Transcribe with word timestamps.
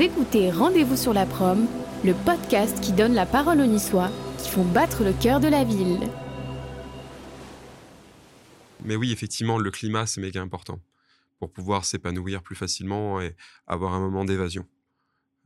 Écoutez 0.00 0.52
Rendez-vous 0.52 0.96
sur 0.96 1.12
la 1.12 1.26
prom, 1.26 1.66
le 2.04 2.14
podcast 2.14 2.80
qui 2.80 2.92
donne 2.92 3.14
la 3.14 3.26
parole 3.26 3.60
aux 3.60 3.66
Niçois 3.66 4.12
qui 4.38 4.48
font 4.48 4.64
battre 4.64 5.02
le 5.02 5.12
cœur 5.12 5.40
de 5.40 5.48
la 5.48 5.64
ville. 5.64 5.98
Mais 8.84 8.94
oui, 8.94 9.10
effectivement, 9.10 9.58
le 9.58 9.72
climat, 9.72 10.06
c'est 10.06 10.20
méga 10.20 10.40
important 10.40 10.80
pour 11.40 11.52
pouvoir 11.52 11.84
s'épanouir 11.84 12.42
plus 12.42 12.54
facilement 12.54 13.20
et 13.20 13.34
avoir 13.66 13.92
un 13.92 13.98
moment 13.98 14.24
d'évasion. 14.24 14.68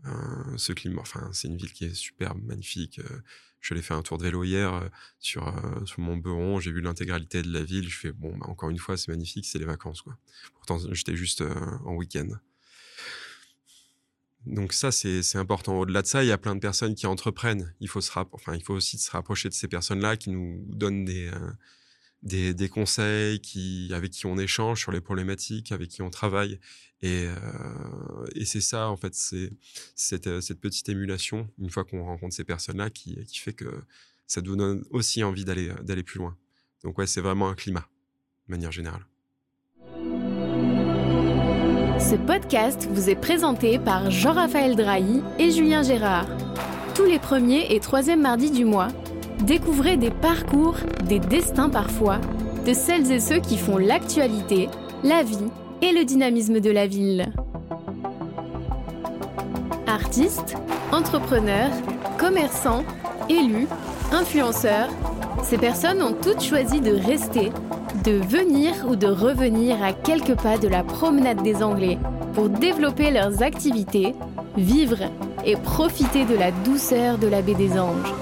Euh, 0.05 0.11
ce 0.59 0.75
climat, 0.75 1.01
enfin, 1.01 1.31
c'est 1.33 1.49
une 1.49 1.57
ville 1.57 1.73
qui 1.73 1.87
est 1.87 1.95
super 1.95 2.35
magnifique. 2.35 2.99
Euh, 2.99 3.23
je 3.61 3.73
allé 3.73 3.83
faire 3.83 3.97
un 3.97 4.03
tour 4.03 4.19
de 4.19 4.25
vélo 4.25 4.45
hier 4.45 4.75
euh, 4.75 4.89
sur, 5.19 5.51
mon 5.97 6.19
Beuron, 6.19 6.61
j'ai 6.61 6.73
vu 6.73 6.83
l'intégralité 6.83 7.41
de 7.41 7.51
la 7.51 7.63
ville. 7.63 7.89
Je 7.89 7.97
fais, 7.97 8.13
bon, 8.13 8.37
bah, 8.37 8.47
encore 8.51 8.69
une 8.69 8.79
fois, 8.79 8.99
c'est 8.99 9.09
magnifique, 9.09 9.47
c'est 9.47 9.59
les 9.59 9.65
vacances. 9.65 10.05
Pourtant, 10.53 10.79
j'étais 10.93 11.17
juste 11.17 11.43
en 11.87 11.95
week-end. 11.95 12.29
Donc 14.47 14.73
ça, 14.73 14.91
c'est 14.91 15.37
important. 15.37 15.79
Au-delà 15.79 16.03
de 16.03 16.07
ça, 16.07 16.25
il 16.25 16.29
y 16.29 16.33
a 16.33 16.39
plein 16.39 16.55
de 16.55 16.61
personnes 16.61 16.95
qui 16.95 17.07
entreprennent. 17.07 17.75
Il 17.81 17.89
faut, 17.89 18.01
aussi 18.71 18.99
se 18.99 19.11
rapprocher 19.11 19.49
de 19.49 19.55
ces 19.55 19.69
personnes-là 19.69 20.17
qui 20.17 20.31
nous 20.31 20.65
donnent 20.69 21.05
des, 21.05 21.31
des, 22.23 22.69
conseils, 22.69 23.41
avec 23.93 24.11
qui 24.11 24.27
on 24.27 24.37
échange 24.39 24.81
sur 24.81 24.91
les 24.91 25.01
problématiques, 25.01 25.71
avec 25.71 25.91
qui 25.91 26.03
on 26.03 26.11
travaille. 26.11 26.59
Et, 27.03 27.27
euh, 27.27 28.45
c'est 28.45 28.61
ça, 28.61 28.89
en 28.89 28.97
fait, 28.97 29.15
c'est 29.15 29.51
cette, 29.95 30.27
euh, 30.27 30.41
cette, 30.41 30.61
petite 30.61 30.89
émulation, 30.89 31.49
une 31.59 31.71
fois 31.71 31.85
qu'on 31.85 32.05
rencontre 32.05 32.35
ces 32.35 32.45
personnes-là, 32.45 32.91
qui, 32.91 33.17
fait 33.35 33.53
que 33.53 33.83
ça 34.27 34.41
nous 34.41 34.57
donne 34.57 34.85
aussi 34.91 35.23
envie 35.23 35.45
d'aller 35.45 36.03
plus 36.03 36.19
loin. 36.19 36.37
Donc 36.83 36.99
ouais, 36.99 37.07
c'est 37.07 37.21
vraiment 37.21 37.49
un 37.49 37.55
climat, 37.55 37.89
de 38.49 38.53
manière 38.53 38.73
générale. 38.73 39.05
Ce 42.11 42.17
podcast 42.17 42.89
vous 42.91 43.09
est 43.11 43.15
présenté 43.15 43.79
par 43.79 44.11
Jean-Raphaël 44.11 44.75
Drahi 44.75 45.23
et 45.39 45.51
Julien 45.51 45.83
Gérard. 45.83 46.27
Tous 46.95 47.05
les 47.05 47.19
premiers 47.19 47.73
et 47.73 47.81
troisièmes 47.81 48.23
mardis 48.23 48.51
du 48.51 48.65
mois, 48.65 48.89
Découvrez 49.47 49.97
des 49.97 50.11
parcours, 50.11 50.77
des 51.05 51.19
destins 51.19 51.69
parfois, 51.69 52.19
de 52.65 52.73
celles 52.73 53.11
et 53.11 53.19
ceux 53.19 53.41
qui 53.41 53.59
font 53.59 53.77
l'actualité, 53.77 54.69
la 55.03 55.25
vie 55.25 55.51
et 55.81 55.93
le 55.93 56.05
dynamisme 56.05 56.61
de 56.61 56.71
la 56.71 56.87
ville. 56.87 57.33
Artistes, 59.89 60.57
entrepreneurs, 60.93 61.73
commerçants, 62.19 62.85
élus, 63.29 63.67
influenceurs, 64.13 64.91
ces 65.43 65.59
personnes 65.59 66.03
ont 66.03 66.15
toutes 66.15 66.43
choisi 66.43 66.81
de 66.81 66.95
rester, 66.95 67.51
de 68.05 68.13
venir 68.13 68.75
ou 68.89 68.97
de 68.97 69.07
revenir 69.07 69.81
à 69.81 69.93
quelques 69.93 70.35
pas 70.35 70.59
de 70.59 70.67
la 70.67 70.83
promenade 70.83 71.43
des 71.43 71.63
Anglais 71.63 71.99
pour 72.35 72.49
développer 72.49 73.13
leurs 73.13 73.43
activités, 73.43 74.15
vivre 74.57 74.99
et 75.45 75.55
profiter 75.57 76.25
de 76.25 76.35
la 76.35 76.51
douceur 76.51 77.19
de 77.19 77.29
la 77.29 77.43
baie 77.43 77.55
des 77.55 77.79
Anges. 77.79 78.13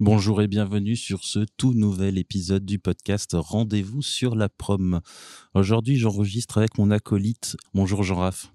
Bonjour 0.00 0.42
et 0.42 0.48
bienvenue 0.48 0.96
sur 0.96 1.22
ce 1.22 1.44
tout 1.56 1.74
nouvel 1.74 2.18
épisode 2.18 2.64
du 2.64 2.80
podcast 2.80 3.36
Rendez-vous 3.38 4.02
sur 4.02 4.34
la 4.34 4.48
prom. 4.48 5.00
Aujourd'hui, 5.54 5.98
j'enregistre 5.98 6.58
avec 6.58 6.78
mon 6.78 6.90
acolyte. 6.90 7.56
Bonjour 7.74 8.02
Jean-Raph. 8.02 8.50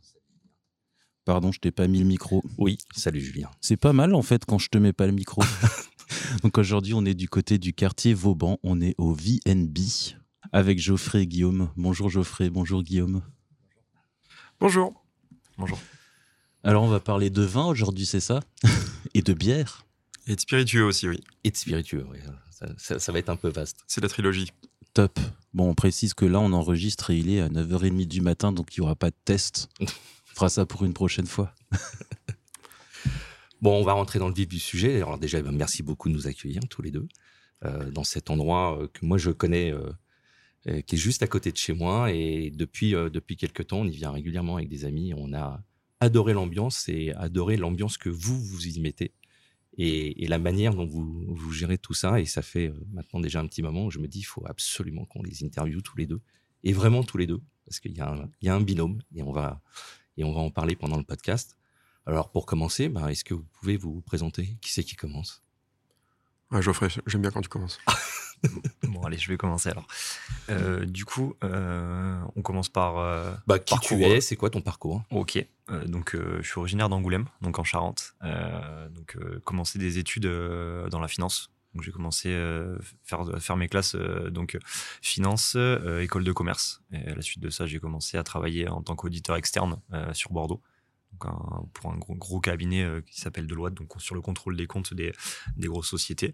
Pardon, 1.26 1.52
je 1.52 1.60
t'ai 1.60 1.72
pas 1.72 1.88
mis 1.88 2.00
le 2.00 2.06
micro. 2.06 2.44
Oui, 2.58 2.78
salut 2.96 3.22
Julien. 3.22 3.50
C'est 3.62 3.78
pas 3.78 3.94
mal 3.94 4.14
en 4.14 4.22
fait 4.22 4.44
quand 4.46 4.58
je 4.58 4.70
te 4.70 4.78
mets 4.78 4.94
pas 4.94 5.06
le 5.06 5.14
micro. 5.14 5.42
Donc 6.44 6.58
aujourd'hui, 6.58 6.94
on 6.94 7.06
est 7.06 7.14
du 7.14 7.30
côté 7.30 7.58
du 7.58 7.74
quartier 7.74 8.14
Vauban, 8.14 8.60
on 8.64 8.82
est 8.82 8.96
au 8.98 9.14
VNB 9.14 9.78
avec 10.52 10.80
Geoffrey 10.80 11.24
et 11.24 11.28
Guillaume. 11.28 11.70
Bonjour 11.78 12.10
Geoffrey, 12.10 12.50
bonjour 12.50 12.84
Guillaume. 12.84 13.22
Bonjour. 14.60 14.94
Bonjour. 15.58 15.80
Alors 16.64 16.84
on 16.84 16.90
va 16.90 17.00
parler 17.00 17.30
de 17.30 17.42
vin 17.42 17.66
aujourd'hui, 17.66 18.06
c'est 18.06 18.20
ça? 18.20 18.40
Et 19.14 19.22
de 19.22 19.34
bière 19.34 19.86
et 20.28 20.36
de 20.36 20.40
spiritueux 20.40 20.86
aussi, 20.86 21.08
oui. 21.08 21.22
Et 21.44 21.52
de 21.52 21.58
spiritueux, 21.58 22.06
oui. 22.10 22.20
Ça, 22.78 23.12
va 23.12 23.20
être 23.20 23.30
un 23.30 23.36
peu 23.36 23.50
vaste. 23.50 23.80
C'est 23.88 24.02
la 24.02 24.08
trilogie. 24.08 24.52
Top. 24.94 25.20
Bon, 25.54 25.70
on 25.70 25.74
précise 25.74 26.14
que 26.14 26.26
là, 26.26 26.40
on 26.40 26.54
enregistre 26.54 27.12
et 27.12 27.18
il 27.18 27.30
est 27.30 27.42
à 27.42 27.50
9h30 27.50 28.08
du 28.08 28.22
matin, 28.22 28.52
donc 28.52 28.76
il 28.76 28.80
n'y 28.80 28.86
aura 28.86 28.96
pas 28.96 29.10
de 29.10 29.16
test. 29.26 29.70
fera 30.34 30.50
ça 30.50 30.66
pour 30.66 30.84
une 30.84 30.94
prochaine 30.94 31.26
fois. 31.26 31.54
bon, 33.62 33.80
on 33.80 33.84
va 33.84 33.94
rentrer 33.94 34.20
dans 34.20 34.28
le 34.28 34.34
vif 34.34 34.48
du 34.48 34.60
sujet. 34.60 34.98
Alors 34.98 35.18
déjà, 35.18 35.42
ben, 35.42 35.52
merci 35.52 35.84
beaucoup 35.84 36.10
de 36.10 36.14
nous 36.14 36.28
accueillir 36.28 36.62
tous 36.70 36.82
les 36.82 36.92
deux 36.92 37.08
euh, 37.66 37.90
dans 37.92 38.04
cet 38.04 38.30
endroit 38.30 38.80
euh, 38.80 38.88
que 38.88 39.06
moi 39.06 39.18
je 39.18 39.32
connais, 39.32 39.72
euh, 39.72 40.82
qui 40.82 40.96
est 40.96 41.00
juste 41.00 41.24
à 41.24 41.28
côté 41.28 41.52
de 41.52 41.58
chez 41.58 41.74
moi. 41.74 42.12
Et 42.12 42.52
depuis, 42.52 42.92
depuis 42.92 43.38
quelques 43.38 43.68
temps, 43.68 43.82
on 43.82 43.88
y 43.88 43.96
vient 43.96 44.12
régulièrement 44.12 44.58
avec 44.58 44.70
des 44.70 44.86
amis. 44.86 45.14
On 45.16 45.34
a 45.34 45.64
adoré 46.00 46.34
l'ambiance 46.34 46.90
et 46.90 47.14
adoré 47.14 47.58
l'ambiance 47.58 47.98
que 47.98 48.10
vous, 48.10 48.40
vous 48.40 48.68
y 48.68 48.80
mettez 48.80 49.14
et, 49.78 50.28
la 50.28 50.40
manière 50.40 50.74
dont 50.74 50.86
vous, 50.86 51.26
vous 51.28 51.52
gérez 51.52 51.78
tout 51.78 51.94
ça. 51.94 52.20
Et 52.20 52.26
ça 52.26 52.42
fait 52.42 52.70
euh, 52.70 52.86
maintenant 52.92 53.20
déjà 53.20 53.40
un 53.40 53.48
petit 53.48 53.62
moment 53.62 53.86
où 53.86 53.92
je 53.92 54.00
me 54.00 54.08
dis, 54.08 54.20
il 54.20 54.26
faut 54.26 54.46
absolument 54.46 55.06
qu'on 55.06 55.24
les 55.24 55.44
interviewe 55.44 55.82
tous 55.82 55.98
les 55.98 56.06
deux. 56.06 56.22
Et 56.64 56.74
vraiment 56.74 57.04
tous 57.04 57.18
les 57.18 57.28
deux. 57.28 57.42
Parce 57.66 57.80
qu'il 57.80 57.92
y, 57.92 58.02
y, 58.42 58.50
a 58.50 58.56
un 58.56 58.62
binôme 58.62 59.00
et 59.16 59.24
on, 59.24 59.32
va, 59.32 59.62
et 60.18 60.24
on 60.24 60.34
va 60.34 60.42
en 60.42 60.50
parler 60.50 60.76
pendant 60.76 60.98
le 60.98 61.04
podcast. 61.04 61.58
Alors 62.06 62.32
pour 62.32 62.46
commencer, 62.46 62.90
bah, 62.90 63.12
est-ce 63.12 63.24
que 63.24 63.34
vous 63.34 63.46
pouvez 63.60 63.78
vous 63.78 64.02
présenter? 64.02 64.58
Qui 64.62 64.72
c'est 64.72 64.84
qui 64.84 64.96
commence? 64.96 65.44
Ah, 66.52 66.62
Geoffrey, 66.62 66.88
j'aime 67.08 67.22
bien 67.22 67.32
quand 67.32 67.42
tu 67.42 67.50
commences. 67.50 67.80
bon, 68.84 69.02
allez, 69.04 69.18
je 69.18 69.28
vais 69.30 69.38
commencer 69.38 69.70
alors. 69.70 69.88
Euh, 70.50 70.86
du 70.86 71.06
coup, 71.06 71.34
euh, 71.44 72.22
on 72.36 72.42
commence 72.42 72.70
par. 72.70 72.98
Euh, 72.98 73.34
bah, 73.48 73.58
qui 73.58 73.78
tu 73.80 74.04
es, 74.04 74.22
c'est 74.22 74.36
quoi 74.36 74.50
ton 74.50 74.62
parcours? 74.62 75.02
Ok, 75.10 75.44
donc 75.88 76.16
je 76.16 76.48
suis 76.48 76.60
originaire 76.60 76.90
d'Angoulême, 76.90 77.26
donc 77.42 77.58
en 77.60 77.64
Charente. 77.64 78.16
donc, 78.22 79.18
commencé 79.44 79.80
des 79.80 79.98
études 79.98 80.28
dans 80.28 81.00
la 81.00 81.08
finance. 81.08 81.50
Donc, 81.74 81.84
j'ai 81.84 81.92
commencé 81.92 82.34
à 82.34 82.66
faire, 83.04 83.26
faire 83.42 83.58
mes 83.58 83.68
classes, 83.68 83.96
donc 83.96 84.58
finance, 85.02 85.58
école 86.02 86.24
de 86.24 86.32
commerce. 86.32 86.84
Et 86.92 87.08
à 87.08 87.16
la 87.16 87.22
suite 87.22 87.42
de 87.42 87.50
ça, 87.50 87.66
j'ai 87.66 87.80
commencé 87.80 88.18
à 88.18 88.24
travailler 88.24 88.68
en 88.68 88.82
tant 88.82 88.96
qu'auditeur 88.96 89.36
externe 89.36 89.82
sur 90.14 90.32
Bordeaux. 90.32 90.62
Donc 91.12 91.72
pour 91.74 91.92
un 91.92 91.98
gros, 91.98 92.16
gros 92.16 92.40
cabinet 92.40 92.88
qui 93.06 93.20
s'appelle 93.20 93.48
Deloitte, 93.48 93.74
donc 93.76 93.94
sur 94.00 94.16
le 94.16 94.22
contrôle 94.22 94.56
des 94.56 94.68
comptes 94.68 94.94
des, 94.94 95.14
des 95.58 95.68
grosses 95.68 95.90
sociétés. 95.90 96.34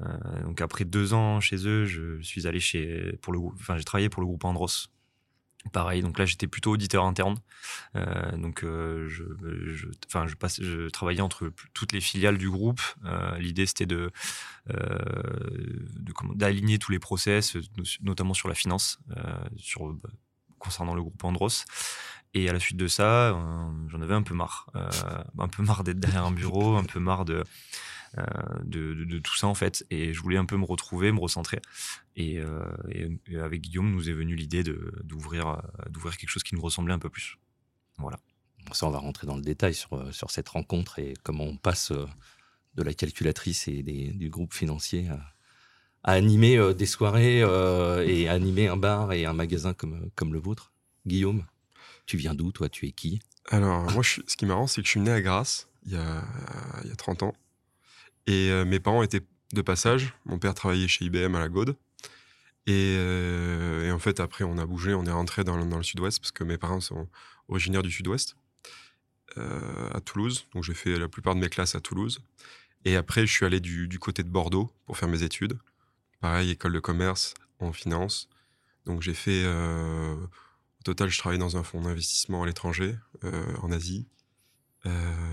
Euh, 0.00 0.42
donc 0.42 0.60
après 0.60 0.84
deux 0.84 1.14
ans 1.14 1.40
chez 1.40 1.66
eux, 1.66 1.84
je 1.84 2.20
suis 2.22 2.46
allé 2.46 2.60
chez 2.60 3.16
pour 3.22 3.32
le 3.32 3.38
enfin 3.38 3.76
j'ai 3.76 3.84
travaillé 3.84 4.08
pour 4.08 4.22
le 4.22 4.26
groupe 4.26 4.44
Andros. 4.44 4.90
Pareil, 5.72 6.02
donc 6.02 6.18
là 6.18 6.26
j'étais 6.26 6.46
plutôt 6.46 6.72
auditeur 6.72 7.04
interne. 7.04 7.36
Euh, 7.96 8.36
donc 8.36 8.62
euh, 8.62 9.08
je, 9.08 10.88
travaillais 10.90 11.20
entre 11.20 11.52
toutes 11.72 11.92
les 11.92 12.00
filiales 12.00 12.38
du 12.38 12.50
groupe. 12.50 12.80
L'idée 13.38 13.66
c'était 13.66 13.86
de, 13.86 14.10
d'aligner 16.34 16.78
tous 16.78 16.92
les 16.92 16.98
process, 16.98 17.56
notamment 18.02 18.34
sur 18.34 18.48
la 18.48 18.54
finance, 18.54 18.98
bah, 19.08 19.48
concernant 20.58 20.94
le 20.94 21.02
groupe 21.02 21.22
Andros. 21.24 21.64
Et 22.34 22.48
à 22.48 22.52
la 22.52 22.58
suite 22.58 22.76
de 22.76 22.88
ça, 22.88 23.30
j'en 23.88 24.00
avais 24.00 24.14
un 24.14 24.22
peu 24.22 24.34
marre, 24.34 24.68
un 25.38 25.48
peu 25.48 25.62
marre 25.62 25.84
d'être 25.84 26.00
derrière 26.00 26.24
un 26.24 26.32
bureau, 26.32 26.76
un 26.76 26.84
peu 26.84 27.00
marre 27.00 27.24
de 27.24 27.44
euh, 28.18 28.24
de, 28.64 29.18
tout 29.18 29.36
ça 29.36 29.46
en 29.46 29.54
fait. 29.54 29.84
Et 29.90 30.12
je 30.12 30.20
voulais 30.20 30.36
un 30.36 30.44
peu 30.44 30.56
me 30.56 30.64
retrouver, 30.64 31.12
me 31.12 31.20
recentrer. 31.20 31.60
Et, 32.16 32.38
euh, 32.38 32.64
avec 33.42 33.62
Guillaume, 33.62 33.90
nous 33.90 34.08
est 34.08 34.12
venue 34.12 34.36
l'idée 34.36 34.62
d'ouvrir 34.62 35.48
euh, 35.48 35.88
d'ouvrir 35.90 36.16
quelque 36.16 36.30
chose 36.30 36.42
qui 36.42 36.54
nous 36.54 36.62
ressemblait 36.62 36.94
un 36.94 36.98
peu 36.98 37.10
plus. 37.10 37.38
Voilà. 37.98 38.18
Ça, 38.72 38.86
on 38.86 38.90
va 38.90 38.98
rentrer 38.98 39.26
dans 39.26 39.36
le 39.36 39.42
détail 39.42 39.74
sur, 39.74 40.12
sur 40.14 40.30
cette 40.30 40.48
rencontre 40.48 40.98
et 40.98 41.14
comment 41.22 41.44
on 41.44 41.56
passe 41.56 41.92
de 41.92 42.82
la 42.82 42.94
calculatrice 42.94 43.68
et 43.68 43.82
du 43.82 44.30
groupe 44.30 44.54
financier 44.54 45.08
à, 45.08 45.20
animer 46.02 46.74
des 46.74 46.86
soirées 46.86 47.40
et 48.06 48.28
animer 48.28 48.68
un 48.68 48.78
bar 48.78 49.12
et 49.12 49.26
un 49.26 49.34
magasin 49.34 49.74
comme, 49.74 50.08
comme 50.14 50.32
le 50.32 50.38
vôtre. 50.38 50.72
Guillaume, 51.06 51.44
tu 52.06 52.16
viens 52.16 52.34
d'où 52.34 52.52
Toi, 52.52 52.70
tu 52.70 52.86
es 52.86 52.92
qui? 52.92 53.20
Alors, 53.50 53.90
moi, 53.92 54.02
ce 54.02 54.20
qui 54.34 54.46
est 54.46 54.48
marrant, 54.48 54.66
c'est 54.66 54.80
que 54.80 54.86
je 54.86 54.92
suis 54.92 55.00
né 55.00 55.10
à 55.10 55.20
Grasse 55.20 55.68
il 55.84 55.92
y 55.92 55.96
a, 55.96 56.24
il 56.82 56.88
y 56.88 56.92
a 56.92 56.96
30 56.96 57.22
ans. 57.22 57.34
Et 58.26 58.50
euh, 58.50 58.64
mes 58.64 58.80
parents 58.80 59.02
étaient 59.02 59.22
de 59.52 59.62
passage. 59.62 60.14
Mon 60.24 60.38
père 60.38 60.54
travaillait 60.54 60.88
chez 60.88 61.04
IBM 61.04 61.34
à 61.34 61.40
la 61.40 61.48
Gaude. 61.48 61.76
Euh, 62.68 63.86
et, 63.86 63.92
en 63.92 63.98
fait, 63.98 64.20
après, 64.20 64.44
on 64.44 64.56
a 64.56 64.64
bougé, 64.64 64.94
on 64.94 65.04
est 65.04 65.12
rentré 65.12 65.44
dans, 65.44 65.56
le 65.56 65.82
sud-ouest 65.82 66.18
parce 66.18 66.32
que 66.32 66.44
mes 66.44 66.56
parents 66.56 66.80
sont 66.80 67.08
originaires 67.48 67.82
du 67.82 67.90
sud-ouest, 67.90 68.36
euh, 69.36 69.90
à 69.92 70.00
Toulouse. 70.00 70.46
Donc, 70.54 70.64
j'ai 70.64 70.74
fait 70.74 70.98
la 70.98 71.08
plupart 71.08 71.34
de 71.34 71.40
mes 71.40 71.50
classes 71.50 71.74
à 71.74 71.80
Toulouse. 71.80 72.20
Et 72.86 72.96
après, 72.96 73.26
je 73.26 73.32
suis 73.32 73.44
allé 73.44 73.60
du, 73.60 73.98
côté 73.98 74.22
de 74.22 74.28
Bordeaux 74.28 74.72
pour 74.86 74.96
faire 74.96 75.08
mes 75.08 75.22
études. 75.22 75.58
Pareil, 76.20 76.50
école 76.50 76.72
de 76.72 76.80
commerce 76.80 77.34
en 77.58 77.72
finance. 77.72 78.28
Donc, 78.86 79.02
j'ai 79.02 79.14
fait. 79.14 79.46
au 79.46 80.82
total, 80.84 81.10
je 81.10 81.18
travaillais 81.18 81.38
dans 81.38 81.56
un 81.58 81.62
fonds 81.62 81.82
d'investissement 81.82 82.42
à 82.42 82.46
l'étranger, 82.46 82.96
en 83.62 83.70
Asie. 83.70 84.06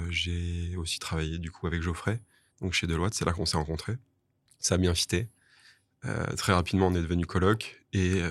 j'ai 0.10 0.76
aussi 0.76 1.00
travaillé 1.00 1.40
du 1.40 1.52
coup 1.52 1.68
avec 1.68 1.82
Geoffrey 1.82 2.22
donc 2.62 2.74
chez 2.74 2.88
Deloitte. 2.88 3.13
C'est 3.13 3.25
là 3.25 3.34
qu'on 3.34 3.46
s'est 3.46 3.58
rencontrés. 3.58 3.98
Ça 4.60 4.75
a 4.75 4.78
bien 4.78 4.94
fité. 4.94 5.28
Euh, 6.06 6.25
très 6.36 6.54
rapidement, 6.54 6.88
on 6.88 6.96
est 6.96 7.02
devenu 7.02 7.25
coloc. 7.25 7.84
Et 7.94 8.22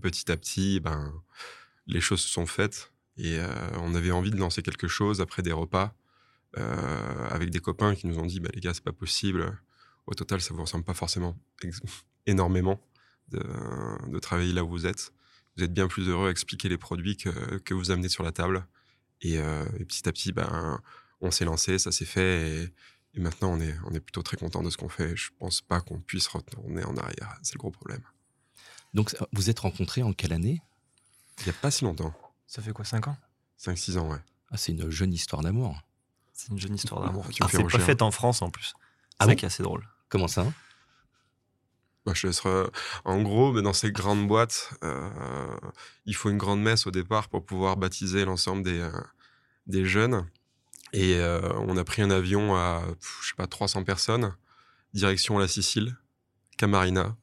petit 0.00 0.30
à 0.30 0.36
petit, 0.36 0.80
ben, 0.80 1.12
les 1.86 2.00
choses 2.00 2.20
se 2.20 2.28
sont 2.28 2.46
faites. 2.46 2.92
Et 3.16 3.38
on 3.78 3.94
avait 3.94 4.10
envie 4.10 4.30
de 4.30 4.36
lancer 4.36 4.62
quelque 4.62 4.88
chose 4.88 5.20
après 5.20 5.42
des 5.42 5.52
repas 5.52 5.94
avec 7.30 7.50
des 7.50 7.58
copains 7.58 7.96
qui 7.96 8.06
nous 8.06 8.18
ont 8.18 8.26
dit 8.26 8.38
bah, 8.38 8.50
les 8.54 8.60
gars, 8.60 8.72
c'est 8.72 8.84
pas 8.84 8.92
possible. 8.92 9.58
Au 10.06 10.14
total, 10.14 10.40
ça 10.40 10.54
vous 10.54 10.60
ressemble 10.60 10.84
pas 10.84 10.94
forcément 10.94 11.36
énormément 12.26 12.80
de, 13.28 13.42
de, 14.08 14.18
travailler 14.20 14.52
là 14.52 14.62
où 14.62 14.68
vous 14.68 14.86
êtes. 14.86 15.12
Vous 15.56 15.64
êtes 15.64 15.72
bien 15.72 15.88
plus 15.88 16.08
heureux 16.08 16.28
à 16.28 16.30
expliquer 16.30 16.68
les 16.68 16.78
produits 16.78 17.16
que, 17.16 17.58
que 17.58 17.74
vous 17.74 17.90
amenez 17.90 18.08
sur 18.08 18.22
la 18.22 18.30
table. 18.30 18.66
Et, 19.22 19.38
petit 19.88 20.08
à 20.08 20.12
petit, 20.12 20.32
ben, 20.32 20.80
on 21.20 21.30
s'est 21.30 21.44
lancé, 21.44 21.78
ça 21.78 21.90
s'est 21.90 22.04
fait. 22.04 22.72
Et 23.14 23.20
maintenant, 23.20 23.52
on 23.52 23.60
est, 23.60 23.74
on 23.86 23.92
est 23.94 24.00
plutôt 24.00 24.22
très 24.22 24.36
content 24.36 24.62
de 24.62 24.70
ce 24.70 24.76
qu'on 24.76 24.88
fait. 24.88 25.16
Je 25.16 25.30
pense 25.38 25.60
pas 25.62 25.80
qu'on 25.80 26.00
puisse 26.00 26.26
retourner 26.28 26.84
en 26.84 26.96
arrière. 26.96 27.38
C'est 27.42 27.54
le 27.54 27.58
gros 27.58 27.70
problème. 27.70 28.02
Donc, 28.92 29.14
vous 29.32 29.50
êtes 29.50 29.60
rencontrés 29.60 30.02
en 30.02 30.12
quelle 30.12 30.32
année? 30.32 30.62
Il 31.40 31.44
n'y 31.44 31.50
a 31.50 31.54
pas 31.54 31.70
si 31.70 31.84
longtemps. 31.84 32.14
Ça 32.46 32.62
fait 32.62 32.72
quoi, 32.72 32.84
5 32.84 33.08
ans? 33.08 33.16
5-6 33.58 33.98
ans, 33.98 34.10
ouais. 34.10 34.18
Ah, 34.50 34.56
c'est 34.56 34.72
une 34.72 34.88
jeune 34.90 35.12
histoire 35.12 35.42
d'amour. 35.42 35.80
C'est 36.32 36.48
une 36.50 36.58
jeune 36.60 36.74
histoire 36.74 37.00
d'amour. 37.02 37.24
Ah, 37.40 37.48
fais 37.48 37.56
c'est 37.58 37.64
pas 37.68 37.78
faite 37.78 38.02
en 38.02 38.10
France 38.10 38.42
en 38.42 38.50
plus. 38.50 38.74
C'est 38.76 39.16
Ah 39.20 39.24
ça 39.24 39.30
bon? 39.30 39.36
qui 39.36 39.44
est 39.44 39.46
assez 39.48 39.62
drôle. 39.62 39.88
Comment 40.08 40.28
ça? 40.28 40.46
Bah, 42.06 42.12
je 42.14 42.26
laisserai- 42.26 42.68
En 43.04 43.22
gros, 43.22 43.52
mais 43.52 43.62
dans 43.62 43.72
ces 43.72 43.90
grandes 43.90 44.28
boîtes, 44.28 44.70
euh, 44.84 45.56
il 46.04 46.14
faut 46.14 46.28
une 46.30 46.36
grande 46.38 46.60
messe 46.62 46.86
au 46.86 46.90
départ 46.90 47.28
pour 47.28 47.44
pouvoir 47.46 47.76
baptiser 47.76 48.24
l'ensemble 48.24 48.62
des, 48.62 48.78
euh, 48.78 48.90
des 49.66 49.86
jeunes. 49.86 50.28
Et 50.94 51.16
euh, 51.16 51.40
on 51.66 51.76
a 51.76 51.82
pris 51.82 52.02
un 52.02 52.10
avion 52.10 52.54
à, 52.54 52.84
je 53.20 53.28
sais 53.28 53.34
pas, 53.36 53.48
300 53.48 53.82
personnes, 53.82 54.32
direction 54.94 55.38
la 55.38 55.48
Sicile, 55.48 55.96
Camarina. 56.56 57.16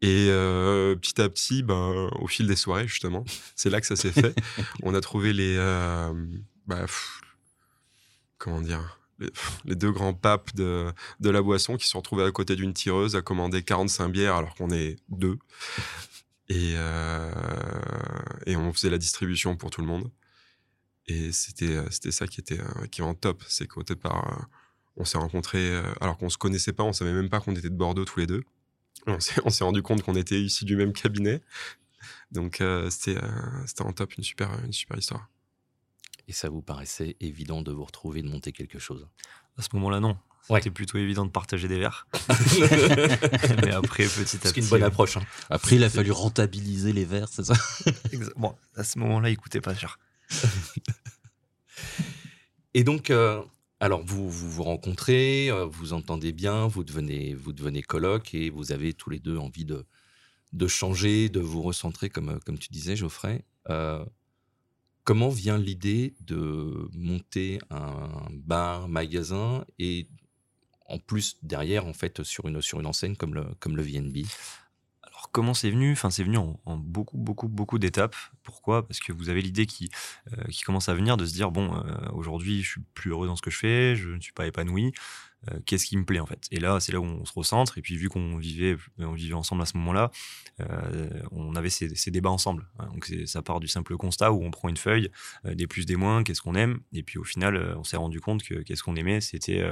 Et 0.00 0.28
euh, 0.30 0.94
petit 0.94 1.20
à 1.20 1.28
petit, 1.28 1.64
ben, 1.64 2.08
au 2.20 2.28
fil 2.28 2.46
des 2.46 2.54
soirées, 2.54 2.86
justement, 2.86 3.24
c'est 3.56 3.68
là 3.68 3.80
que 3.80 3.86
ça 3.88 3.96
s'est 3.96 4.12
fait. 4.12 4.32
on 4.84 4.94
a 4.94 5.00
trouvé 5.00 5.32
les. 5.32 5.56
euh, 5.58 6.12
bah, 6.68 6.82
pff, 6.82 7.20
comment 8.38 8.60
dire 8.60 9.00
les, 9.18 9.28
les 9.64 9.74
deux 9.74 9.90
grands 9.90 10.14
papes 10.14 10.54
de, 10.54 10.92
de 11.18 11.30
la 11.30 11.42
boisson 11.42 11.76
qui 11.76 11.86
se 11.86 11.90
sont 11.90 11.98
retrouvés 11.98 12.24
à 12.24 12.30
côté 12.30 12.54
d'une 12.54 12.72
tireuse 12.72 13.16
à 13.16 13.22
commander 13.22 13.64
45 13.64 14.08
bières 14.08 14.36
alors 14.36 14.54
qu'on 14.54 14.70
est 14.70 14.96
deux. 15.08 15.36
Et, 16.48 16.74
et 18.46 18.56
on 18.56 18.72
faisait 18.72 18.90
la 18.90 18.98
distribution 18.98 19.56
pour 19.56 19.70
tout 19.70 19.82
le 19.82 19.86
monde. 19.86 20.10
Et 21.06 21.32
c'était 21.32 21.76
euh, 21.76 21.86
c'était 21.90 22.12
ça 22.12 22.26
qui 22.26 22.40
était, 22.40 22.60
euh, 22.60 22.86
qui 22.90 23.00
est 23.00 23.04
en 23.04 23.14
top. 23.14 23.42
C'est 23.48 23.66
qu'au 23.66 23.82
départ, 23.82 24.32
euh, 24.40 24.44
on 24.96 25.04
s'est 25.04 25.18
rencontrés 25.18 25.74
alors 26.00 26.16
qu'on 26.18 26.28
se 26.28 26.38
connaissait 26.38 26.72
pas, 26.72 26.82
on 26.84 26.92
savait 26.92 27.12
même 27.12 27.28
pas 27.30 27.40
qu'on 27.40 27.52
était 27.54 27.70
de 27.70 27.74
Bordeaux 27.76 28.04
tous 28.04 28.20
les 28.20 28.26
deux. 28.26 28.42
On 29.06 29.18
s'est 29.20 29.40
on 29.44 29.50
s'est 29.50 29.64
rendu 29.64 29.82
compte 29.82 30.02
qu'on 30.02 30.14
était 30.16 30.40
issus 30.40 30.64
du 30.64 30.76
même 30.76 30.92
cabinet. 30.92 31.40
Donc 32.32 32.60
euh, 32.60 32.90
c'était 32.90 33.16
euh, 33.16 33.66
c'était 33.66 33.82
en 33.82 33.92
top, 33.92 34.14
une 34.16 34.24
super, 34.24 34.50
une 34.64 34.72
super 34.72 34.96
histoire. 34.98 35.28
Et 36.28 36.32
ça 36.32 36.48
vous 36.48 36.62
paraissait 36.62 37.16
évident 37.20 37.60
de 37.62 37.72
vous 37.72 37.84
retrouver, 37.84 38.22
de 38.22 38.28
monter 38.28 38.52
quelque 38.52 38.78
chose? 38.78 39.08
À 39.58 39.62
ce 39.62 39.68
moment-là, 39.74 39.98
non. 40.00 40.16
C'était 40.42 40.54
Ouais. 40.68 40.70
plutôt 40.70 40.96
évident 40.98 41.24
de 41.26 41.30
partager 41.30 41.66
des 41.68 41.78
verres. 41.78 42.06
Mais 43.62 43.72
après, 43.72 44.04
petit 44.04 44.20
à 44.22 44.26
C'est 44.26 44.38
petit. 44.38 44.60
une 44.60 44.66
bonne 44.66 44.82
approche. 44.82 45.16
hein. 45.16 45.22
Après, 45.50 45.76
il 45.76 45.84
a 45.84 45.90
fallu 45.90 46.10
rentabiliser 46.12 46.92
les 46.92 47.04
verres, 47.04 47.28
c'est 47.30 47.44
ça? 47.44 47.54
Bon, 48.36 48.54
à 48.76 48.84
ce 48.84 48.98
moment-là, 49.00 49.30
il 49.30 49.36
coûtait 49.36 49.60
pas 49.60 49.74
cher. 49.74 49.98
Et 52.74 52.84
donc, 52.84 53.10
euh, 53.10 53.42
alors 53.80 54.04
vous, 54.04 54.30
vous 54.30 54.62
rencontrez, 54.62 55.50
euh, 55.50 55.66
vous 55.66 55.92
entendez 55.92 56.32
bien, 56.32 56.66
vous 56.66 56.84
devenez, 56.84 57.34
vous 57.34 57.52
devenez 57.52 57.82
coloc 57.82 58.34
et 58.34 58.50
vous 58.50 58.72
avez 58.72 58.92
tous 58.92 59.10
les 59.10 59.18
deux 59.18 59.38
envie 59.38 59.64
de, 59.64 59.84
de 60.52 60.66
changer, 60.66 61.28
de 61.28 61.40
vous 61.40 61.62
recentrer, 61.62 62.10
comme, 62.10 62.38
comme 62.46 62.58
tu 62.58 62.68
disais, 62.70 62.96
Geoffrey. 62.96 63.44
Euh, 63.68 64.04
comment 65.04 65.30
vient 65.30 65.58
l'idée 65.58 66.14
de 66.20 66.88
monter 66.92 67.58
un 67.70 68.08
bar, 68.30 68.88
magasin 68.88 69.64
et 69.78 70.06
en 70.86 70.98
plus 70.98 71.38
derrière, 71.42 71.86
en 71.86 71.92
fait, 71.92 72.22
sur 72.22 72.46
une, 72.46 72.60
sur 72.60 72.80
une 72.80 72.86
enseigne 72.86 73.16
comme 73.16 73.34
le, 73.34 73.44
comme 73.60 73.76
le 73.76 73.82
VNB 73.82 74.18
comment 75.32 75.54
c'est 75.54 75.70
venu 75.70 75.92
Enfin, 75.92 76.10
c'est 76.10 76.24
venu 76.24 76.36
en, 76.38 76.58
beaucoup, 76.76 77.16
beaucoup, 77.18 77.48
beaucoup 77.48 77.78
d'étapes. 77.78 78.16
Pourquoi? 78.42 78.86
Parce 78.86 79.00
que 79.00 79.12
vous 79.12 79.28
avez 79.28 79.42
l'idée 79.42 79.66
qui, 79.66 79.88
euh, 80.32 80.44
qui 80.50 80.62
commence 80.62 80.88
à 80.88 80.94
venir 80.94 81.16
de 81.16 81.24
se 81.26 81.32
dire 81.32 81.50
bon, 81.50 81.74
euh, 81.74 82.08
aujourd'hui, 82.12 82.62
je 82.62 82.70
suis 82.70 82.80
plus 82.94 83.10
heureux 83.10 83.26
dans 83.26 83.36
ce 83.36 83.42
que 83.42 83.50
je 83.50 83.58
fais, 83.58 83.96
je 83.96 84.10
ne 84.10 84.20
suis 84.20 84.32
pas 84.32 84.46
épanoui. 84.46 84.92
Euh, 85.50 85.58
Qu'est-ce 85.64 85.86
qui 85.86 85.96
me 85.96 86.04
plaît 86.04 86.20
en 86.20 86.26
fait? 86.26 86.46
Et 86.50 86.60
là, 86.60 86.80
c'est 86.80 86.92
là 86.92 87.00
où 87.00 87.04
on 87.04 87.24
se 87.24 87.32
recentre. 87.32 87.78
Et 87.78 87.82
puis, 87.82 87.96
vu 87.96 88.08
qu'on 88.08 88.36
vivait, 88.36 88.76
on 88.98 89.12
vivait 89.12 89.34
ensemble 89.34 89.62
à 89.62 89.66
ce 89.66 89.76
moment-là, 89.78 90.10
on 91.32 91.54
avait 91.56 91.70
ces, 91.70 91.94
ces 91.94 92.10
débats 92.10 92.30
ensemble. 92.30 92.68
hein. 92.78 92.88
Donc, 92.92 93.10
ça 93.24 93.40
part 93.40 93.60
du 93.60 93.68
simple 93.68 93.96
constat 93.96 94.32
où 94.32 94.44
on 94.44 94.50
prend 94.50 94.68
une 94.68 94.76
feuille, 94.76 95.10
des 95.44 95.66
plus, 95.66 95.86
des 95.86 95.96
moins, 95.96 96.22
qu'est-ce 96.24 96.42
qu'on 96.42 96.54
aime? 96.54 96.80
Et 96.92 97.02
puis, 97.02 97.18
au 97.18 97.24
final, 97.24 97.74
on 97.78 97.84
s'est 97.84 97.96
rendu 97.96 98.20
compte 98.20 98.42
que 98.42 98.56
qu'est-ce 98.56 98.82
qu'on 98.82 98.96
aimait, 98.96 99.22
c'était 99.22 99.64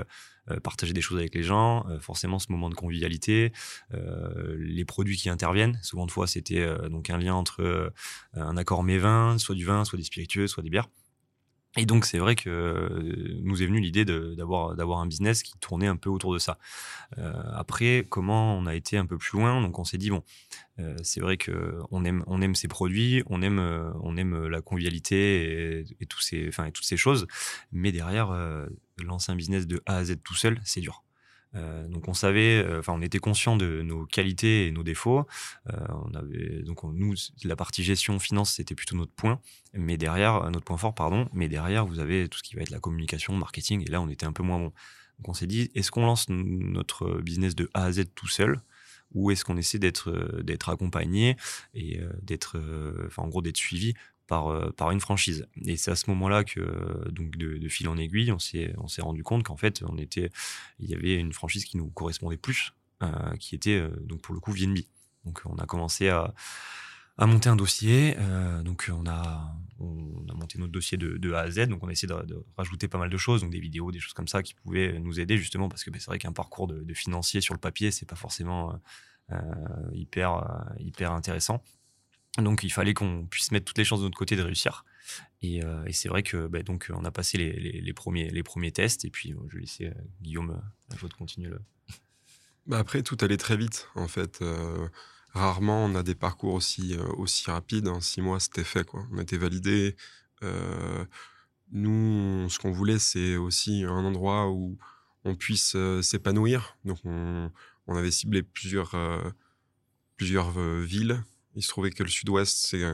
partager 0.60 0.92
des 0.92 1.00
choses 1.00 1.18
avec 1.18 1.34
les 1.34 1.42
gens, 1.42 1.86
euh, 1.88 1.98
forcément 2.00 2.38
ce 2.38 2.50
moment 2.50 2.70
de 2.70 2.74
convivialité, 2.74 3.52
euh, 3.94 4.56
les 4.58 4.84
produits 4.84 5.16
qui 5.16 5.28
interviennent. 5.28 5.78
Souvent 5.82 6.06
de 6.06 6.10
fois, 6.10 6.26
c'était 6.26 6.60
euh, 6.60 6.88
donc 6.88 7.10
un 7.10 7.18
lien 7.18 7.34
entre 7.34 7.62
euh, 7.62 7.90
un 8.34 8.56
accord 8.56 8.82
mets-vin, 8.82 9.38
soit 9.38 9.54
du 9.54 9.64
vin, 9.64 9.84
soit 9.84 9.98
des 9.98 10.04
spiritueux, 10.04 10.46
soit 10.46 10.62
des 10.62 10.70
bières. 10.70 10.88
Et 11.76 11.86
donc, 11.86 12.06
c'est 12.06 12.18
vrai 12.18 12.34
que 12.34 12.48
euh, 12.48 13.40
nous 13.42 13.62
est 13.62 13.66
venue 13.66 13.80
l'idée 13.80 14.04
d'avoir 14.04 14.98
un 14.98 15.06
business 15.06 15.42
qui 15.42 15.52
tournait 15.60 15.86
un 15.86 15.96
peu 15.96 16.08
autour 16.08 16.32
de 16.32 16.38
ça. 16.38 16.58
Euh, 17.18 17.32
après, 17.52 18.06
comment 18.08 18.56
on 18.56 18.66
a 18.66 18.74
été 18.74 18.96
un 18.96 19.06
peu 19.06 19.18
plus 19.18 19.38
loin? 19.38 19.60
Donc, 19.60 19.78
on 19.78 19.84
s'est 19.84 19.98
dit 19.98 20.10
bon, 20.10 20.24
euh, 20.80 20.96
c'est 21.02 21.20
vrai 21.20 21.36
que 21.36 21.78
on 21.90 22.04
aime 22.04 22.24
on 22.26 22.40
aime 22.40 22.54
ces 22.54 22.68
produits, 22.68 23.22
on 23.26 23.42
aime 23.42 23.58
euh, 23.58 23.90
on 24.02 24.16
aime 24.16 24.46
la 24.46 24.62
convivialité 24.62 25.84
et, 26.00 26.06
tous 26.06 26.20
ces 26.20 26.48
et 26.48 26.72
toutes 26.72 26.84
ces 26.84 26.96
choses, 26.96 27.26
mais 27.70 27.92
derrière 27.92 28.30
euh, 28.30 28.66
lancer 29.04 29.32
un 29.32 29.36
business 29.36 29.66
de 29.66 29.82
A 29.86 29.96
à 29.98 30.04
Z 30.04 30.16
tout 30.24 30.34
seul, 30.34 30.60
c'est 30.64 30.80
dur. 30.80 31.04
Euh, 31.54 31.88
donc 31.88 32.08
on 32.08 32.12
savait, 32.14 32.62
euh, 32.62 32.80
enfin 32.80 32.92
on 32.92 33.00
était 33.00 33.20
conscient 33.20 33.56
de 33.56 33.80
nos 33.80 34.04
qualités 34.04 34.66
et 34.66 34.70
nos 34.70 34.82
défauts. 34.82 35.26
Euh, 35.72 35.76
on 36.04 36.12
avait 36.14 36.62
donc 36.62 36.84
on- 36.84 36.92
nous 36.92 37.14
la 37.44 37.56
partie 37.56 37.82
gestion 37.82 38.18
finance 38.18 38.52
c'était 38.52 38.74
plutôt 38.74 38.96
notre 38.96 39.12
point, 39.12 39.40
mais 39.72 39.96
derrière 39.96 40.50
notre 40.50 40.64
point 40.66 40.76
fort 40.76 40.94
pardon, 40.94 41.26
mais 41.32 41.48
derrière 41.48 41.86
vous 41.86 42.00
avez 42.00 42.28
tout 42.28 42.36
ce 42.38 42.42
qui 42.42 42.54
va 42.54 42.60
être 42.62 42.68
la 42.70 42.80
communication, 42.80 43.34
marketing 43.34 43.82
et 43.86 43.90
là 43.90 44.02
on 44.02 44.10
était 44.10 44.26
un 44.26 44.32
peu 44.34 44.42
moins 44.42 44.58
bon. 44.58 44.72
Donc 45.18 45.28
on 45.30 45.32
s'est 45.34 45.46
dit 45.46 45.70
est-ce 45.74 45.90
qu'on 45.90 46.04
lance 46.04 46.26
notre 46.28 47.18
business 47.22 47.54
de 47.56 47.70
A 47.72 47.84
à 47.84 47.92
Z 47.92 48.04
tout 48.14 48.28
seul 48.28 48.60
ou 49.14 49.30
est-ce 49.30 49.42
qu'on 49.42 49.56
essaie 49.56 49.78
d'être 49.78 50.42
d'être 50.42 50.68
accompagné 50.68 51.36
et 51.72 51.98
d'être 52.22 52.60
enfin 53.06 53.22
en 53.22 53.28
gros 53.28 53.40
d'être 53.40 53.56
suivi 53.56 53.94
par, 54.28 54.48
euh, 54.48 54.70
par 54.70 54.92
une 54.92 55.00
franchise. 55.00 55.48
Et 55.64 55.76
c'est 55.76 55.90
à 55.90 55.96
ce 55.96 56.08
moment-là 56.10 56.44
que, 56.44 56.60
euh, 56.60 57.10
donc 57.10 57.36
de, 57.36 57.68
fil 57.68 57.88
en 57.88 57.96
aiguille, 57.96 58.30
on 58.30 58.38
s'est, 58.38 58.74
on 58.78 58.86
s'est 58.86 59.02
rendu 59.02 59.24
compte 59.24 59.42
qu'en 59.42 59.56
fait, 59.56 59.82
on 59.88 59.98
était, 59.98 60.30
il 60.78 60.88
y 60.88 60.94
avait 60.94 61.16
une 61.16 61.32
franchise 61.32 61.64
qui 61.64 61.76
nous 61.76 61.88
correspondait 61.88 62.36
plus, 62.36 62.72
euh, 63.02 63.36
qui 63.40 63.56
était 63.56 63.82
donc 64.02 64.20
pour 64.20 64.34
le 64.34 64.40
coup 64.40 64.52
VNB. 64.52 64.78
Donc 65.24 65.42
on 65.44 65.56
a 65.56 65.66
commencé 65.66 66.08
à, 66.08 66.34
monter 67.18 67.48
un 67.48 67.56
dossier. 67.56 68.16
donc 68.64 68.88
on 68.92 69.04
a, 69.08 69.52
on 69.80 70.24
a 70.30 70.34
monté 70.34 70.58
notre 70.58 70.72
dossier 70.72 70.96
de, 70.96 71.32
A 71.32 71.40
à 71.40 71.50
Z. 71.50 71.66
Donc 71.68 71.82
on 71.82 71.88
a 71.88 71.92
essayé 71.92 72.06
de, 72.08 72.44
rajouter 72.56 72.86
pas 72.86 72.98
mal 72.98 73.10
de 73.10 73.16
choses, 73.16 73.40
donc 73.40 73.50
des 73.50 73.60
vidéos, 73.60 73.90
des 73.90 73.98
choses 73.98 74.14
comme 74.14 74.28
ça 74.28 74.42
qui 74.42 74.54
pouvaient 74.54 74.98
nous 75.00 75.18
aider 75.18 75.36
justement 75.36 75.68
parce 75.68 75.84
que 75.84 75.90
ben, 75.90 76.00
c'est 76.00 76.06
vrai 76.06 76.18
qu'un 76.18 76.32
parcours 76.32 76.68
de, 76.68 76.94
financier 76.94 77.40
sur 77.40 77.54
le 77.54 77.60
papier, 77.60 77.90
c'est 77.90 78.06
pas 78.06 78.16
forcément 78.16 78.78
hyper, 79.92 80.64
hyper 80.78 81.12
intéressant. 81.12 81.62
Donc 82.38 82.62
il 82.62 82.70
fallait 82.70 82.94
qu'on 82.94 83.26
puisse 83.26 83.50
mettre 83.52 83.66
toutes 83.66 83.78
les 83.78 83.84
chances 83.84 84.00
de 84.00 84.04
notre 84.04 84.18
côté 84.18 84.36
de 84.36 84.42
réussir. 84.42 84.84
Et, 85.40 85.64
euh, 85.64 85.84
c'est 85.92 86.08
vrai 86.08 86.22
que 86.22 86.46
bah, 86.48 86.62
donc 86.62 86.90
on 86.94 87.04
a 87.04 87.10
passé 87.10 87.38
les, 87.38 87.92
premiers, 87.92 88.72
tests 88.72 89.04
et 89.04 89.10
puis 89.10 89.32
euh, 89.32 89.36
je 89.48 89.54
vais 89.54 89.60
laisser 89.62 89.86
euh, 89.86 89.94
Guillaume 90.20 90.50
euh, 90.50 90.68
la 90.90 90.96
faute 90.96 91.14
continuer. 91.14 91.50
Bah 92.68 92.78
après, 92.78 93.02
tout 93.02 93.16
allait 93.22 93.38
très 93.38 93.56
vite, 93.56 93.88
en 93.94 94.08
fait. 94.08 94.42
Euh, 94.42 94.88
rarement, 95.32 95.86
on 95.86 95.94
a 95.94 96.02
des 96.02 96.14
parcours 96.14 96.52
aussi, 96.52 96.94
euh, 96.94 97.06
aussi 97.16 97.50
rapides. 97.50 97.88
En 97.88 98.02
six 98.02 98.20
mois, 98.20 98.40
c'était 98.40 98.62
fait, 98.62 98.84
quoi. 98.84 99.06
On 99.10 99.18
était 99.18 99.38
validé. 99.38 99.96
Euh, 100.42 101.06
nous, 101.72 102.46
ce 102.50 102.58
qu'on 102.58 102.70
voulait, 102.70 102.98
c'est 102.98 103.36
aussi 103.36 103.84
un 103.84 104.04
endroit 104.04 104.50
où 104.50 104.76
on 105.24 105.34
puisse 105.34 105.76
euh, 105.76 106.02
s'épanouir. 106.02 106.76
Donc, 106.84 106.98
on, 107.04 107.50
on 107.86 107.96
avait 107.96 108.10
ciblé 108.10 108.42
plusieurs, 108.42 108.94
euh, 108.94 109.30
plusieurs 110.18 110.58
euh, 110.60 110.82
villes. 110.82 111.22
Il 111.58 111.62
se 111.64 111.70
trouvait 111.70 111.90
que 111.90 112.04
le 112.04 112.08
sud-ouest, 112.08 112.56
c'est 112.56 112.84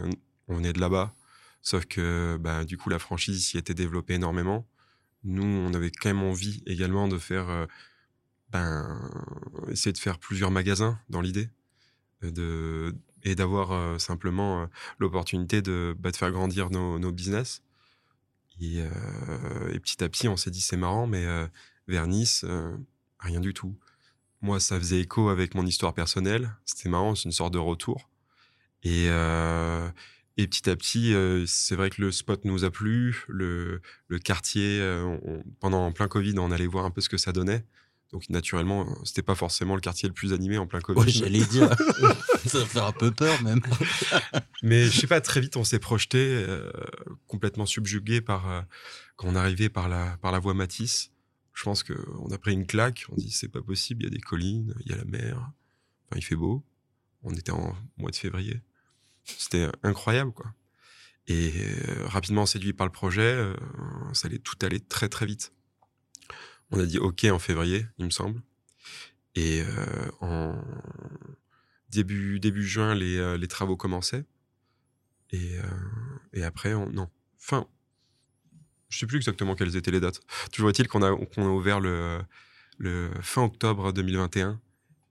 on 0.48 0.56
venait 0.56 0.72
de 0.72 0.80
là-bas. 0.80 1.14
Sauf 1.60 1.84
que, 1.84 2.38
bah, 2.40 2.64
du 2.64 2.78
coup, 2.78 2.88
la 2.88 2.98
franchise 2.98 3.46
s'y 3.46 3.58
était 3.58 3.74
développée 3.74 4.14
énormément. 4.14 4.66
Nous, 5.22 5.44
on 5.44 5.74
avait 5.74 5.90
quand 5.90 6.08
même 6.08 6.22
envie 6.22 6.62
également 6.64 7.06
de 7.06 7.18
faire... 7.18 7.50
euh, 7.50 7.66
ben, 8.48 9.10
essayer 9.68 9.92
de 9.92 9.98
faire 9.98 10.18
plusieurs 10.18 10.50
magasins 10.50 10.98
dans 11.10 11.20
l'idée 11.20 11.50
euh, 12.22 12.30
de, 12.30 12.96
et 13.22 13.34
d'avoir 13.34 13.72
euh, 13.72 13.98
simplement 13.98 14.66
l'opportunité 14.98 15.60
de, 15.60 15.94
bah, 15.98 16.10
de 16.10 16.16
faire 16.16 16.32
grandir 16.32 16.70
nos, 16.70 16.98
nos 16.98 17.12
business. 17.12 17.60
Et, 18.62 18.78
et 18.78 19.80
petit 19.80 20.02
à 20.02 20.08
petit, 20.08 20.26
on 20.28 20.38
s'est 20.38 20.50
dit 20.50 20.62
c'est 20.62 20.78
marrant, 20.78 21.06
mais 21.06 21.26
vers 21.86 22.06
Nice, 22.06 22.46
rien 23.18 23.40
du 23.40 23.52
tout. 23.52 23.76
Moi, 24.40 24.58
ça 24.58 24.78
faisait 24.78 25.00
écho 25.00 25.28
avec 25.28 25.54
mon 25.54 25.66
histoire 25.66 25.92
personnelle. 25.92 26.56
C'était 26.64 26.88
marrant, 26.88 27.14
c'est 27.14 27.24
une 27.24 27.32
sorte 27.32 27.52
de 27.52 27.58
retour. 27.58 28.08
Et, 28.84 29.06
euh, 29.08 29.88
et 30.36 30.46
petit 30.46 30.68
à 30.68 30.76
petit, 30.76 31.14
euh, 31.14 31.44
c'est 31.46 31.74
vrai 31.76 31.90
que 31.90 32.00
le 32.02 32.12
spot 32.12 32.44
nous 32.44 32.64
a 32.64 32.70
plu. 32.70 33.24
Le, 33.28 33.80
le 34.08 34.18
quartier, 34.18 34.80
euh, 34.80 35.02
on- 35.24 35.42
pendant 35.60 35.86
en 35.86 35.92
plein 35.92 36.08
Covid, 36.08 36.38
on 36.38 36.50
allait 36.50 36.66
voir 36.66 36.84
un 36.84 36.90
peu 36.90 37.00
ce 37.00 37.08
que 37.08 37.16
ça 37.16 37.32
donnait. 37.32 37.64
Donc 38.12 38.28
naturellement, 38.28 38.86
c'était 39.04 39.22
pas 39.22 39.34
forcément 39.34 39.74
le 39.74 39.80
quartier 39.80 40.08
le 40.08 40.14
plus 40.14 40.32
animé 40.32 40.56
en 40.58 40.66
plein 40.68 40.80
Covid. 40.80 41.00
Ouais, 41.00 41.08
j'allais 41.08 41.44
dire. 41.44 41.68
ça 42.46 42.58
va 42.60 42.66
faire 42.66 42.84
un 42.86 42.92
peu 42.92 43.10
peur 43.10 43.42
même. 43.42 43.60
Mais 44.62 44.84
je 44.84 45.00
sais 45.00 45.06
pas, 45.08 45.20
très 45.20 45.40
vite, 45.40 45.56
on 45.56 45.64
s'est 45.64 45.80
projeté, 45.80 46.44
complètement 47.26 47.66
subjugué 47.66 48.20
par 48.20 48.66
quand 49.16 49.28
on 49.28 49.34
arrivait 49.34 49.68
par 49.68 49.88
la 49.88 50.16
par 50.18 50.30
la 50.30 50.38
voie 50.38 50.54
Matisse. 50.54 51.10
Je 51.54 51.62
pense 51.64 51.82
que 51.82 51.92
on 52.20 52.30
a 52.32 52.38
pris 52.38 52.52
une 52.52 52.66
claque. 52.66 53.04
On 53.10 53.16
dit 53.16 53.30
c'est 53.30 53.48
pas 53.48 53.62
possible. 53.62 54.02
Il 54.02 54.04
y 54.04 54.08
a 54.08 54.14
des 54.14 54.20
collines, 54.20 54.74
il 54.84 54.90
y 54.90 54.94
a 54.94 54.96
la 54.96 55.04
mer. 55.04 55.36
Enfin, 56.06 56.16
il 56.16 56.22
fait 56.22 56.36
beau. 56.36 56.62
On 57.24 57.32
était 57.34 57.52
en 57.52 57.74
mois 57.96 58.10
de 58.10 58.16
février. 58.16 58.60
C'était 59.24 59.68
incroyable, 59.82 60.32
quoi. 60.32 60.52
Et 61.26 61.52
euh, 61.56 62.06
rapidement 62.06 62.44
séduit 62.44 62.74
par 62.74 62.86
le 62.86 62.92
projet, 62.92 63.22
euh, 63.22 63.54
ça 64.12 64.28
allait 64.28 64.38
tout 64.38 64.56
allait 64.62 64.80
très 64.80 65.08
très 65.08 65.24
vite. 65.24 65.52
On 66.70 66.78
a 66.78 66.84
dit 66.84 66.98
OK 66.98 67.24
en 67.24 67.38
février, 67.38 67.86
il 67.98 68.04
me 68.04 68.10
semble. 68.10 68.42
Et 69.34 69.62
euh, 69.62 70.10
en 70.20 70.62
début 71.88 72.40
début 72.40 72.66
juin, 72.66 72.94
les, 72.94 73.16
euh, 73.16 73.36
les 73.38 73.48
travaux 73.48 73.76
commençaient. 73.76 74.24
Et, 75.30 75.58
euh, 75.58 75.62
et 76.32 76.44
après, 76.44 76.74
on, 76.74 76.90
non, 76.90 77.08
fin. 77.38 77.66
Je 78.90 78.98
sais 78.98 79.06
plus 79.06 79.16
exactement 79.16 79.54
quelles 79.54 79.76
étaient 79.76 79.90
les 79.90 80.00
dates. 80.00 80.20
Toujours 80.52 80.70
est-il 80.70 80.86
qu'on 80.88 81.02
a, 81.02 81.08
a 81.10 81.40
ouvert 81.48 81.80
le, 81.80 82.20
le 82.78 83.10
fin 83.22 83.42
octobre 83.42 83.92
2021. 83.92 84.60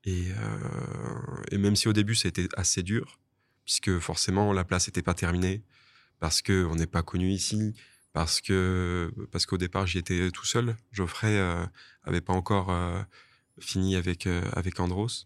Et, 0.05 0.31
euh, 0.31 1.43
et 1.51 1.57
même 1.57 1.75
si 1.75 1.87
au 1.87 1.93
début, 1.93 2.15
c'était 2.15 2.47
assez 2.55 2.83
dur, 2.83 3.19
puisque 3.65 3.99
forcément, 3.99 4.53
la 4.53 4.63
place 4.63 4.87
n'était 4.87 5.01
pas 5.01 5.13
terminée, 5.13 5.63
parce 6.19 6.41
qu'on 6.41 6.75
n'est 6.75 6.87
pas 6.87 7.03
connu 7.03 7.31
ici, 7.31 7.73
parce 8.13 8.41
que 8.41 9.11
parce 9.31 9.45
qu'au 9.45 9.57
départ, 9.57 9.87
j'y 9.87 9.97
étais 9.97 10.29
tout 10.31 10.45
seul. 10.45 10.77
Geoffrey 10.91 11.37
euh, 11.37 11.65
pas 12.21 12.33
encore 12.33 12.69
euh, 12.71 13.01
fini 13.59 13.95
avec, 13.95 14.27
euh, 14.27 14.43
avec 14.53 14.79
Andros. 14.79 15.25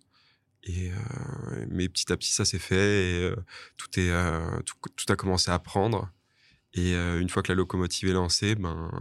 Et, 0.64 0.92
euh, 0.92 1.66
mais 1.70 1.88
petit 1.90 2.12
à 2.12 2.18
petit, 2.18 2.32
ça 2.32 2.46
s'est 2.46 2.60
fait 2.60 3.12
et 3.12 3.34
tout, 3.78 4.00
est, 4.00 4.12
tout, 4.66 5.14
a 5.14 5.16
commencé 5.16 5.52
à 5.52 5.60
prendre. 5.60 6.10
Et 6.74 6.94
une 6.94 7.30
fois 7.30 7.42
que 7.42 7.52
la 7.52 7.56
locomotive 7.56 8.10
est 8.10 8.14
lancée, 8.14 8.56
ben, 8.56 8.92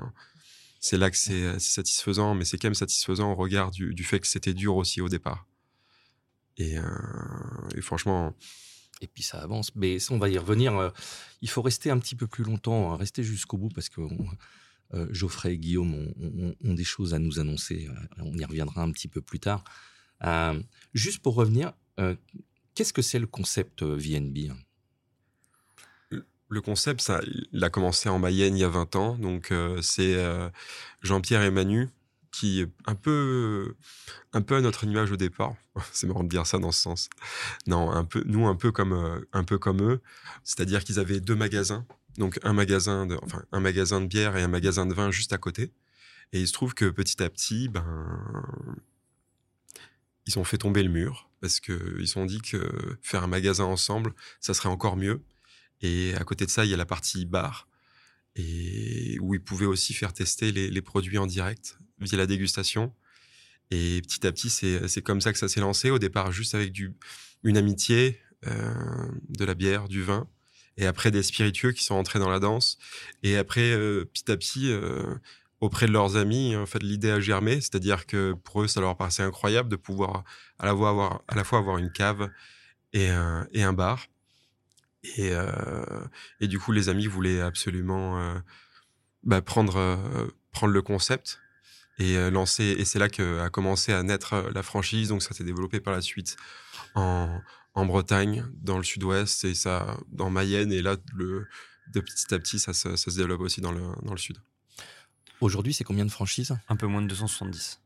c'est 0.80 0.96
là 0.96 1.10
que 1.10 1.16
c'est 1.16 1.58
satisfaisant, 1.58 2.34
mais 2.34 2.44
c'est 2.44 2.56
quand 2.56 2.68
même 2.68 2.74
satisfaisant 2.74 3.32
au 3.32 3.34
regard 3.34 3.70
du, 3.70 4.04
fait 4.04 4.20
que 4.20 4.26
c'était 4.26 4.54
dur 4.54 4.76
aussi 4.76 5.00
au 5.00 5.08
départ. 5.08 5.46
Et 6.56 6.76
franchement, 7.80 8.36
Et 9.00 9.06
puis 9.06 9.22
ça 9.22 9.38
avance. 9.38 9.74
Mais 9.74 9.98
ça, 9.98 10.14
on 10.14 10.18
va 10.18 10.28
y 10.28 10.38
revenir. 10.38 10.76
Euh, 10.76 10.90
Il 11.42 11.50
faut 11.50 11.62
rester 11.62 11.90
un 11.90 11.98
petit 11.98 12.14
peu 12.14 12.26
plus 12.26 12.44
longtemps, 12.44 12.92
hein, 12.92 12.96
rester 12.96 13.22
jusqu'au 13.22 13.56
bout 13.56 13.68
parce 13.68 13.88
que 13.88 14.00
euh, 14.94 15.06
Geoffrey 15.10 15.54
et 15.54 15.58
Guillaume 15.58 16.12
ont, 16.64 16.74
des 16.74 16.84
choses 16.84 17.14
à 17.14 17.18
nous 17.18 17.38
annoncer. 17.38 17.88
Euh, 17.88 18.22
On 18.22 18.36
y 18.36 18.44
reviendra 18.44 18.82
un 18.82 18.90
petit 18.92 19.08
peu 19.08 19.20
plus 19.20 19.40
tard. 19.40 19.64
Juste 20.94 21.20
pour 21.20 21.34
revenir, 21.34 21.74
qu'est-ce 22.74 22.92
que 22.92 23.02
c'est 23.02 23.18
le 23.18 23.26
concept 23.26 23.82
VNB 23.82 24.52
le 26.48 26.60
concept, 26.60 27.00
ça, 27.00 27.20
il 27.52 27.64
a 27.64 27.70
commencé 27.70 28.08
en 28.08 28.20
Mayenne 28.20 28.56
il 28.56 28.60
y 28.60 28.64
a 28.64 28.68
20 28.68 28.94
ans. 28.94 29.18
Donc, 29.18 29.52
c'est 29.82 30.16
Jean-Pierre 31.02 31.42
et 31.42 31.50
Manu 31.50 31.88
qui, 32.36 32.66
un 32.84 32.94
peu, 32.94 33.74
un 34.34 34.42
peu 34.42 34.56
à 34.56 34.60
notre 34.60 34.84
nuage 34.84 35.10
au 35.10 35.16
départ, 35.16 35.54
c'est 35.92 36.06
marrant 36.06 36.22
de 36.22 36.28
dire 36.28 36.46
ça 36.46 36.58
dans 36.58 36.70
ce 36.70 36.82
sens. 36.82 37.08
Non, 37.66 37.90
un 37.90 38.04
peu, 38.04 38.22
nous, 38.26 38.46
un 38.46 38.54
peu 38.54 38.72
comme, 38.72 38.92
euh, 38.92 39.20
un 39.32 39.42
peu 39.42 39.58
comme 39.58 39.80
eux. 39.82 40.02
C'est-à-dire 40.44 40.84
qu'ils 40.84 40.98
avaient 40.98 41.20
deux 41.20 41.34
magasins. 41.34 41.86
Donc, 42.18 42.38
un 42.42 42.52
magasin, 42.52 43.06
de, 43.06 43.18
enfin, 43.22 43.42
un 43.52 43.60
magasin 43.60 44.02
de 44.02 44.06
bière 44.06 44.36
et 44.36 44.42
un 44.42 44.48
magasin 44.48 44.84
de 44.84 44.92
vin 44.92 45.10
juste 45.10 45.32
à 45.32 45.38
côté. 45.38 45.72
Et 46.32 46.40
il 46.40 46.46
se 46.46 46.52
trouve 46.52 46.74
que 46.74 46.84
petit 46.90 47.22
à 47.22 47.30
petit, 47.30 47.68
ben, 47.68 48.44
ils 50.26 50.38
ont 50.38 50.44
fait 50.44 50.58
tomber 50.58 50.82
le 50.82 50.90
mur 50.90 51.30
parce 51.40 51.60
qu'ils 51.60 52.06
se 52.06 52.12
sont 52.12 52.26
dit 52.26 52.42
que 52.42 52.70
faire 53.00 53.24
un 53.24 53.28
magasin 53.28 53.64
ensemble, 53.64 54.12
ça 54.40 54.52
serait 54.52 54.68
encore 54.68 54.96
mieux. 54.96 55.22
Et 55.80 56.14
à 56.16 56.24
côté 56.24 56.44
de 56.44 56.50
ça, 56.50 56.66
il 56.66 56.70
y 56.70 56.74
a 56.74 56.76
la 56.76 56.86
partie 56.86 57.24
bar, 57.26 57.68
et 58.34 59.18
où 59.20 59.34
ils 59.34 59.42
pouvaient 59.42 59.66
aussi 59.66 59.94
faire 59.94 60.12
tester 60.12 60.52
les 60.52 60.82
produits 60.82 61.18
en 61.18 61.26
direct 61.26 61.78
via 62.00 62.18
la 62.18 62.26
dégustation. 62.26 62.92
Et 63.70 64.00
petit 64.02 64.26
à 64.26 64.32
petit, 64.32 64.50
c'est 64.50 65.02
comme 65.02 65.20
ça 65.20 65.32
que 65.32 65.38
ça 65.38 65.48
s'est 65.48 65.60
lancé. 65.60 65.90
Au 65.90 65.98
départ, 65.98 66.30
juste 66.32 66.54
avec 66.54 66.72
du, 66.72 66.94
une 67.42 67.56
amitié, 67.56 68.20
euh, 68.46 69.08
de 69.28 69.44
la 69.44 69.54
bière, 69.54 69.88
du 69.88 70.02
vin, 70.02 70.28
et 70.76 70.86
après 70.86 71.10
des 71.10 71.22
spiritueux 71.22 71.72
qui 71.72 71.82
sont 71.82 71.94
entrés 71.94 72.18
dans 72.18 72.28
la 72.28 72.38
danse. 72.38 72.78
Et 73.22 73.36
après, 73.36 73.72
euh, 73.72 74.04
petit 74.04 74.30
à 74.30 74.36
petit, 74.36 74.70
euh, 74.70 75.14
auprès 75.60 75.86
de 75.86 75.92
leurs 75.92 76.16
amis, 76.16 76.54
en 76.54 76.66
fait, 76.66 76.82
l'idée 76.82 77.10
a 77.10 77.18
germé. 77.18 77.60
C'est-à-dire 77.60 78.06
que 78.06 78.34
pour 78.34 78.62
eux, 78.62 78.68
ça 78.68 78.80
leur 78.80 78.96
paraissait 78.96 79.22
incroyable 79.22 79.68
de 79.68 79.76
pouvoir 79.76 80.22
à 80.58 80.66
la 80.66 80.76
fois 80.76 80.90
avoir, 80.90 81.22
à 81.28 81.34
la 81.34 81.44
fois 81.44 81.58
avoir 81.58 81.78
une 81.78 81.90
cave 81.90 82.30
et 82.92 83.08
un, 83.08 83.48
et 83.52 83.62
un 83.62 83.72
bar. 83.72 84.06
Et, 85.16 85.32
et 86.40 86.48
du 86.48 86.58
coup, 86.58 86.72
les 86.72 86.88
amis 86.88 87.06
voulaient 87.06 87.40
absolument 87.40 88.34
bah, 89.22 89.40
prendre, 89.40 90.32
prendre 90.50 90.72
le 90.72 90.82
concept 90.82 91.38
et 91.98 92.16
euh, 92.16 92.30
lancer. 92.30 92.64
Et 92.78 92.84
c'est 92.84 92.98
là 92.98 93.08
qu'a 93.08 93.48
commencé 93.50 93.92
à 93.92 94.02
naître 94.02 94.32
euh, 94.34 94.50
la 94.54 94.62
franchise. 94.62 95.08
Donc, 95.08 95.22
ça 95.22 95.34
s'est 95.34 95.44
développé 95.44 95.80
par 95.80 95.92
la 95.94 96.00
suite 96.00 96.36
en, 96.94 97.40
en 97.74 97.86
Bretagne, 97.86 98.44
dans 98.54 98.78
le 98.78 98.84
sud-ouest, 98.84 99.44
et 99.44 99.54
ça 99.54 99.98
dans 100.08 100.30
Mayenne. 100.30 100.72
Et 100.72 100.82
là, 100.82 100.96
le, 101.14 101.46
de 101.92 102.00
petit 102.00 102.32
à 102.34 102.38
petit, 102.38 102.58
ça, 102.58 102.72
se- 102.72 102.96
ça 102.96 103.10
se 103.10 103.16
développe 103.16 103.40
aussi 103.40 103.60
dans 103.60 103.72
le, 103.72 103.82
dans 104.02 104.12
le 104.12 104.18
sud. 104.18 104.38
Aujourd'hui, 105.40 105.74
c'est 105.74 105.84
combien 105.84 106.04
de 106.06 106.10
franchises? 106.10 106.56
Un 106.68 106.76
peu 106.76 106.86
moins 106.86 107.02
de 107.02 107.08
270. 107.08 107.80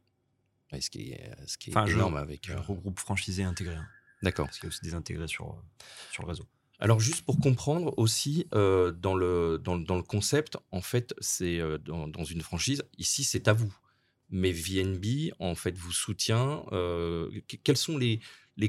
Ouais, 0.73 0.81
Ce 0.81 0.89
qui 0.91 1.11
est, 1.11 1.35
ce 1.47 1.59
qui 1.59 1.71
est 1.71 1.77
Enfin, 1.77 1.87
je- 1.87 1.95
énorme 1.95 2.17
avec. 2.17 2.47
Je 2.47 2.53
euh, 2.53 2.61
regroupe 2.61 2.99
franchisé 3.01 3.43
et 3.43 3.45
intégré. 3.45 3.75
hein, 3.75 3.87
D'accord. 4.23 4.47
Parce 4.47 4.59
qu'il 4.59 4.67
y 4.67 4.69
a 4.69 4.71
aussi 4.71 4.83
des 4.83 4.95
intégrés 4.95 5.27
sur, 5.27 5.47
euh, 5.49 5.85
sur 6.13 6.23
le 6.23 6.29
réseau. 6.29 6.47
Alors 6.79 7.01
juste 7.01 7.25
pour 7.27 7.39
comprendre 7.41 7.93
aussi 7.99 8.47
euh, 8.55 8.91
dans, 8.93 9.15
le, 9.15 9.59
dans, 9.63 9.77
le- 9.77 9.85
dans 9.85 9.97
le 9.97 10.03
concept, 10.03 10.57
en 10.71 10.81
fait, 10.81 11.13
c'est 11.21 11.59
euh, 11.61 11.77
dans, 11.79 12.07
dans 12.09 12.25
une 12.25 12.41
franchise, 12.41 12.85
ici 12.99 13.25
c'est 13.25 13.49
à 13.49 13.53
vous. 13.53 13.75
Mais 14.31 14.53
VNB, 14.53 15.33
en 15.41 15.55
fait, 15.55 15.77
vous 15.77 15.93
soutient. 15.93 16.65
euh, 16.73 17.31
que- 17.49 17.57
quelles 17.57 17.77
sont 17.77 17.99
les, 17.99 18.21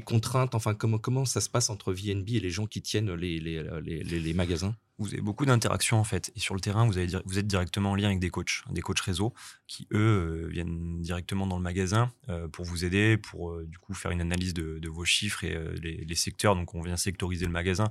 contraintes 0.04 0.54
Enfin, 0.54 0.74
comment, 0.74 1.24
ça 1.24 1.40
se 1.40 1.48
passe 1.50 1.70
entre 1.70 1.92
VNB 1.92 2.30
et 2.36 2.40
les 2.40 2.50
gens 2.50 2.66
qui 2.66 2.82
tiennent 2.82 3.12
les 3.14 4.34
magasins? 4.34 4.76
Vous 5.02 5.14
avez 5.14 5.20
beaucoup 5.20 5.44
d'interactions 5.44 5.98
en 5.98 6.04
fait. 6.04 6.30
Et 6.36 6.38
sur 6.40 6.54
le 6.54 6.60
terrain, 6.60 6.86
vous, 6.86 6.98
êtes 6.98 7.46
directement 7.46 7.90
en 7.90 7.94
lien 7.96 8.06
avec 8.06 8.20
des 8.20 8.30
coachs, 8.30 8.62
des 8.70 8.82
coachs 8.82 9.00
réseau, 9.00 9.34
qui 9.66 9.88
eux 9.92 9.98
euh, 9.98 10.48
viennent 10.48 11.00
directement 11.00 11.44
dans 11.46 11.56
le 11.56 11.62
magasin 11.62 12.12
euh, 12.28 12.46
pour 12.46 12.64
vous 12.64 12.84
aider, 12.84 13.16
pour 13.16 13.50
euh, 13.50 13.66
du 13.66 13.78
coup 13.78 13.94
faire 13.94 14.12
une 14.12 14.20
analyse 14.20 14.54
de, 14.54 14.88
vos 14.88 15.04
chiffres 15.04 15.42
et 15.42 15.58
les, 15.80 16.14
secteurs. 16.14 16.54
Donc 16.54 16.74
on 16.76 16.82
vient 16.82 16.96
sectoriser 16.96 17.46
le 17.46 17.50
magasin, 17.50 17.90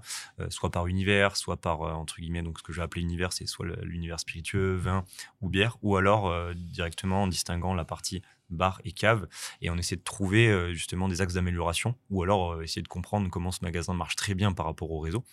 soit 0.50 0.72
par 0.72 0.88
univers, 0.88 1.36
soit 1.36 1.58
par 1.58 1.82
entre 1.82 2.22
guillemets. 2.22 2.44
Donc 2.44 2.60
ce 2.60 2.64
que 2.64 2.72
je 2.72 2.78
vais 2.78 2.84
appeler 2.84 3.02
univers, 3.02 3.34
c'est 3.34 3.46
soit 3.46 3.66
l'univers 3.82 4.20
spiritueux, 4.20 4.76
vin 4.76 5.04
ou 5.42 5.50
bière, 5.50 5.78
ou 5.82 5.98
alors 5.98 6.54
directement 6.56 7.24
en 7.24 7.28
distinguant 7.28 7.74
la 7.74 7.84
partie 7.84 8.22
bar 8.50 8.82
et 8.84 8.92
cave 8.92 9.28
et 9.62 9.70
on 9.70 9.78
essaie 9.78 9.96
de 9.96 10.04
trouver 10.04 10.74
justement 10.74 11.08
des 11.08 11.22
axes 11.22 11.34
d'amélioration 11.34 11.96
ou 12.10 12.22
alors 12.22 12.62
essayer 12.62 12.82
de 12.82 12.88
comprendre 12.90 13.30
comment 13.30 13.52
ce 13.52 13.60
magasin 13.64 13.94
marche 13.94 14.18
très 14.18 14.36
bien 14.36 14.52
par 14.52 14.66
rapport 14.66 14.92
au 14.92 15.00
réseau 15.00 15.24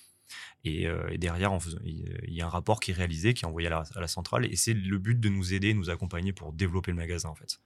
et, 0.65 0.87
euh, 0.87 1.09
et 1.11 1.19
derrière, 1.19 1.57
il 1.85 2.33
y 2.33 2.41
a 2.41 2.47
un 2.47 2.51
rapport 2.51 2.81
qui 2.81 2.91
est 2.91 2.95
réalisé, 2.95 3.35
qui 3.35 3.45
est 3.45 3.49
envoyé 3.49 3.69
à 3.69 3.85
la, 3.95 4.09
centrale. 4.09 4.47
Et 4.47 4.57
c'est 4.57 4.75
le 4.75 4.99
but 4.99 5.19
de 5.19 5.29
nous 5.29 5.55
aider, 5.55 5.75
nous 5.75 5.91
accompagner 5.91 6.33
pour 6.33 6.53
développer 6.53 6.91
le 6.91 6.97
magasin, 6.97 7.29
en 7.29 7.35
fait. 7.35 7.61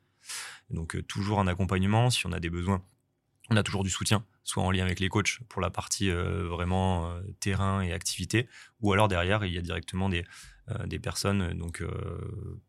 Donc, 0.71 0.97
euh, 0.97 1.03
toujours 1.03 1.41
un 1.41 1.47
accompagnement. 1.47 2.11
Si 2.11 2.27
on 2.27 2.33
a 2.33 2.41
des 2.41 2.51
besoins, 2.51 2.83
on 3.51 3.57
a 3.57 3.63
toujours 3.63 3.85
du 3.85 3.91
soutien, 3.91 4.25
soit 4.45 4.63
en 4.63 4.71
lien 4.71 4.85
avec 4.85 5.01
les 5.01 5.09
coachs 5.09 5.41
pour 5.49 5.61
la 5.61 5.71
partie 5.71 6.11
euh, 6.11 6.47
vraiment 6.49 7.13
terrain 7.41 7.83
et 7.83 7.93
activité, 7.93 8.49
ou 8.81 8.93
alors 8.93 9.09
derrière, 9.09 9.45
il 9.45 9.53
y 9.53 9.59
a 9.59 9.63
directement 9.63 10.09
des, 10.09 10.25
personnes. 11.01 11.53
Donc, 11.59 11.83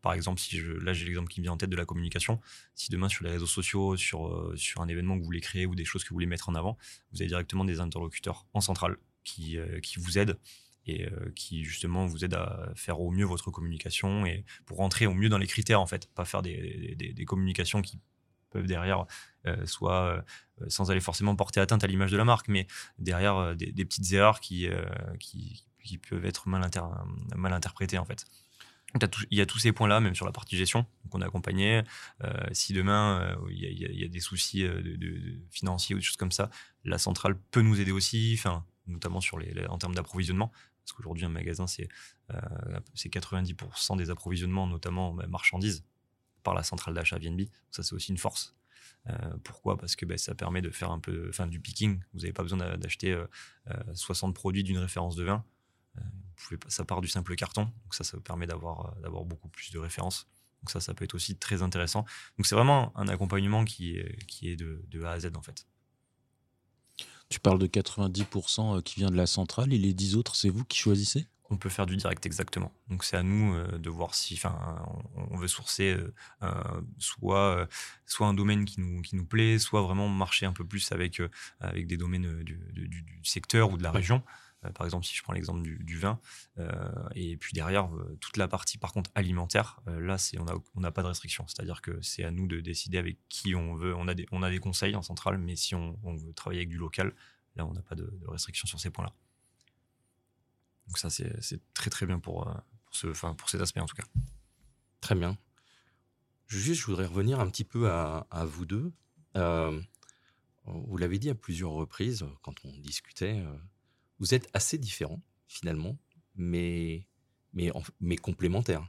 par 0.02 0.12
exemple, 0.12 0.40
si 0.40 0.58
je, 0.58 0.72
là, 0.72 0.92
j'ai 0.92 1.06
l'exemple 1.06 1.28
qui 1.28 1.40
me 1.40 1.44
vient 1.44 1.52
en 1.52 1.56
tête 1.56 1.70
de 1.70 1.76
la 1.76 1.86
communication. 1.86 2.40
Si 2.74 2.90
demain, 2.90 3.08
sur 3.08 3.24
les 3.24 3.30
réseaux 3.30 3.46
sociaux, 3.46 3.96
sur 3.96 4.50
un 4.78 4.88
événement 4.88 5.14
que 5.14 5.20
vous 5.20 5.26
voulez 5.26 5.40
créer 5.40 5.64
ou 5.64 5.74
des 5.74 5.84
choses 5.84 6.02
que 6.02 6.10
vous 6.10 6.16
voulez 6.16 6.26
mettre 6.26 6.48
en 6.48 6.54
avant, 6.54 6.76
vous 7.12 7.22
avez 7.22 7.28
directement 7.28 7.64
des 7.64 7.80
interlocuteurs 7.80 8.46
en 8.52 8.60
centrale 8.60 8.98
qui, 9.24 9.58
euh, 9.58 9.80
qui 9.80 9.98
vous 9.98 10.18
aident 10.18 10.38
et 10.86 11.06
euh, 11.06 11.32
qui 11.34 11.64
justement 11.64 12.06
vous 12.06 12.24
aident 12.24 12.34
à 12.34 12.70
faire 12.76 13.00
au 13.00 13.10
mieux 13.10 13.24
votre 13.24 13.50
communication 13.50 14.26
et 14.26 14.44
pour 14.66 14.76
rentrer 14.76 15.06
au 15.06 15.14
mieux 15.14 15.30
dans 15.30 15.38
les 15.38 15.46
critères 15.46 15.80
en 15.80 15.86
fait, 15.86 16.08
pas 16.14 16.24
faire 16.24 16.42
des, 16.42 17.24
communications 17.26 17.80
qui 17.82 17.98
peuvent 18.50 18.66
derrière 18.66 19.06
euh, 19.46 19.66
soit 19.66 20.24
sans 20.68 20.90
aller 20.90 21.00
forcément 21.00 21.34
porter 21.34 21.58
atteinte 21.58 21.82
à 21.82 21.86
l'image 21.86 22.12
de 22.12 22.16
la 22.16 22.24
marque, 22.24 22.48
mais 22.48 22.66
derrière 22.98 23.56
des, 23.56 23.84
petites 23.84 24.12
erreurs 24.12 24.40
qui, 24.40 24.68
qui, 25.18 25.98
peuvent 25.98 26.24
être 26.24 26.48
mal, 26.48 26.70
mal 27.34 27.52
interprétées 27.52 27.98
en 27.98 28.04
fait. 28.04 28.24
Il 29.30 29.36
y 29.36 29.40
a 29.40 29.46
tous 29.46 29.58
ces 29.58 29.72
points-là, 29.72 29.98
même 29.98 30.14
sur 30.14 30.24
la 30.24 30.30
partie 30.30 30.56
gestion. 30.56 30.86
Donc, 31.02 31.16
on 31.16 31.20
est 31.20 31.24
accompagné. 31.24 31.82
Si 32.52 32.72
demain, 32.72 33.36
il 33.50 33.58
y, 33.58 33.84
a- 33.84 33.88
a- 33.88 34.04
a 34.04 34.08
des 34.08 34.20
soucis 34.20 34.64
financiers 35.50 35.96
ou 35.96 35.98
des 35.98 36.04
choses 36.04 36.16
comme 36.16 36.30
ça, 36.30 36.48
la 36.84 36.98
centrale 36.98 37.36
peut 37.50 37.62
nous 37.62 37.80
aider 37.80 37.90
aussi. 37.90 38.40
Notamment 38.86 39.20
sur 39.20 39.38
les, 39.38 39.66
en 39.66 39.78
termes 39.78 39.94
d'approvisionnement. 39.94 40.52
Parce 40.84 40.92
qu'aujourd'hui, 40.92 41.24
un 41.24 41.30
magasin, 41.30 41.66
c'est 41.66 41.88
90% 42.30 43.96
des 43.96 44.10
approvisionnements, 44.10 44.66
notamment 44.66 45.14
bah, 45.14 45.26
marchandises, 45.26 45.84
par 46.42 46.54
la 46.54 46.62
centrale 46.62 46.94
d'achat 46.94 47.18
VNB. 47.18 47.42
Ça, 47.70 47.82
c'est 47.82 47.94
aussi 47.94 48.10
une 48.10 48.18
force. 48.18 48.54
pourquoi? 49.44 49.78
Parce 49.78 49.96
que 49.96 50.04
bah, 50.04 50.18
ça 50.18 50.34
permet 50.34 50.60
de 50.60 50.70
faire 50.70 50.90
un 50.90 51.00
peu 51.00 51.28
enfin, 51.30 51.46
du 51.46 51.60
picking. 51.60 52.00
Vous 52.12 52.20
n'avez 52.20 52.34
pas 52.34 52.42
besoin 52.42 52.76
d'acheter 52.76 53.18
60 53.94 54.34
produits 54.34 54.62
d'une 54.62 54.78
référence 54.78 55.16
de 55.16 55.24
vin. 55.24 55.44
Ça 56.68 56.84
part 56.84 57.00
du 57.00 57.08
simple 57.08 57.34
carton. 57.34 57.62
Donc 57.64 57.94
ça, 57.94 58.04
ça 58.04 58.16
vous 58.16 58.22
permet 58.22 58.46
d'avoir 58.46 59.24
beaucoup 59.24 59.48
plus 59.48 59.70
de 59.72 59.78
références. 59.78 60.28
Donc 60.64 60.70
ça, 60.70 60.80
ça 60.80 60.94
peut 60.94 61.04
être 61.04 61.14
aussi 61.14 61.36
très 61.36 61.60
intéressant. 61.60 62.06
Donc 62.38 62.46
c'est 62.46 62.54
vraiment 62.54 62.96
un 62.96 63.06
accompagnement 63.08 63.66
qui 63.66 63.98
est, 63.98 64.24
qui 64.24 64.48
est 64.48 64.56
de, 64.56 65.04
A 65.04 65.10
à 65.10 65.20
Z 65.20 65.32
en 65.36 65.42
fait. 65.42 65.66
Tu 67.34 67.40
parles 67.40 67.58
de 67.58 67.66
90% 67.66 68.76
euh, 68.76 68.80
qui 68.80 69.00
vient 69.00 69.10
de 69.10 69.16
la 69.16 69.26
centrale 69.26 69.72
et 69.72 69.78
les 69.78 69.92
10 69.92 70.14
autres, 70.14 70.36
c'est 70.36 70.50
vous 70.50 70.64
qui 70.64 70.78
choisissez? 70.78 71.26
On 71.50 71.56
peut 71.56 71.68
faire 71.68 71.84
du 71.84 71.96
direct 71.96 72.24
exactement. 72.26 72.70
Donc 72.88 73.02
c'est 73.02 73.16
à 73.16 73.24
nous 73.24 73.54
euh, 73.54 73.76
de 73.76 73.90
voir 73.90 74.14
si, 74.14 74.34
enfin, 74.34 74.56
on, 75.16 75.36
veut 75.36 75.48
sourcer 75.48 75.96
euh, 76.44 76.80
soit 76.98 77.66
soit 78.06 78.28
un 78.28 78.34
domaine 78.34 78.64
qui 78.64 78.80
nous 78.80 79.02
qui 79.02 79.16
nous 79.16 79.24
plaît, 79.26 79.58
soit 79.58 79.82
vraiment 79.82 80.08
marcher 80.08 80.46
un 80.46 80.52
peu 80.52 80.64
plus 80.64 80.92
avec 80.92 81.20
avec 81.58 81.88
des 81.88 81.96
domaines 81.96 82.44
du, 82.44 82.56
du 82.72 83.04
secteur 83.24 83.72
ou 83.72 83.78
de 83.78 83.82
la 83.82 83.90
région. 83.90 84.22
Euh, 84.64 84.70
par 84.70 84.86
exemple, 84.86 85.04
si 85.06 85.14
je 85.14 85.22
prends 85.22 85.32
l'exemple 85.32 85.62
du, 85.62 85.98
vin, 85.98 86.20
euh, 86.58 87.08
et 87.14 87.36
puis 87.36 87.52
derrière, 87.52 87.94
euh, 87.94 88.16
toute 88.20 88.36
la 88.36 88.48
partie 88.48 88.78
par 88.78 88.92
contre 88.92 89.10
alimentaire, 89.14 89.80
là, 89.86 90.18
c'est, 90.18 90.38
on 90.38 90.80
n'a 90.80 90.92
pas 90.92 91.02
de 91.02 91.08
restriction. 91.08 91.46
C'est-à-dire 91.46 91.82
que 91.82 92.00
c'est 92.02 92.24
à 92.24 92.30
nous 92.30 92.46
de 92.46 92.60
décider 92.60 92.98
avec 92.98 93.18
qui 93.28 93.54
on 93.54 93.74
veut. 93.74 93.94
On 93.94 94.08
a 94.08 94.14
des, 94.14 94.26
on 94.32 94.42
a 94.42 94.50
des 94.50 94.58
conseils 94.58 94.94
en 94.94 95.02
centrale, 95.02 95.38
mais 95.38 95.56
si 95.56 95.74
on, 95.74 95.96
veut 96.04 96.32
travailler 96.32 96.60
avec 96.60 96.68
du 96.68 96.78
local, 96.78 97.14
là, 97.56 97.66
on 97.66 97.72
n'a 97.72 97.82
pas 97.82 97.94
de, 97.94 98.10
restriction 98.28 98.66
sur 98.66 98.80
ces 98.80 98.90
points-là. 98.90 99.12
Donc 100.88 100.98
ça, 100.98 101.10
c'est, 101.10 101.32
très 101.72 101.90
très 101.90 102.06
bien 102.06 102.18
pour, 102.18 102.44
pour, 102.44 102.94
ce, 102.94 103.06
enfin, 103.06 103.34
pour 103.34 103.48
cet 103.48 103.60
aspect 103.60 103.80
en 103.80 103.86
tout 103.86 103.96
cas. 103.96 104.04
Très 105.00 105.14
bien. 105.14 105.36
Juste, 106.46 106.82
je 106.82 106.86
voudrais 106.86 107.06
revenir 107.06 107.40
un 107.40 107.48
petit 107.48 107.64
peu 107.64 107.90
à, 107.90 108.26
vous 108.44 108.66
deux. 108.66 108.92
vous 109.34 110.96
l'avez 110.96 111.18
dit 111.18 111.30
à 111.30 111.34
plusieurs 111.34 111.72
reprises 111.72 112.26
quand 112.42 112.54
on 112.64 112.78
discutait 112.78 113.42
vous 114.18 114.34
êtes 114.34 114.48
assez 114.52 114.78
différents 114.78 115.22
finalement, 115.46 115.96
mais, 116.36 117.06
mais, 117.52 117.70
mais 118.00 118.16
complémentaires. 118.16 118.86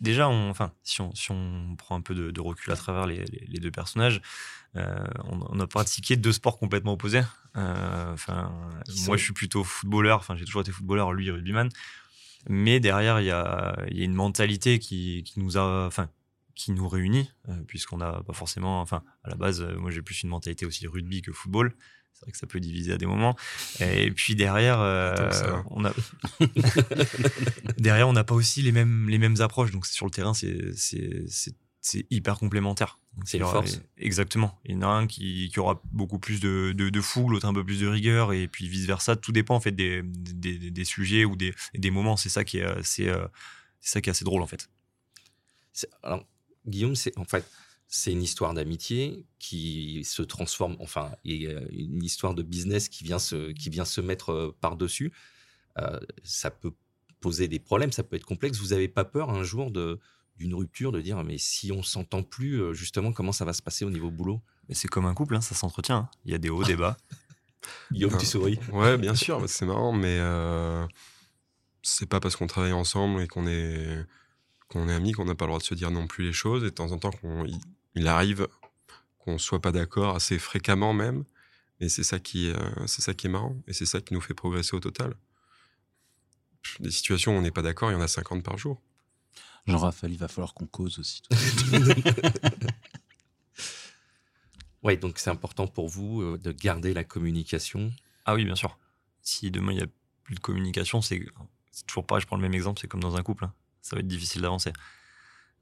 déjà, 0.00 0.28
on, 0.28 0.50
enfin, 0.50 0.72
si 0.82 1.00
on, 1.00 1.14
si 1.14 1.30
on, 1.30 1.76
prend 1.76 1.96
un 1.96 2.00
peu 2.00 2.14
de, 2.14 2.40
recul 2.40 2.72
à 2.72 2.76
travers 2.76 3.06
les, 3.06 3.24
les, 3.24 3.60
deux 3.60 3.70
personnages, 3.70 4.20
euh, 4.76 5.06
on, 5.24 5.60
a 5.60 5.66
pratiqué 5.66 6.16
deux 6.16 6.32
sports 6.32 6.58
complètement 6.58 6.94
opposés. 6.94 7.22
Euh, 7.56 8.12
enfin, 8.12 8.52
moi, 9.06 9.16
je 9.16 9.22
suis 9.22 9.32
plutôt 9.32 9.62
footballeur. 9.62 10.18
Enfin, 10.18 10.36
j'ai 10.36 10.44
toujours 10.44 10.62
été 10.62 10.72
footballeur. 10.72 11.12
Lui, 11.12 11.30
rugbyman. 11.30 11.68
Mais 12.48 12.80
derrière, 12.80 13.20
il 13.20 13.26
y 13.26 13.30
a, 13.30 13.76
y 13.90 14.00
a, 14.02 14.04
une 14.04 14.14
mentalité 14.14 14.78
qui, 14.78 15.22
qui 15.24 15.40
nous 15.40 15.56
a, 15.56 15.86
enfin, 15.86 16.10
qui 16.54 16.72
nous 16.72 16.88
réunit, 16.88 17.30
euh, 17.48 17.62
puisqu'on 17.66 17.98
n'a 17.98 18.22
pas 18.22 18.32
forcément, 18.32 18.80
enfin, 18.80 19.02
à 19.22 19.30
la 19.30 19.36
base, 19.36 19.62
moi, 19.78 19.90
j'ai 19.90 20.02
plus 20.02 20.22
une 20.22 20.28
mentalité 20.30 20.66
aussi 20.66 20.86
rugby 20.86 21.22
que 21.22 21.32
football. 21.32 21.74
C'est 22.14 22.22
vrai 22.22 22.32
que 22.32 22.38
ça 22.38 22.46
peut 22.46 22.60
diviser 22.60 22.92
à 22.92 22.96
des 22.96 23.06
moments. 23.06 23.36
Et 23.80 24.10
puis 24.10 24.34
derrière, 24.34 24.80
euh, 24.80 25.30
on 25.70 25.84
a 25.84 25.92
derrière, 27.78 28.08
on 28.08 28.12
n'a 28.12 28.24
pas 28.24 28.34
aussi 28.34 28.62
les 28.62 28.72
mêmes 28.72 29.08
les 29.08 29.18
mêmes 29.18 29.40
approches. 29.40 29.72
Donc 29.72 29.84
sur 29.84 30.06
le 30.06 30.10
terrain, 30.10 30.32
c'est 30.32 30.72
c'est 31.84 32.06
hyper 32.10 32.38
complémentaire. 32.38 32.98
C'est 33.24 33.38
une 33.38 33.44
force. 33.44 33.80
Exactement. 33.98 34.58
Il 34.64 34.72
y 34.72 34.76
en 34.76 34.82
a 34.82 34.86
un 34.86 35.06
qui, 35.06 35.50
qui 35.52 35.60
aura 35.60 35.82
beaucoup 35.92 36.18
plus 36.18 36.40
de, 36.40 36.72
de, 36.72 36.88
de 36.88 37.00
fou, 37.00 37.28
l'autre 37.28 37.46
un 37.46 37.52
peu 37.52 37.62
plus 37.62 37.80
de 37.80 37.86
rigueur, 37.86 38.32
et 38.32 38.48
puis 38.48 38.68
vice 38.68 38.86
versa. 38.86 39.16
Tout 39.16 39.32
dépend 39.32 39.54
en 39.54 39.60
fait 39.60 39.72
des, 39.72 40.02
des, 40.02 40.70
des 40.70 40.84
sujets 40.84 41.24
ou 41.26 41.36
des, 41.36 41.54
des 41.74 41.90
moments. 41.90 42.16
C'est 42.16 42.30
ça 42.30 42.42
qui 42.42 42.58
est, 42.58 42.82
c'est, 42.82 43.08
euh, 43.08 43.26
c'est 43.80 43.90
ça 43.90 44.00
qui 44.00 44.08
est 44.08 44.12
assez 44.12 44.24
drôle 44.24 44.42
en 44.42 44.46
fait. 44.46 44.70
Alors, 46.02 46.26
Guillaume, 46.66 46.94
c'est 46.96 47.16
en 47.18 47.24
fait, 47.24 47.48
c'est 47.96 48.10
une 48.10 48.24
histoire 48.24 48.54
d'amitié 48.54 49.24
qui 49.38 50.02
se 50.04 50.22
transforme, 50.22 50.76
enfin, 50.80 51.12
et 51.24 51.46
euh, 51.46 51.64
une 51.70 52.02
histoire 52.02 52.34
de 52.34 52.42
business 52.42 52.88
qui 52.88 53.04
vient 53.04 53.20
se, 53.20 53.52
qui 53.52 53.70
vient 53.70 53.84
se 53.84 54.00
mettre 54.00 54.32
euh, 54.32 54.56
par-dessus. 54.60 55.12
Euh, 55.78 56.00
ça 56.24 56.50
peut 56.50 56.72
poser 57.20 57.46
des 57.46 57.60
problèmes, 57.60 57.92
ça 57.92 58.02
peut 58.02 58.16
être 58.16 58.24
complexe. 58.24 58.58
Vous 58.58 58.70
n'avez 58.70 58.88
pas 58.88 59.04
peur 59.04 59.30
un 59.30 59.44
jour 59.44 59.70
de, 59.70 60.00
d'une 60.36 60.54
rupture, 60.54 60.90
de 60.90 61.00
dire, 61.00 61.22
mais 61.22 61.38
si 61.38 61.70
on 61.70 61.84
s'entend 61.84 62.24
plus, 62.24 62.74
justement, 62.74 63.12
comment 63.12 63.30
ça 63.30 63.44
va 63.44 63.52
se 63.52 63.62
passer 63.62 63.84
au 63.84 63.90
niveau 63.90 64.10
boulot? 64.10 64.42
Mais 64.68 64.74
c'est 64.74 64.88
comme 64.88 65.06
un 65.06 65.14
couple, 65.14 65.36
hein, 65.36 65.40
ça 65.40 65.54
s'entretient. 65.54 65.96
Hein. 65.96 66.10
Il 66.24 66.32
y 66.32 66.34
a 66.34 66.38
des 66.38 66.50
hauts, 66.50 66.64
des 66.64 66.76
bas. 66.76 66.96
Guillaume, 67.92 68.18
tu 68.18 68.26
souris 68.26 68.58
Ouais, 68.72 68.98
bien 68.98 69.14
sûr, 69.14 69.48
c'est 69.48 69.66
marrant, 69.66 69.92
mais 69.92 70.18
c'est 71.82 72.08
pas 72.08 72.18
parce 72.18 72.34
qu'on 72.34 72.48
travaille 72.48 72.72
ensemble 72.72 73.22
et 73.22 73.28
qu'on 73.28 73.46
est 73.46 74.04
qu'on 74.66 74.88
est 74.88 74.94
amis 74.94 75.12
qu'on 75.12 75.26
n'a 75.26 75.36
pas 75.36 75.44
le 75.44 75.50
droit 75.50 75.60
de 75.60 75.64
se 75.64 75.74
dire 75.74 75.92
non 75.92 76.08
plus 76.08 76.24
les 76.24 76.32
choses. 76.32 76.64
Et 76.64 76.70
de 76.70 76.74
temps 76.74 76.90
en 76.90 76.98
temps, 76.98 77.12
qu'on 77.12 77.46
il 77.94 78.08
arrive 78.08 78.48
qu'on 79.18 79.38
soit 79.38 79.60
pas 79.60 79.72
d'accord 79.72 80.16
assez 80.16 80.38
fréquemment 80.38 80.92
même. 80.92 81.24
Et 81.80 81.88
c'est 81.88 82.04
ça 82.04 82.18
qui, 82.18 82.50
euh, 82.50 82.86
c'est 82.86 83.02
ça 83.02 83.14
qui 83.14 83.26
est 83.26 83.30
marrant. 83.30 83.56
Et 83.66 83.72
c'est 83.72 83.86
ça 83.86 84.00
qui 84.00 84.14
nous 84.14 84.20
fait 84.20 84.34
progresser 84.34 84.74
au 84.74 84.80
total. 84.80 85.14
Des 86.80 86.90
situations 86.90 87.34
où 87.34 87.38
on 87.38 87.42
n'est 87.42 87.50
pas 87.50 87.62
d'accord, 87.62 87.90
il 87.90 87.94
y 87.94 87.96
en 87.96 88.00
a 88.00 88.08
50 88.08 88.42
par 88.42 88.58
jour. 88.58 88.80
Jean-Raphaël, 89.66 90.12
il 90.12 90.18
va 90.18 90.28
falloir 90.28 90.54
qu'on 90.54 90.66
cause 90.66 90.98
aussi. 90.98 91.22
oui, 94.82 94.96
donc 94.98 95.18
c'est 95.18 95.30
important 95.30 95.66
pour 95.66 95.88
vous 95.88 96.22
euh, 96.22 96.38
de 96.38 96.52
garder 96.52 96.94
la 96.94 97.04
communication. 97.04 97.92
Ah 98.26 98.34
oui, 98.34 98.44
bien 98.44 98.56
sûr. 98.56 98.78
Si 99.22 99.50
demain 99.50 99.72
il 99.72 99.76
n'y 99.76 99.82
a 99.82 99.88
plus 100.22 100.34
de 100.34 100.40
communication, 100.40 101.00
c'est 101.00 101.26
toujours 101.86 102.06
pas, 102.06 102.18
je 102.18 102.26
prends 102.26 102.36
le 102.36 102.42
même 102.42 102.54
exemple, 102.54 102.80
c'est 102.80 102.88
comme 102.88 103.02
dans 103.02 103.16
un 103.16 103.22
couple. 103.22 103.44
Hein. 103.44 103.54
Ça 103.80 103.96
va 103.96 104.00
être 104.00 104.08
difficile 104.08 104.42
d'avancer. 104.42 104.72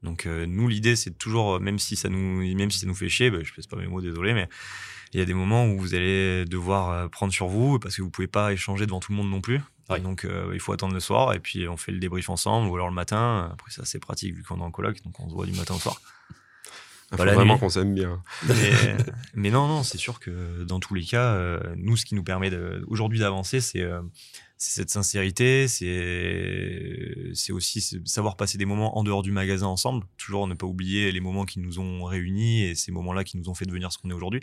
Donc 0.02 0.26
euh, 0.26 0.46
nous 0.46 0.68
l'idée 0.68 0.96
c'est 0.96 1.16
toujours 1.16 1.60
même 1.60 1.78
si 1.78 1.96
ça 1.96 2.08
nous 2.08 2.42
même 2.54 2.70
si 2.70 2.78
ça 2.78 2.86
nous 2.86 2.94
fait 2.94 3.08
chier, 3.08 3.30
bah, 3.30 3.38
je 3.42 3.52
pèse 3.52 3.66
pas 3.66 3.76
mes 3.76 3.86
mots 3.86 4.00
désolé 4.00 4.34
mais 4.34 4.48
il 5.12 5.20
y 5.20 5.22
a 5.22 5.26
des 5.26 5.34
moments 5.34 5.66
où 5.66 5.78
vous 5.78 5.94
allez 5.94 6.44
devoir 6.44 6.90
euh, 6.90 7.08
prendre 7.08 7.32
sur 7.32 7.46
vous 7.46 7.78
parce 7.78 7.96
que 7.96 8.02
vous 8.02 8.10
pouvez 8.10 8.26
pas 8.26 8.52
échanger 8.52 8.86
devant 8.86 9.00
tout 9.00 9.12
le 9.12 9.18
monde 9.18 9.30
non 9.30 9.40
plus. 9.40 9.60
Donc 10.02 10.24
euh, 10.24 10.52
il 10.54 10.60
faut 10.60 10.72
attendre 10.72 10.94
le 10.94 11.00
soir 11.00 11.34
et 11.34 11.38
puis 11.38 11.68
on 11.68 11.76
fait 11.76 11.92
le 11.92 11.98
débrief 11.98 12.30
ensemble 12.30 12.66
ou 12.66 12.74
alors 12.74 12.88
le 12.88 12.94
matin. 12.94 13.50
Après 13.52 13.70
ça 13.70 13.84
c'est 13.84 13.98
pratique 13.98 14.34
vu 14.34 14.42
qu'on 14.42 14.58
est 14.58 14.62
en 14.62 14.70
coloc 14.70 15.02
donc 15.04 15.20
on 15.20 15.28
se 15.28 15.34
voit 15.34 15.44
du 15.44 15.52
matin 15.52 15.74
au 15.74 15.78
soir. 15.78 16.00
Il 17.12 17.18
faut 17.18 17.24
vraiment 17.24 17.58
qu'on 17.58 17.68
s'aime 17.68 17.94
bien. 17.94 18.22
Mais, 19.34 19.50
non 19.50 19.68
non 19.68 19.82
c'est 19.82 19.98
sûr 19.98 20.18
que 20.18 20.64
dans 20.64 20.80
tous 20.80 20.94
les 20.94 21.04
cas 21.04 21.60
nous 21.76 21.98
ce 21.98 22.06
qui 22.06 22.14
nous 22.14 22.24
permet 22.24 22.50
aujourd'hui 22.86 23.18
d'avancer 23.18 23.60
c'est 23.60 23.86
c'est 24.62 24.70
cette 24.70 24.90
sincérité, 24.90 25.66
c'est 25.66 27.52
aussi 27.52 28.00
savoir 28.04 28.36
passer 28.36 28.58
des 28.58 28.64
moments 28.64 28.96
en 28.96 29.02
dehors 29.02 29.22
du 29.22 29.32
magasin 29.32 29.66
ensemble, 29.66 30.06
toujours 30.16 30.46
ne 30.46 30.54
pas 30.54 30.66
oublier 30.66 31.10
les 31.10 31.18
moments 31.18 31.46
qui 31.46 31.58
nous 31.58 31.80
ont 31.80 32.04
réunis 32.04 32.62
et 32.62 32.76
ces 32.76 32.92
moments-là 32.92 33.24
qui 33.24 33.38
nous 33.38 33.48
ont 33.48 33.54
fait 33.54 33.64
devenir 33.64 33.90
ce 33.90 33.98
qu'on 33.98 34.10
est 34.10 34.14
aujourd'hui. 34.14 34.40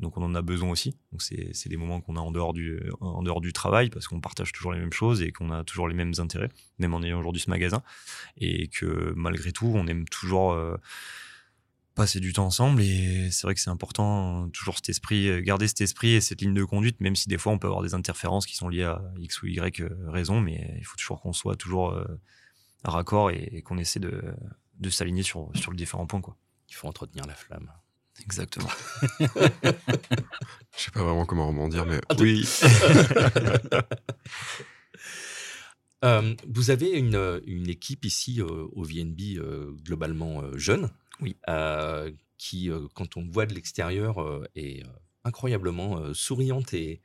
Donc 0.00 0.16
on 0.16 0.22
en 0.22 0.34
a 0.34 0.42
besoin 0.42 0.70
aussi. 0.70 0.96
Donc 1.12 1.22
c'est 1.22 1.68
des 1.68 1.76
moments 1.76 2.00
qu'on 2.00 2.16
a 2.16 2.20
en 2.20 2.32
dehors 2.32 2.52
du 2.52 2.80
en 2.98 3.22
dehors 3.22 3.40
du 3.40 3.52
travail 3.52 3.90
parce 3.90 4.08
qu'on 4.08 4.20
partage 4.20 4.50
toujours 4.50 4.72
les 4.72 4.80
mêmes 4.80 4.92
choses 4.92 5.22
et 5.22 5.30
qu'on 5.30 5.52
a 5.52 5.62
toujours 5.62 5.86
les 5.86 5.94
mêmes 5.94 6.14
intérêts, 6.18 6.50
même 6.80 6.92
en 6.92 7.00
ayant 7.04 7.20
aujourd'hui 7.20 7.40
ce 7.40 7.48
magasin 7.48 7.80
et 8.36 8.66
que 8.66 9.12
malgré 9.14 9.52
tout 9.52 9.70
on 9.72 9.86
aime 9.86 10.04
toujours 10.08 10.52
euh, 10.52 10.76
passer 11.94 12.20
du 12.20 12.32
temps 12.32 12.46
ensemble 12.46 12.82
et 12.82 13.30
c'est 13.30 13.46
vrai 13.46 13.54
que 13.54 13.60
c'est 13.60 13.70
important 13.70 14.48
toujours 14.50 14.76
cet 14.76 14.88
esprit 14.88 15.28
euh, 15.28 15.40
garder 15.40 15.68
cet 15.68 15.80
esprit 15.80 16.14
et 16.14 16.20
cette 16.20 16.40
ligne 16.40 16.54
de 16.54 16.64
conduite 16.64 17.00
même 17.00 17.14
si 17.14 17.28
des 17.28 17.38
fois 17.38 17.52
on 17.52 17.58
peut 17.58 17.68
avoir 17.68 17.82
des 17.82 17.94
interférences 17.94 18.46
qui 18.46 18.56
sont 18.56 18.68
liées 18.68 18.82
à 18.82 19.00
x 19.18 19.42
ou 19.42 19.46
y 19.46 19.80
euh, 19.80 19.88
raison 20.08 20.40
mais 20.40 20.74
il 20.78 20.84
faut 20.84 20.96
toujours 20.96 21.20
qu'on 21.20 21.32
soit 21.32 21.56
toujours 21.56 21.90
euh, 21.90 22.04
à 22.82 22.90
raccord 22.90 23.30
et, 23.30 23.62
qu'on 23.62 23.78
essaie 23.78 24.00
de, 24.00 24.22
de 24.80 24.90
s'aligner 24.90 25.22
sur, 25.22 25.50
sur 25.54 25.70
les 25.70 25.76
différents 25.76 26.06
points 26.06 26.20
quoi. 26.20 26.36
Il 26.68 26.74
faut 26.74 26.88
entretenir 26.88 27.24
la 27.26 27.34
flamme. 27.34 27.70
Exactement. 28.22 28.68
Je 29.20 29.26
sais 30.76 30.90
pas 30.92 31.02
vraiment 31.02 31.24
comment 31.24 31.48
rebondir 31.48 31.86
mais 31.86 32.00
ah, 32.08 32.14
oui. 32.18 32.46
Vous 36.46 36.68
avez 36.68 36.90
une, 36.90 37.40
une 37.46 37.70
équipe 37.70 38.04
ici 38.04 38.42
au 38.42 38.82
VNB 38.82 39.40
globalement 39.82 40.42
jeune? 40.54 40.90
Oui. 41.24 41.36
Euh, 41.48 42.12
qui, 42.36 42.70
euh, 42.70 42.86
quand 42.92 43.16
on 43.16 43.26
voit 43.26 43.46
de 43.46 43.54
l'extérieur, 43.54 44.20
euh, 44.20 44.44
est 44.54 44.84
incroyablement 45.24 46.12
souriante 46.12 46.74
et, 46.74 47.00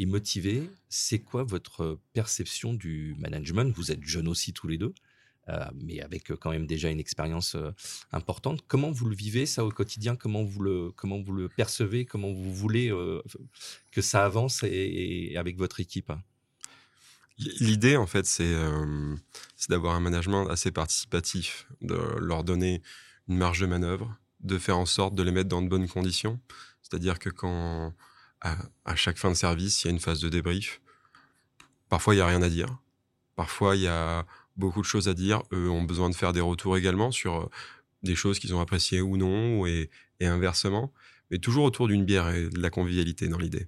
motivée. 0.00 0.62
C'est 0.88 1.18
quoi 1.18 1.42
votre 1.42 1.98
perception 2.12 2.72
du 2.72 3.16
management? 3.18 3.74
Vous 3.74 3.90
êtes 3.90 4.04
jeunes 4.04 4.28
aussi 4.28 4.52
tous 4.52 4.68
les 4.68 4.78
deux. 4.78 4.94
mais 5.74 6.00
avec 6.00 6.28
quand 6.40 6.52
même 6.52 6.66
déjà 6.66 6.88
une 6.88 7.00
expérience 7.00 7.56
importante. 8.12 8.62
Comment 8.68 8.92
vous 8.92 9.06
le 9.06 9.16
vivez 9.16 9.44
ça 9.44 9.64
au 9.64 9.70
quotidien? 9.70 10.14
Comment 10.14 10.44
vous 10.44 10.62
le 10.62 10.92
comment 10.92 11.20
vous 11.20 11.32
le 11.32 11.48
percevez? 11.48 12.04
Comment 12.04 12.32
vous 12.32 12.54
voulez 12.54 12.92
que 13.90 14.00
ça 14.00 14.24
avance 14.24 14.62
et, 14.62 15.34
avec 15.36 15.56
votre 15.56 15.80
équipe? 15.80 16.12
L'idée, 17.38 17.96
en 17.96 18.06
fait, 18.06 18.24
c'est 18.24 18.54
d'avoir 19.68 19.96
un 19.96 20.00
management 20.00 20.46
assez 20.48 20.70
participatif, 20.70 21.66
de 21.80 21.98
leur 22.20 22.44
donner 22.44 22.82
une 23.28 23.36
marge 23.36 23.60
de 23.60 23.66
manœuvre, 23.66 24.16
de 24.40 24.58
faire 24.58 24.78
en 24.78 24.86
sorte 24.86 25.14
de 25.14 25.22
les 25.22 25.32
mettre 25.32 25.48
dans 25.48 25.62
de 25.62 25.68
bonnes 25.68 25.88
conditions. 25.88 26.40
C'est-à-dire 26.82 27.18
que 27.18 27.28
quand 27.30 27.92
à, 28.40 28.96
chaque 28.96 29.18
fin 29.18 29.30
de 29.30 29.36
service, 29.36 29.82
il 29.82 29.86
y 29.86 29.90
a 29.90 29.92
une 29.92 30.00
phase 30.00 30.20
de 30.20 30.28
débrief. 30.28 30.80
Parfois, 31.88 32.14
il 32.14 32.18
n'y 32.18 32.22
a 32.22 32.26
rien 32.26 32.42
à 32.42 32.48
dire. 32.48 32.78
Parfois, 33.36 33.76
il 33.76 33.82
y 33.82 33.88
a 33.88 34.26
beaucoup 34.56 34.80
de 34.80 34.86
choses 34.86 35.08
à 35.08 35.14
dire. 35.14 35.42
Eux 35.52 35.70
ont 35.70 35.82
besoin 35.82 36.10
de 36.10 36.14
faire 36.14 36.32
des 36.32 36.40
retours 36.40 36.76
également 36.76 37.10
sur 37.10 37.36
euh, 37.36 37.50
des 38.02 38.14
choses 38.14 38.38
qu'ils 38.38 38.54
ont 38.54 38.60
appréciées 38.60 39.00
ou 39.00 39.16
non, 39.16 39.66
et, 39.66 39.90
inversement. 40.20 40.92
Mais 41.30 41.38
toujours 41.38 41.64
autour 41.64 41.88
d'une 41.88 42.04
bière 42.04 42.28
et 42.30 42.48
de 42.48 42.60
la 42.60 42.70
convivialité 42.70 43.28
dans 43.28 43.38
l'idée. 43.38 43.66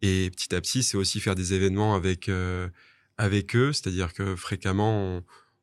Et 0.00 0.30
petit 0.30 0.54
à 0.54 0.60
petit, 0.60 0.82
c'est 0.82 0.96
aussi 0.96 1.20
faire 1.20 1.34
des 1.34 1.54
événements 1.54 1.94
avec, 1.94 2.28
euh, 2.28 2.68
avec 3.18 3.56
eux, 3.56 3.72
c'est-à-dire 3.72 4.12
que 4.12 4.36
fréquemment, 4.36 5.22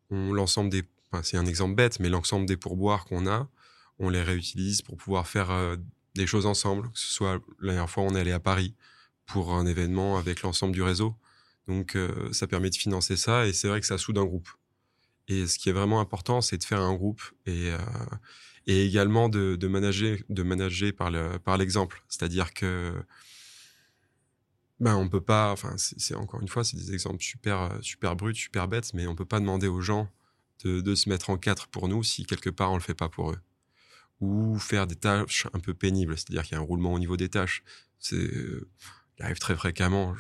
on, 0.10 0.34
l'ensemble 0.34 0.70
des. 0.70 0.84
C'est 1.24 1.38
un 1.38 1.46
exemple 1.46 1.76
bête, 1.76 2.00
mais 2.00 2.10
l'ensemble 2.10 2.46
des 2.46 2.58
pourboires 2.58 3.06
qu'on 3.06 3.28
a, 3.28 3.50
on 3.98 4.10
les 4.10 4.22
réutilise 4.22 4.82
pour 4.82 4.98
pouvoir 4.98 5.28
faire 5.28 5.52
euh, 5.52 5.76
des 6.16 6.28
choses 6.28 6.46
ensemble. 6.46 6.92
Que 6.92 7.00
ce 7.00 7.12
soit 7.12 7.42
la 7.60 7.74
dernière 7.74 7.90
fois, 7.90 8.04
on 8.04 8.16
est 8.16 8.20
allé 8.20 8.32
à 8.32 8.40
Paris 8.40 8.76
pour 9.26 9.54
un 9.54 9.66
événement 9.66 10.18
avec 10.18 10.42
l'ensemble 10.42 10.74
du 10.74 10.82
réseau. 10.82 11.16
Donc, 11.68 11.96
euh, 11.96 12.32
ça 12.32 12.48
permet 12.48 12.70
de 12.70 12.76
financer 12.76 13.16
ça 13.18 13.46
et 13.46 13.54
c'est 13.54 13.68
vrai 13.68 13.80
que 13.80 13.86
ça 13.86 13.98
soude 13.98 14.18
un 14.18 14.26
groupe. 14.26 14.50
Et 15.28 15.46
ce 15.46 15.60
qui 15.60 15.70
est 15.70 15.74
vraiment 15.74 16.00
important, 16.00 16.42
c'est 16.42 16.58
de 16.58 16.64
faire 16.64 16.82
un 16.82 16.96
groupe 16.96 17.22
et, 17.46 17.70
euh, 17.70 17.78
et 18.66 18.86
également 18.86 19.30
de, 19.30 19.68
manager, 19.68 20.18
de 20.30 20.44
manager 20.44 20.92
par, 20.94 21.12
le, 21.12 21.38
par 21.38 21.58
l'exemple. 21.58 22.04
C'est-à-dire 22.08 22.54
que 22.54 22.94
ben 24.80 24.96
on 24.96 25.10
peut 25.10 25.22
pas, 25.22 25.52
enfin 25.52 25.74
c'est, 25.76 26.16
encore 26.16 26.40
une 26.40 26.48
fois, 26.48 26.64
c'est 26.64 26.78
des 26.78 26.94
exemples 26.94 27.22
super 27.22 27.78
super 27.82 28.16
bruts, 28.16 28.34
super 28.34 28.70
bêtes, 28.70 28.94
mais 28.94 29.08
on 29.08 29.16
peut 29.16 29.26
pas 29.26 29.42
demander 29.42 29.68
aux 29.68 29.82
gens 29.82 30.10
de, 30.64 30.96
se 30.96 31.10
mettre 31.10 31.30
en 31.30 31.38
quatre 31.38 31.68
pour 31.68 31.88
nous 31.88 32.04
si 32.04 32.26
quelque 32.26 32.50
part 32.50 32.72
on 32.72 32.76
le 32.76 32.82
fait 32.82 32.94
pas 32.94 33.10
pour 33.10 33.32
eux 33.32 33.40
ou 34.20 34.60
faire 34.60 34.86
des 34.86 34.98
tâches 34.98 35.48
un 35.54 35.60
peu 35.60 35.74
pénibles, 35.74 36.18
c'est-à-dire 36.18 36.44
qu'il 36.44 36.52
y 36.54 36.56
a 36.56 36.62
un 36.62 36.66
roulement 36.66 36.94
au 36.94 37.00
niveau 37.00 37.16
des 37.16 37.30
tâches. 37.30 37.64
C'est, 38.00 38.30
arrive 39.22 39.40
très 39.40 39.56
fréquemment. 39.56 40.14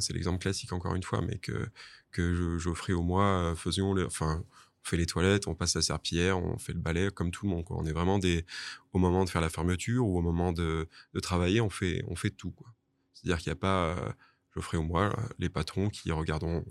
c'est 0.00 0.12
l'exemple 0.12 0.40
classique 0.40 0.72
encore 0.72 0.94
une 0.96 1.02
fois, 1.04 1.22
mais 1.22 1.38
que 1.38 1.68
que 2.14 2.56
j'offrais 2.58 2.94
au 2.94 3.02
mois, 3.02 3.50
euh, 3.50 3.54
faisons 3.54 3.92
les, 3.92 4.04
enfin, 4.04 4.44
on 4.84 4.88
fait 4.88 4.96
les 4.96 5.06
toilettes, 5.06 5.48
on 5.48 5.54
passe 5.54 5.74
la 5.74 5.82
serpillière, 5.82 6.38
on 6.38 6.58
fait 6.58 6.72
le 6.72 6.78
balai 6.78 7.10
comme 7.10 7.30
tout 7.30 7.44
le 7.44 7.50
monde. 7.50 7.64
Quoi. 7.64 7.76
On 7.78 7.84
est 7.84 7.92
vraiment 7.92 8.18
des, 8.18 8.46
au 8.92 8.98
moment 8.98 9.24
de 9.24 9.30
faire 9.30 9.40
la 9.42 9.50
fermeture 9.50 10.06
ou 10.06 10.18
au 10.18 10.22
moment 10.22 10.52
de, 10.52 10.88
travailler, 11.22 11.60
on 11.60 11.70
fait, 11.70 12.04
on 12.06 12.14
fait 12.16 12.30
tout. 12.30 12.52
Quoi. 12.52 12.72
C'est-à-dire 13.12 13.38
qu'il 13.38 13.50
n'y 13.50 13.54
a 13.54 13.60
pas, 13.60 13.86
euh, 13.86 14.12
j'offrais 14.54 14.78
au 14.78 14.84
mois 14.84 15.14
les 15.38 15.48
patrons 15.48 15.90
qui 15.90 16.12
regarderont 16.12 16.64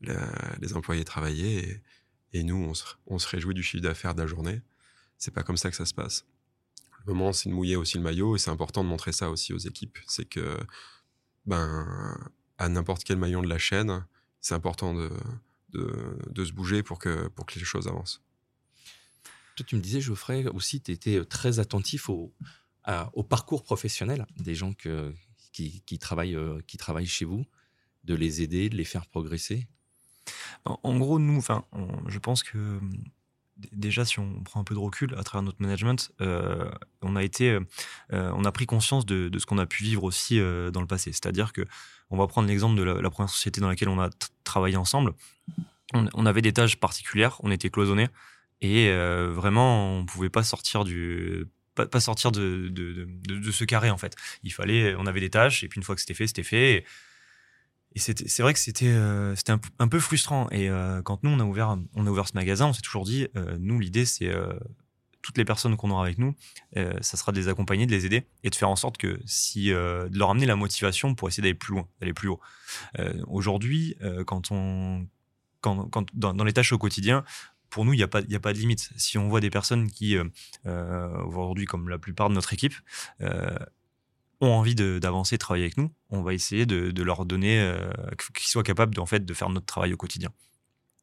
les, 0.00 0.14
les 0.60 0.74
employés 0.74 1.04
travailler 1.04 1.82
et 2.32 2.42
nous, 2.42 2.72
on 3.06 3.18
se, 3.18 3.28
réjouit 3.28 3.54
du 3.54 3.62
chiffre 3.62 3.82
d'affaires 3.82 4.14
de 4.14 4.22
la 4.22 4.26
journée 4.26 4.62
c'est 5.18 5.32
pas 5.32 5.42
comme 5.42 5.56
ça 5.56 5.68
que 5.68 5.76
ça 5.76 5.84
se 5.84 5.92
passe. 5.92 6.24
Le 7.04 7.12
moment, 7.12 7.32
c'est 7.32 7.48
de 7.48 7.54
mouiller 7.54 7.76
aussi 7.76 7.96
le 7.96 8.02
maillot 8.02 8.36
et 8.36 8.38
c'est 8.38 8.50
important 8.50 8.84
de 8.84 8.88
montrer 8.88 9.12
ça 9.12 9.30
aussi 9.30 9.52
aux 9.52 9.58
équipes. 9.58 9.98
C'est 10.06 10.24
que, 10.24 10.56
ben, 11.44 12.16
à 12.56 12.68
n'importe 12.68 13.04
quel 13.04 13.18
maillon 13.18 13.42
de 13.42 13.48
la 13.48 13.58
chaîne, 13.58 14.06
c'est 14.40 14.54
important 14.54 14.94
de, 14.94 15.10
se 15.74 16.52
bouger 16.52 16.82
pour 16.82 16.98
que, 16.98 17.30
les 17.56 17.64
choses 17.64 17.88
avancent. 17.88 18.22
Toi, 19.56 19.66
tu 19.66 19.74
me 19.76 19.80
disais, 19.80 20.00
Geoffrey, 20.00 20.46
aussi, 20.46 20.80
tu 20.80 20.92
étais 20.92 21.24
très 21.24 21.58
attentif 21.58 22.08
au, 22.08 22.32
parcours 23.28 23.64
professionnel 23.64 24.26
des 24.36 24.54
gens 24.54 24.72
euh, 24.86 25.12
qui 25.52 25.98
travaillent 25.98 27.06
chez 27.06 27.24
vous, 27.24 27.44
de 28.04 28.14
les 28.14 28.42
aider, 28.42 28.68
de 28.68 28.76
les 28.76 28.84
faire 28.84 29.06
progresser. 29.06 29.66
En, 30.64 30.98
gros, 30.98 31.18
nous, 31.18 31.38
enfin, 31.38 31.64
je 32.06 32.18
pense 32.18 32.42
que 32.42 32.80
déjà, 33.72 34.04
si 34.04 34.18
on 34.18 34.42
prend 34.42 34.60
un 34.60 34.64
peu 34.64 34.74
de 34.74 34.80
recul 34.80 35.14
à 35.16 35.22
travers 35.22 35.42
notre 35.42 35.60
management, 35.60 36.12
euh, 36.20 36.70
on 37.02 37.16
a 37.16 37.22
été, 37.22 37.50
euh, 37.50 37.60
on 38.34 38.44
a 38.44 38.52
pris 38.52 38.66
conscience 38.66 39.06
de, 39.06 39.30
ce 39.38 39.46
qu'on 39.46 39.58
a 39.58 39.66
pu 39.66 39.82
vivre 39.82 40.04
aussi 40.04 40.38
euh, 40.38 40.70
dans 40.70 40.80
le 40.80 40.86
passé. 40.86 41.12
C'est-à-dire 41.12 41.52
que, 41.52 41.62
on 42.10 42.16
va 42.16 42.26
prendre 42.26 42.48
l'exemple 42.48 42.76
de 42.76 42.82
la, 42.82 43.10
première 43.10 43.28
société 43.28 43.60
dans 43.60 43.68
laquelle 43.68 43.88
on 43.88 44.00
a 44.00 44.08
travaillé 44.44 44.76
ensemble. 44.76 45.12
On, 45.92 46.26
avait 46.26 46.42
des 46.42 46.52
tâches 46.52 46.76
particulières, 46.76 47.38
on 47.42 47.50
était 47.50 47.70
cloisonnés 47.70 48.08
et 48.60 48.90
vraiment, 48.90 49.98
on 49.98 50.06
pouvait 50.06 50.30
pas 50.30 50.42
sortir 50.42 50.84
du 50.84 51.46
pas, 51.74 52.00
sortir 52.00 52.32
de, 52.32 52.72
ce 53.52 53.64
carré 53.64 53.90
en 53.90 53.98
fait. 53.98 54.14
Il 54.42 54.52
fallait, 54.52 54.94
on 54.96 55.06
avait 55.06 55.20
des 55.20 55.28
tâches 55.30 55.64
et 55.64 55.68
puis 55.68 55.78
une 55.78 55.82
fois 55.82 55.94
que 55.94 56.00
c'était 56.00 56.14
fait, 56.14 56.26
c'était 56.26 56.42
fait. 56.42 56.84
C'est 57.96 58.40
vrai 58.40 58.52
que 58.52 58.60
c'était 58.60 58.86
euh, 58.88 59.34
un, 59.78 59.88
peu 59.88 60.00
frustrant. 60.00 60.48
Et 60.50 60.68
euh, 60.68 61.02
quand 61.02 61.22
nous, 61.24 61.30
on 61.30 61.40
a, 61.40 61.44
ouvert, 61.44 61.76
ce 62.28 62.34
magasin, 62.34 62.66
on 62.66 62.72
s'est 62.72 62.82
toujours 62.82 63.04
dit, 63.04 63.28
euh, 63.36 63.56
nous, 63.58 63.80
l'idée, 63.80 64.04
c'est 64.04 64.32
toutes 65.22 65.36
les 65.36 65.44
personnes 65.44 65.76
qu'on 65.76 65.90
aura 65.90 66.04
avec 66.04 66.18
nous, 66.18 66.34
ça 66.74 67.16
sera 67.16 67.32
de 67.32 67.38
les 67.38 67.48
accompagner, 67.48 67.86
de 67.86 67.90
les 67.90 68.06
aider 68.06 68.24
et 68.44 68.50
de 68.50 68.54
faire 68.54 68.70
en 68.70 68.76
sorte 68.76 68.96
que 68.96 69.18
de 69.18 70.18
leur 70.18 70.30
amener 70.30 70.46
la 70.46 70.56
motivation 70.56 71.14
pour 71.14 71.28
essayer 71.28 71.42
d'aller 71.42 71.54
plus 71.54 71.74
loin, 71.74 71.86
d'aller 72.00 72.14
plus 72.14 72.28
haut. 72.28 72.40
Aujourd'hui, 73.26 73.96
dans, 75.62 76.44
les 76.44 76.52
tâches 76.52 76.72
au 76.72 76.78
quotidien, 76.78 77.24
pour 77.68 77.84
nous, 77.84 77.92
il 77.92 77.96
n'y 77.98 78.02
a 78.02 78.08
pas 78.08 78.22
de 78.22 78.58
limite. 78.58 78.90
Si 78.96 79.18
on 79.18 79.28
voit 79.28 79.40
des 79.40 79.50
personnes 79.50 79.90
qui, 79.90 80.16
aujourd'hui, 80.64 81.66
comme 81.66 81.90
la 81.90 81.98
plupart 81.98 82.30
de 82.30 82.34
notre 82.34 82.54
équipe, 82.54 82.74
ont 84.40 84.52
envie 84.52 84.74
d'avancer, 84.74 85.36
de, 85.36 85.40
travailler 85.40 85.64
avec 85.64 85.76
nous, 85.76 85.90
on 86.10 86.22
va 86.22 86.34
essayer 86.34 86.66
de, 86.66 86.90
de 86.90 87.02
leur 87.02 87.26
donner, 87.26 87.60
euh, 87.60 87.90
qu'ils 88.34 88.48
soient 88.48 88.62
capables 88.62 88.94
de, 88.94 89.00
en 89.00 89.06
fait, 89.06 89.24
de 89.24 89.34
faire 89.34 89.50
notre 89.50 89.66
travail 89.66 89.92
au 89.92 89.96
quotidien. 89.96 90.30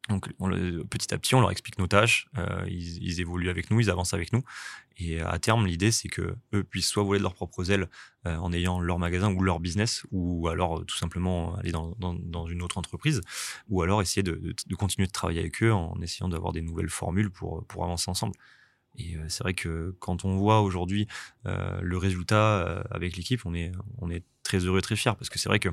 Donc 0.09 0.29
on 0.39 0.51
petit 0.85 1.13
à 1.13 1.17
petit, 1.17 1.33
on 1.33 1.41
leur 1.41 1.49
explique 1.49 1.79
nos 1.79 1.87
tâches, 1.87 2.27
euh, 2.37 2.63
ils, 2.67 3.01
ils, 3.03 3.21
évoluent 3.21 3.49
avec 3.49 3.71
nous, 3.71 3.79
ils 3.79 3.89
avancent 3.89 4.13
avec 4.13 4.33
nous. 4.33 4.43
Et 4.97 5.19
à 5.19 5.39
terme, 5.39 5.65
l'idée, 5.65 5.91
c'est 5.91 6.07
que 6.07 6.35
eux 6.53 6.63
puissent 6.63 6.87
soit 6.87 7.03
voler 7.03 7.17
de 7.17 7.23
leurs 7.23 7.33
propres 7.33 7.71
ailes 7.71 7.89
euh, 8.27 8.37
en 8.37 8.53
ayant 8.53 8.79
leur 8.79 8.99
magasin 8.99 9.33
ou 9.33 9.41
leur 9.41 9.59
business, 9.59 10.05
ou 10.11 10.47
alors 10.47 10.79
euh, 10.79 10.83
tout 10.83 10.95
simplement 10.95 11.55
aller 11.55 11.71
dans, 11.71 11.95
dans, 11.99 12.13
dans, 12.13 12.47
une 12.47 12.61
autre 12.61 12.77
entreprise, 12.77 13.21
ou 13.67 13.81
alors 13.81 14.01
essayer 14.01 14.23
de, 14.23 14.35
de, 14.35 14.55
de, 14.65 14.75
continuer 14.75 15.07
de 15.07 15.11
travailler 15.11 15.39
avec 15.39 15.61
eux 15.63 15.73
en 15.73 15.99
essayant 16.01 16.29
d'avoir 16.29 16.53
des 16.53 16.61
nouvelles 16.61 16.89
formules 16.89 17.31
pour, 17.31 17.65
pour 17.65 17.83
avancer 17.83 18.09
ensemble. 18.09 18.35
Et 18.97 19.15
euh, 19.15 19.25
c'est 19.27 19.43
vrai 19.43 19.53
que 19.53 19.95
quand 19.99 20.25
on 20.25 20.37
voit 20.37 20.61
aujourd'hui 20.61 21.07
euh, 21.45 21.79
le 21.81 21.97
résultat 21.97 22.59
euh, 22.59 22.83
avec 22.91 23.15
l'équipe, 23.17 23.45
on 23.45 23.53
est, 23.53 23.71
on 23.99 24.09
est 24.09 24.23
très 24.43 24.59
heureux 24.59 24.79
et 24.79 24.81
très 24.81 24.95
fier 24.95 25.15
parce 25.15 25.29
que 25.29 25.39
c'est 25.39 25.49
vrai 25.49 25.59
que 25.59 25.69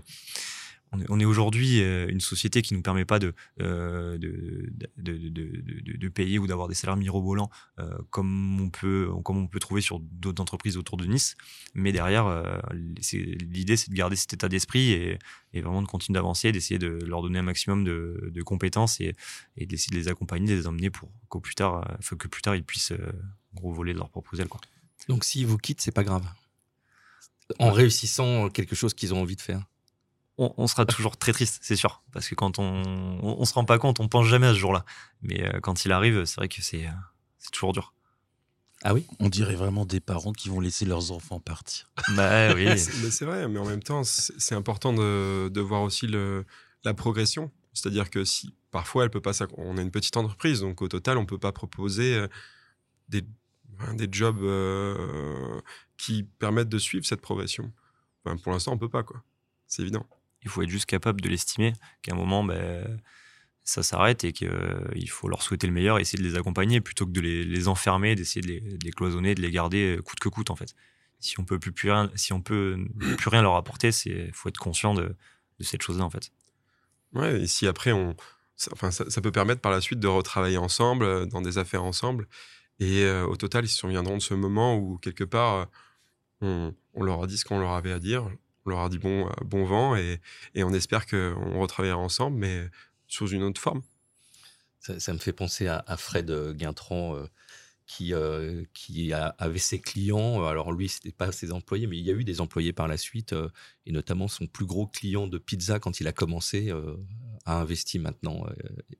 on 1.08 1.20
est, 1.20 1.24
aujourd'hui 1.24 1.80
une 1.80 2.20
société 2.20 2.62
qui 2.62 2.74
nous 2.74 2.82
permet 2.82 3.04
pas 3.04 3.18
de, 3.18 3.34
de, 3.58 4.18
de, 4.18 5.28
de, 5.28 5.96
de, 5.96 6.08
payer 6.08 6.38
ou 6.38 6.46
d'avoir 6.46 6.68
des 6.68 6.74
salaires 6.74 6.96
mirobolants 6.96 7.50
comme 8.10 8.60
on 8.60 8.68
peut 8.68 9.08
comme 9.24 9.38
on 9.38 9.46
peut 9.46 9.58
trouver 9.58 9.80
sur 9.80 10.00
d'autres 10.00 10.42
entreprises 10.42 10.76
autour 10.76 10.96
de 10.96 11.06
Nice. 11.06 11.36
Mais 11.74 11.92
derrière, 11.92 12.44
l'idée 12.72 13.76
c'est 13.76 13.90
de 13.90 13.94
garder 13.94 14.16
cet 14.16 14.34
état 14.34 14.48
d'esprit 14.48 14.92
et, 14.92 15.18
et, 15.54 15.62
vraiment 15.62 15.82
de 15.82 15.86
continuer 15.86 16.18
d'avancer, 16.18 16.52
d'essayer 16.52 16.78
de 16.78 16.98
leur 17.06 17.22
donner 17.22 17.38
un 17.38 17.42
maximum 17.42 17.84
de, 17.84 18.42
compétences 18.44 19.00
et, 19.00 19.14
et 19.56 19.66
d'essayer 19.66 19.96
de 19.96 20.00
les 20.00 20.08
accompagner, 20.08 20.48
de 20.48 20.54
les 20.54 20.66
emmener 20.66 20.90
pour 20.90 21.10
qu'au 21.28 21.40
plus 21.40 21.54
tard, 21.54 21.98
que 22.18 22.28
plus 22.28 22.42
tard 22.42 22.54
ils 22.54 22.64
puissent 22.64 22.92
gros 23.54 23.72
voler 23.72 23.92
de 23.92 23.98
leur 23.98 24.10
propre 24.10 24.38
aile. 24.38 24.48
Quoi. 24.48 24.60
Donc 25.08 25.24
s'ils 25.24 25.46
vous 25.46 25.58
quittent, 25.58 25.80
c'est 25.80 25.92
pas 25.92 26.04
grave. 26.04 26.26
En 27.58 27.70
réussissant 27.70 28.48
quelque 28.48 28.74
chose 28.74 28.94
qu'ils 28.94 29.14
ont 29.14 29.20
envie 29.20 29.36
de 29.36 29.40
faire 29.40 29.64
on, 30.38 30.66
sera 30.66 30.86
toujours 30.86 31.16
très 31.16 31.32
triste, 31.32 31.60
c'est 31.62 31.76
sûr. 31.76 32.02
Parce 32.12 32.28
que 32.28 32.34
quand 32.34 32.58
on, 32.58 32.82
on, 33.22 33.44
se 33.44 33.54
rend 33.54 33.64
pas 33.64 33.78
compte, 33.78 34.00
on 34.00 34.08
pense 34.08 34.26
jamais 34.26 34.46
à 34.46 34.54
ce 34.54 34.58
jour-là. 34.58 34.84
Mais 35.20 35.42
euh, 35.42 35.60
quand 35.60 35.84
il 35.84 35.92
arrive, 35.92 36.24
c'est 36.24 36.36
vrai 36.36 36.48
que 36.48 36.62
c'est, 36.62 36.86
euh, 36.86 36.92
c'est 37.38 37.50
toujours 37.50 37.72
dur. 37.72 37.94
Ah 38.82 38.94
oui? 38.94 39.06
On 39.20 39.28
dirait 39.28 39.54
vraiment 39.54 39.84
des 39.84 40.00
parents 40.00 40.32
qui 40.32 40.48
vont 40.48 40.58
laisser 40.58 40.84
leurs 40.84 41.12
enfants 41.12 41.38
partir. 41.38 41.90
Bah 42.16 42.52
oui. 42.54 42.78
c'est 42.78 43.24
vrai, 43.24 43.46
mais 43.46 43.60
en 43.60 43.66
même 43.66 43.82
temps, 43.82 44.02
c'est 44.04 44.54
important 44.54 44.92
de, 44.92 45.48
de, 45.48 45.60
voir 45.60 45.82
aussi 45.82 46.06
le, 46.06 46.44
la 46.84 46.94
progression. 46.94 47.50
C'est-à-dire 47.74 48.10
que 48.10 48.24
si 48.24 48.54
parfois 48.70 49.04
elle 49.04 49.10
peut 49.10 49.20
pas, 49.20 49.32
on 49.56 49.78
a 49.78 49.82
une 49.82 49.92
petite 49.92 50.16
entreprise, 50.16 50.60
donc 50.60 50.82
au 50.82 50.88
total, 50.88 51.16
on 51.18 51.26
peut 51.26 51.38
pas 51.38 51.52
proposer 51.52 52.16
euh, 52.16 52.26
des, 53.08 53.22
des 53.94 54.08
jobs 54.10 54.40
qui 55.96 56.24
permettent 56.24 56.68
de 56.68 56.78
suivre 56.78 57.06
cette 57.06 57.20
progression. 57.20 57.70
pour 58.42 58.52
l'instant, 58.52 58.72
on 58.72 58.78
peut 58.78 58.88
pas, 58.88 59.04
quoi. 59.04 59.22
C'est 59.68 59.82
évident 59.82 60.06
il 60.44 60.50
faut 60.50 60.62
être 60.62 60.68
juste 60.68 60.86
capable 60.86 61.20
de 61.20 61.28
l'estimer, 61.28 61.72
qu'à 62.02 62.12
un 62.12 62.16
moment, 62.16 62.44
ben, 62.44 63.00
ça 63.64 63.82
s'arrête 63.82 64.24
et 64.24 64.32
qu'il 64.32 64.48
euh, 64.48 65.06
faut 65.08 65.28
leur 65.28 65.42
souhaiter 65.42 65.66
le 65.66 65.72
meilleur, 65.72 65.98
essayer 65.98 66.22
de 66.22 66.28
les 66.28 66.36
accompagner 66.36 66.80
plutôt 66.80 67.06
que 67.06 67.12
de 67.12 67.20
les, 67.20 67.68
enfermer, 67.68 68.14
d'essayer 68.14 68.40
de 68.40 68.78
les, 68.82 68.90
cloisonner, 68.90 69.34
de 69.34 69.42
les 69.42 69.50
garder 69.50 69.96
euh, 69.96 70.02
coûte 70.02 70.18
que 70.18 70.28
coûte 70.28 70.50
en 70.50 70.56
fait. 70.56 70.74
Si 71.20 71.38
on 71.38 71.44
peut 71.44 71.58
plus, 71.58 71.70
plus 71.70 71.90
rien, 71.90 72.10
si 72.16 72.32
on 72.32 72.40
peut 72.40 72.76
plus 73.16 73.28
rien 73.28 73.42
leur 73.42 73.54
apporter, 73.54 73.92
c'est 73.92 74.30
faut 74.32 74.48
être 74.48 74.58
conscient 74.58 74.94
de, 74.94 75.14
cette 75.60 75.82
chose-là 75.82 76.04
en 76.04 76.10
fait. 76.10 76.32
Ouais, 77.12 77.42
et 77.42 77.46
si 77.46 77.68
après 77.68 77.92
on, 77.92 78.16
ça, 78.56 78.70
enfin 78.72 78.90
ça, 78.90 79.20
peut 79.20 79.30
permettre 79.30 79.60
par 79.60 79.70
la 79.70 79.80
suite 79.80 80.00
de 80.00 80.08
retravailler 80.08 80.56
ensemble 80.56 81.04
euh, 81.04 81.26
dans 81.26 81.40
des 81.40 81.58
affaires 81.58 81.84
ensemble, 81.84 82.26
et 82.80 83.08
au 83.08 83.36
total 83.36 83.64
ils 83.64 83.68
se 83.68 83.78
souviendront 83.78 84.16
de 84.16 84.22
ce 84.22 84.34
moment 84.34 84.76
où 84.76 84.98
quelque 84.98 85.22
part 85.22 85.68
on, 86.40 86.74
on 86.94 87.04
leur 87.04 87.22
a 87.22 87.26
dit 87.28 87.38
ce 87.38 87.44
qu'on 87.44 87.60
leur 87.60 87.72
avait 87.74 87.92
à 87.92 88.00
dire, 88.00 88.28
on 88.64 88.70
leur 88.70 88.80
a 88.80 88.88
dit 88.88 88.98
bon, 88.98 89.28
euh, 89.28 89.32
bon 89.44 89.64
vent 89.64 89.96
et, 89.96 90.20
on 90.56 90.72
espère 90.72 91.06
qu'on 91.06 91.60
retravaillera 91.60 91.98
ensemble, 91.98 92.38
mais 92.38 92.68
sous 93.06 93.28
une 93.28 93.42
autre 93.42 93.60
forme. 93.60 93.82
Ça, 94.80 95.12
me 95.12 95.18
fait 95.18 95.32
penser 95.32 95.68
à, 95.68 95.96
Fred 95.96 96.28
Guintran, 96.56 97.14
euh, 97.14 97.26
qui, 97.86 98.14
euh, 98.14 98.64
qui 98.72 99.12
avait 99.12 99.58
ses 99.58 99.78
clients. 99.78 100.44
Alors 100.44 100.72
lui, 100.72 100.88
c'était 100.88 101.12
pas 101.12 101.30
ses 101.30 101.52
employés, 101.52 101.86
mais 101.86 101.98
il 101.98 102.04
y 102.04 102.10
a 102.10 102.14
eu 102.14 102.24
des 102.24 102.40
employés 102.40 102.72
par 102.72 102.88
la 102.88 102.96
suite, 102.96 103.34
euh, 103.34 103.48
et 103.84 103.92
notamment 103.92 104.28
son 104.28 104.46
plus 104.46 104.64
gros 104.64 104.86
client 104.86 105.26
de 105.26 105.36
pizza 105.36 105.78
quand 105.78 106.00
il 106.00 106.06
a 106.06 106.12
commencé 106.12 106.70
euh, 106.70 106.96
a 107.44 107.60
investi 107.60 107.98
maintenant 107.98 108.46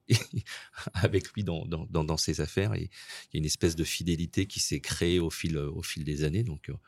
avec 0.94 1.32
lui 1.32 1.44
dans, 1.44 2.16
ses 2.16 2.40
affaires. 2.40 2.74
Et 2.74 2.90
il 3.32 3.34
y 3.34 3.36
a 3.36 3.38
une 3.38 3.46
espèce 3.46 3.76
de 3.76 3.84
fidélité 3.84 4.46
qui 4.46 4.60
s'est 4.60 4.80
créée 4.80 5.20
au 5.20 5.30
fil, 5.30 5.56
au 5.56 5.82
fil 5.82 6.04
des 6.04 6.24
années. 6.24 6.42
Donc 6.42 6.68
on 6.68 6.78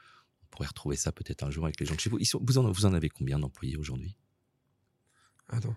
pourrait 0.54 0.68
retrouver 0.68 0.96
ça 0.96 1.12
peut-être 1.12 1.42
un 1.42 1.50
jour 1.50 1.64
avec 1.64 1.78
les 1.80 1.86
gens 1.86 1.94
de 1.94 2.00
chez 2.00 2.10
vous. 2.10 2.18
Ils 2.18 2.26
sont, 2.26 2.40
vous, 2.42 2.58
en, 2.58 2.70
vous 2.70 2.86
en 2.86 2.94
avez 2.94 3.08
combien 3.08 3.38
d'employés 3.38 3.76
aujourd'hui? 3.76 4.16
Attends. 5.48 5.76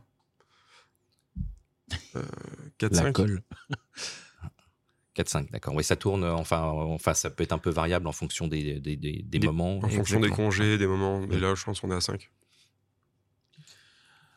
4-5 2.79 3.41
4-5, 5.15 5.49
d'accord. 5.49 5.73
Oui, 5.73 5.83
ça 5.83 5.95
tourne, 5.95 6.23
euh, 6.23 6.33
enfin, 6.35 6.61
enfin, 6.61 7.15
ça 7.15 7.31
peut 7.31 7.43
être 7.43 7.51
un 7.51 7.57
peu 7.57 7.71
variable 7.71 8.07
en 8.07 8.11
fonction 8.11 8.47
des, 8.47 8.79
des, 8.79 8.95
des, 8.95 9.39
moments. 9.39 9.79
En 9.79 9.89
fonction 9.89 10.19
des 10.19 10.29
congés, 10.29 10.77
des 10.77 10.85
moments. 10.85 11.21
Mais 11.21 11.39
là, 11.39 11.55
je 11.55 11.63
pense 11.63 11.79
qu'on 11.79 11.89
est 11.89 11.95
à 11.95 12.01
5. 12.01 12.29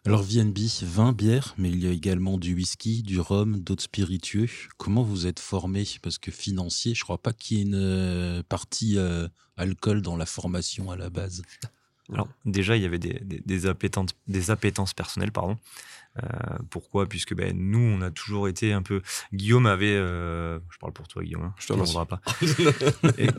Alors, 0.07 0.23
VNB, 0.23 0.59
20 0.83 1.13
bières, 1.13 1.55
mais 1.59 1.69
il 1.69 1.85
y 1.85 1.87
a 1.87 1.91
également 1.91 2.39
du 2.39 2.55
whisky, 2.55 3.03
du 3.03 3.21
rhum, 3.21 3.61
d'autres 3.61 3.83
spiritueux. 3.83 4.49
Comment 4.79 5.03
vous 5.03 5.27
êtes 5.27 5.41
formé? 5.41 5.85
Parce 6.01 6.17
que 6.17 6.31
financier, 6.31 6.95
je 6.95 7.05
crois 7.05 7.19
pas 7.19 7.35
qu'il 7.35 7.59
y 7.59 7.61
ait 7.61 7.65
une 7.65 7.75
euh, 7.75 8.43
partie 8.43 8.97
euh, 8.97 9.29
alcool 9.59 10.01
dans 10.01 10.17
la 10.17 10.25
formation 10.25 10.91
à 10.91 10.97
la 10.97 11.11
base. 11.11 11.43
Alors, 12.13 12.29
déjà, 12.45 12.77
il 12.77 12.83
y 12.83 12.87
avait 12.87 12.99
des, 12.99 13.21
des, 13.23 13.41
des, 13.45 13.67
appétences, 13.67 14.11
des 14.27 14.51
appétences 14.51 14.95
personnelles, 14.95 15.33
pardon. 15.33 15.57
Euh, 16.19 16.59
pourquoi? 16.71 17.07
Puisque 17.07 17.35
ben, 17.35 17.57
nous, 17.57 17.79
on 17.79 18.01
a 18.03 18.11
toujours 18.11 18.49
été 18.49 18.73
un 18.73 18.83
peu. 18.83 19.01
Guillaume 19.33 19.67
avait. 19.67 19.95
Euh, 19.95 20.59
je 20.71 20.79
parle 20.79 20.93
pour 20.93 21.07
toi, 21.07 21.23
Guillaume. 21.23 21.45
Hein, 21.45 21.55
je 21.59 21.69
te 21.69 22.05
pas. 22.05 22.21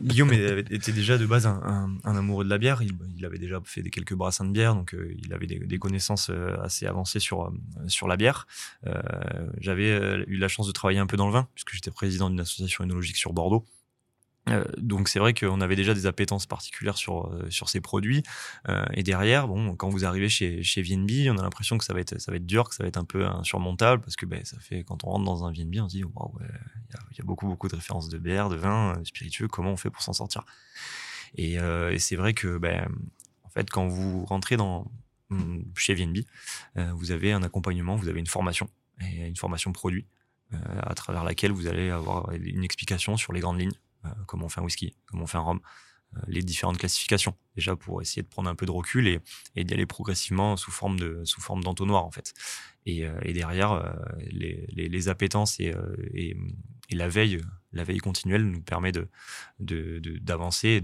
Guillaume 0.02 0.32
était 0.32 0.92
déjà 0.92 1.18
de 1.18 1.26
base 1.26 1.46
un, 1.46 1.98
amoureux 2.04 2.44
de 2.44 2.50
la 2.50 2.58
bière. 2.58 2.82
Il, 2.82 3.24
avait 3.24 3.38
déjà 3.38 3.60
fait 3.64 3.82
des 3.82 3.90
quelques 3.90 4.14
brassins 4.14 4.44
de 4.44 4.52
bière, 4.52 4.74
donc 4.74 4.94
euh, 4.94 5.14
il 5.18 5.32
avait 5.34 5.46
des, 5.46 5.78
connaissances 5.78 6.30
assez 6.62 6.86
avancées 6.86 7.20
sur, 7.20 7.52
sur 7.88 8.08
la 8.08 8.16
bière. 8.16 8.46
J'avais 9.58 10.24
eu 10.26 10.36
la 10.36 10.48
chance 10.48 10.66
de 10.66 10.72
travailler 10.72 10.98
un 10.98 11.06
peu 11.06 11.16
dans 11.16 11.26
le 11.26 11.32
vin, 11.32 11.48
puisque 11.54 11.74
j'étais 11.74 11.90
président 11.90 12.30
d'une 12.30 12.40
association 12.40 12.84
énologique 12.84 13.16
sur 13.16 13.32
Bordeaux. 13.32 13.64
Euh, 14.48 14.64
donc 14.76 15.08
c'est 15.08 15.20
vrai 15.20 15.34
qu'on 15.34 15.60
avait 15.60 15.76
déjà 15.76 15.94
des 15.94 16.06
appétences 16.06 16.46
particulières 16.46 16.96
sur 16.96 17.32
euh, 17.32 17.48
sur 17.50 17.68
ces 17.68 17.80
produits. 17.80 18.22
Euh, 18.68 18.84
et 18.92 19.04
derrière 19.04 19.46
bon 19.46 19.76
quand 19.76 19.88
vous 19.88 20.04
arrivez 20.04 20.28
chez 20.28 20.62
chez 20.64 20.82
VNB 20.82 21.10
on 21.28 21.38
a 21.38 21.42
l'impression 21.42 21.78
que 21.78 21.84
ça 21.84 21.94
va 21.94 22.00
être 22.00 22.20
ça 22.20 22.32
va 22.32 22.36
être 22.36 22.46
dur 22.46 22.68
que 22.68 22.74
ça 22.74 22.82
va 22.82 22.88
être 22.88 22.96
un 22.96 23.04
peu 23.04 23.24
insurmontable 23.24 24.02
parce 24.02 24.16
que 24.16 24.26
ben 24.26 24.44
ça 24.44 24.58
fait 24.58 24.82
quand 24.82 25.04
on 25.04 25.10
rentre 25.10 25.24
dans 25.24 25.44
un 25.44 25.52
VNB 25.52 25.76
on 25.80 25.88
se 25.88 25.96
dit 25.96 26.04
waouh 26.04 26.38
il 27.12 27.18
y, 27.18 27.20
a 27.20 27.24
beaucoup 27.24 27.46
beaucoup 27.46 27.68
de 27.68 27.76
références 27.76 28.08
de 28.08 28.18
bière 28.18 28.48
de 28.48 28.56
vin 28.56 28.98
de 28.98 29.04
spiritueux 29.04 29.46
comment 29.46 29.70
on 29.72 29.76
fait 29.76 29.90
pour 29.90 30.02
s'en 30.02 30.12
sortir? 30.12 30.44
Et, 31.36 31.54
et 31.54 31.98
c'est 31.98 32.16
vrai 32.16 32.34
que 32.34 32.58
ben 32.58 32.88
en 33.44 33.48
fait 33.48 33.70
quand 33.70 33.86
vous 33.86 34.24
rentrez 34.24 34.56
dans 34.56 34.90
hum, 35.30 35.64
chez 35.76 35.94
VNB 35.94 36.18
vous 36.94 37.12
avez 37.12 37.32
un 37.32 37.42
accompagnement 37.42 37.94
vous 37.96 38.08
avez 38.08 38.20
une 38.20 38.26
formation 38.26 38.68
et 39.00 39.28
une 39.28 39.36
formation 39.36 39.72
produit 39.72 40.06
à 40.50 40.94
travers 40.94 41.22
laquelle 41.24 41.52
vous 41.52 41.68
allez 41.68 41.90
avoir 41.90 42.32
une 42.32 42.64
explication 42.64 43.16
sur 43.16 43.32
les 43.32 43.40
grandes 43.40 43.60
lignes. 43.60 43.72
euh, 43.72 43.91
comment 44.26 44.46
on 44.46 44.48
fait 44.48 44.60
un 44.60 44.64
whisky, 44.64 44.94
comment 45.06 45.24
on 45.24 45.26
fait 45.26 45.38
un 45.38 45.42
rhum, 45.42 45.60
euh, 46.16 46.20
les 46.26 46.42
différentes 46.42 46.78
classifications. 46.78 47.34
Déjà 47.56 47.76
pour 47.76 48.02
essayer 48.02 48.22
de 48.22 48.28
prendre 48.28 48.48
un 48.48 48.54
peu 48.54 48.66
de 48.66 48.70
recul 48.70 49.08
et, 49.08 49.20
d'y 49.64 49.74
aller 49.74 49.86
progressivement 49.86 50.56
sous 50.56 50.70
forme 50.70 50.98
de 50.98 51.22
sous 51.24 51.40
forme 51.40 51.62
d'entonnoir 51.62 52.04
en 52.04 52.10
fait. 52.10 52.34
Et, 52.86 53.06
euh, 53.06 53.18
derrière 53.32 53.94
les, 54.18 54.66
les, 54.68 55.08
appétences 55.08 55.60
et, 55.60 55.74
la 56.90 57.08
veille 57.08 57.40
la 57.72 57.84
veille 57.84 57.98
continuelle 57.98 58.44
nous 58.44 58.60
permet 58.60 58.92
d'avancer 59.58 60.80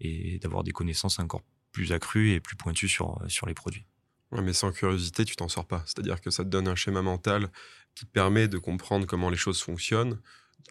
et 0.00 0.38
d'avoir 0.38 0.64
des 0.64 0.72
connaissances 0.72 1.18
encore 1.18 1.42
plus 1.72 1.92
accrues 1.92 2.32
et 2.32 2.40
plus 2.40 2.56
pointues 2.56 2.88
sur 2.88 3.46
les 3.46 3.54
produits. 3.54 3.84
Mais 4.30 4.52
sans 4.52 4.72
curiosité 4.72 5.24
tu 5.24 5.36
t'en 5.36 5.48
sors 5.48 5.66
pas. 5.66 5.82
C'est 5.86 5.98
à 5.98 6.02
dire 6.02 6.20
que 6.20 6.30
ça 6.30 6.44
te 6.44 6.48
donne 6.48 6.68
un 6.68 6.76
schéma 6.76 7.02
mental 7.02 7.50
qui 7.94 8.06
te 8.06 8.10
permet 8.10 8.46
de 8.46 8.58
comprendre 8.58 9.06
comment 9.06 9.30
les 9.30 9.36
choses 9.36 9.60
fonctionnent 9.60 10.18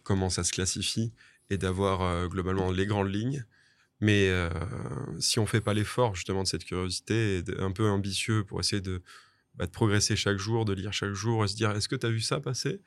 comment 0.04 0.30
ça 0.30 0.44
se 0.44 0.52
classifie 0.52 1.12
et 1.50 1.58
d'avoir 1.58 2.02
euh, 2.02 2.28
globalement 2.28 2.70
les 2.70 2.86
grandes 2.86 3.12
lignes. 3.12 3.44
Mais 4.00 4.28
euh, 4.28 4.50
si 5.18 5.38
on 5.38 5.46
fait 5.46 5.60
pas 5.60 5.74
l'effort 5.74 6.14
justement 6.14 6.42
de 6.42 6.48
cette 6.48 6.64
curiosité, 6.64 7.38
et 7.38 7.60
un 7.60 7.72
peu 7.72 7.88
ambitieux 7.88 8.44
pour 8.44 8.60
essayer 8.60 8.80
de, 8.80 9.02
bah, 9.54 9.66
de, 9.66 9.70
progresser 9.70 10.14
chaque 10.14 10.38
jour, 10.38 10.64
de 10.64 10.72
lire 10.72 10.92
chaque 10.92 11.14
jour, 11.14 11.44
et 11.44 11.48
se 11.48 11.56
dire 11.56 11.72
est-ce 11.72 11.88
que 11.88 11.96
tu 11.96 12.06
as 12.06 12.10
vu 12.10 12.20
ça 12.20 12.40
passer? 12.40 12.80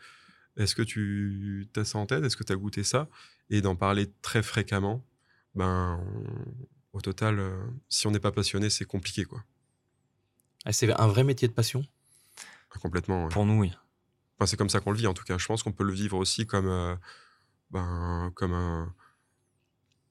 Est-ce 0.57 0.75
que 0.75 0.81
tu 0.81 1.67
as 1.75 1.83
ça 1.83 1.97
en 1.97 2.05
tête? 2.05 2.23
Est-ce 2.23 2.37
que 2.37 2.43
tu 2.43 2.53
as 2.53 2.55
goûté 2.55 2.83
ça? 2.83 3.09
Et 3.49 3.61
d'en 3.61 3.75
parler 3.75 4.09
très 4.21 4.43
fréquemment, 4.43 5.05
ben, 5.55 5.99
au 6.93 7.01
total, 7.01 7.39
euh, 7.39 7.57
si 7.89 8.07
on 8.07 8.11
n'est 8.11 8.19
pas 8.19 8.31
passionné, 8.31 8.69
c'est 8.69 8.85
compliqué. 8.85 9.25
quoi. 9.25 9.43
Ah, 10.65 10.71
c'est 10.71 10.91
un 10.93 11.07
vrai 11.07 11.23
métier 11.23 11.47
de 11.47 11.53
passion? 11.53 11.85
Ah, 12.73 12.79
Complètement. 12.79 13.27
Pour 13.29 13.45
nous, 13.45 13.61
oui. 13.61 13.71
Enfin, 14.37 14.45
c'est 14.45 14.57
comme 14.57 14.69
ça 14.69 14.79
qu'on 14.79 14.91
le 14.91 14.97
vit 14.97 15.07
en 15.07 15.13
tout 15.13 15.23
cas. 15.23 15.37
Je 15.37 15.45
pense 15.45 15.61
qu'on 15.63 15.71
peut 15.71 15.83
le 15.83 15.93
vivre 15.93 16.17
aussi 16.17 16.47
comme 16.47 16.97
ben, 17.71 18.31
comme 18.35 18.53
un 18.53 18.93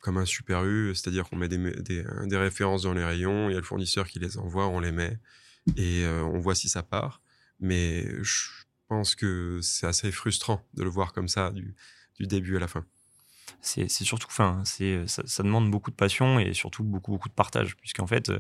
comme 0.01 0.17
un 0.17 0.25
super 0.25 0.65
U, 0.65 0.95
c'est-à-dire 0.95 1.29
qu'on 1.29 1.37
met 1.37 1.49
des, 1.49 1.59
des, 1.59 2.05
des, 2.25 2.37
références 2.39 2.83
dans 2.83 2.95
les 2.95 3.05
rayons, 3.05 3.51
il 3.51 3.53
y 3.53 3.57
a 3.57 3.59
le 3.59 3.65
fournisseur 3.65 4.09
qui 4.09 4.19
les 4.19 4.39
envoie, 4.39 4.67
on 4.67 4.81
les 4.81 4.93
met 4.93 5.19
et 5.77 6.05
euh, 6.05 6.23
on 6.23 6.39
voit 6.39 6.55
si 6.55 6.71
ça 6.71 6.83
part. 6.83 7.21
Mais 7.61 8.07
je 8.23 8.65
pense 8.89 9.15
que 9.15 9.61
c'est 9.63 9.87
assez 9.87 10.11
frustrant 10.11 10.67
de 10.73 10.85
le 10.85 10.89
voir 10.89 11.13
comme 11.13 11.29
ça 11.29 11.51
du, 11.51 11.75
du 12.19 12.27
début 12.27 12.57
à 12.57 12.61
la 12.61 12.69
fin. 12.69 12.87
C'est 13.61 13.89
surtout, 13.91 14.29
c'est 14.65 15.07
ça, 15.07 15.23
ça, 15.27 15.43
demande 15.43 15.71
beaucoup 15.71 15.91
de 15.91 15.97
passion 15.97 16.41
et 16.41 16.55
surtout 16.55 16.83
beaucoup 16.83 17.11
beaucoup 17.11 17.29
de 17.29 17.35
partage, 17.35 17.77
puisqu'en 17.77 18.07
fait, 18.07 18.33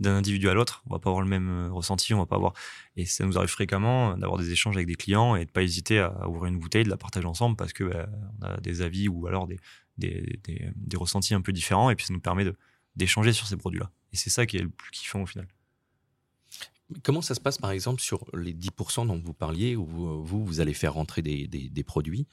d'un 0.00 0.16
individu 0.16 0.48
à 0.48 0.54
l'autre. 0.54 0.82
On 0.86 0.94
va 0.94 0.98
pas 0.98 1.10
avoir 1.10 1.22
le 1.22 1.28
même 1.28 1.48
euh, 1.48 1.72
ressenti, 1.72 2.14
on 2.14 2.18
va 2.18 2.26
pas 2.26 2.36
avoir. 2.36 2.52
Et 2.96 3.06
ça 3.06 3.24
nous 3.24 3.36
arrive 3.36 3.50
fréquemment 3.50 4.12
euh, 4.12 4.16
d'avoir 4.16 4.38
des 4.38 4.50
échanges 4.50 4.76
avec 4.76 4.86
des 4.86 4.96
clients 4.96 5.36
et 5.36 5.44
de 5.44 5.50
pas 5.50 5.62
hésiter 5.62 5.98
à 5.98 6.28
ouvrir 6.28 6.46
une 6.46 6.58
bouteille, 6.58 6.84
de 6.84 6.90
la 6.90 6.96
partager 6.96 7.26
ensemble 7.26 7.56
parce 7.56 7.72
que 7.72 7.84
bah, 7.84 8.08
on 8.40 8.46
a 8.46 8.56
des 8.60 8.82
avis 8.82 9.08
ou 9.08 9.26
alors 9.26 9.46
des, 9.46 9.58
des, 9.98 10.40
des, 10.44 10.96
ressentis 10.96 11.34
un 11.34 11.40
peu 11.40 11.52
différents 11.52 11.90
et 11.90 11.96
puis 11.96 12.06
ça 12.06 12.12
nous 12.12 12.20
permet 12.20 12.44
d'échanger 12.96 13.32
sur 13.32 13.46
ces 13.46 13.56
produits-là. 13.56 13.90
Et 14.12 14.16
c'est 14.16 14.30
ça 14.30 14.46
qui 14.46 14.56
est 14.56 14.62
le 14.62 14.70
plus 14.70 14.90
kiffant 14.90 15.22
au 15.22 15.26
final. 15.26 15.46
Comment 17.02 17.22
ça 17.22 17.34
se 17.34 17.40
passe 17.40 17.58
par 17.58 17.70
exemple 17.70 18.02
sur 18.02 18.24
les 18.34 18.52
10% 18.52 19.06
dont 19.06 19.20
vous 19.24 19.32
parliez 19.32 19.74
où 19.74 19.86
vous, 19.86 20.44
vous 20.44 20.60
allez 20.60 20.74
faire 20.74 20.94
rentrer 20.94 21.22
des, 21.22 21.46
des 21.48 21.84
produits? 21.84 22.26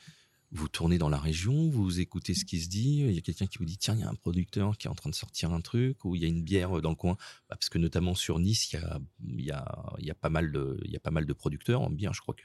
Vous 0.51 0.67
tournez 0.67 0.97
dans 0.97 1.09
la 1.09 1.17
région, 1.17 1.69
vous 1.69 1.99
écoutez 1.99 2.33
ce 2.33 2.43
qui 2.43 2.59
se 2.59 2.67
dit, 2.67 2.99
il 2.99 3.11
y 3.13 3.17
a 3.17 3.21
quelqu'un 3.21 3.47
qui 3.47 3.57
vous 3.57 3.65
dit 3.65 3.77
tiens, 3.77 3.95
il 3.95 4.01
y 4.01 4.03
a 4.03 4.09
un 4.09 4.15
producteur 4.15 4.77
qui 4.77 4.87
est 4.87 4.89
en 4.89 4.95
train 4.95 5.09
de 5.09 5.15
sortir 5.15 5.53
un 5.53 5.61
truc, 5.61 6.03
ou 6.03 6.15
il 6.15 6.21
y 6.21 6.25
a 6.25 6.27
une 6.27 6.43
bière 6.43 6.81
dans 6.81 6.89
le 6.89 6.95
coin, 6.95 7.13
bah, 7.49 7.55
parce 7.55 7.69
que 7.69 7.77
notamment 7.77 8.15
sur 8.15 8.39
Nice, 8.39 8.73
il 8.73 9.45
y 9.45 9.51
a, 9.51 10.15
pas, 10.19 10.29
mal 10.29 10.51
de, 10.51 11.33
producteurs 11.33 11.81
en 11.81 11.89
bière, 11.89 12.13
je 12.13 12.21
crois 12.21 12.33
que 12.33 12.43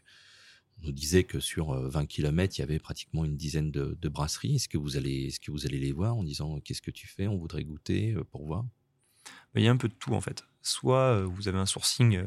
on 0.82 0.86
nous 0.86 0.92
disait 0.92 1.24
que 1.24 1.40
sur 1.40 1.72
20 1.72 2.02
euh, 2.02 2.06
km, 2.06 2.58
il 2.58 2.60
y 2.60 2.62
avait 2.62 2.78
pratiquement 2.78 3.24
une 3.24 3.36
dizaine 3.36 3.70
de, 3.70 4.08
brasseries. 4.08 4.56
Est-ce 4.56 4.68
que 4.68 4.78
vous 4.78 4.96
allez, 4.96 5.26
est-ce 5.26 5.40
que 5.40 5.50
vous 5.50 5.66
allez 5.66 5.78
les 5.78 5.92
voir 5.92 6.16
en 6.16 6.22
disant 6.22 6.60
qu'est-ce 6.60 6.82
que 6.82 6.90
tu 6.90 7.06
fais? 7.06 7.26
On 7.26 7.38
voudrait 7.38 7.64
goûter 7.64 8.12
euh, 8.12 8.24
pour 8.24 8.44
voir. 8.44 8.66
Il 9.56 9.62
y 9.62 9.68
a 9.68 9.70
un 9.70 9.76
peu 9.76 9.88
de 9.88 9.94
tout 9.94 10.14
en 10.14 10.20
fait. 10.20 10.44
Soit 10.62 10.98
euh, 10.98 11.24
vous 11.24 11.48
avez 11.48 11.58
un 11.58 11.66
sourcing 11.66 12.22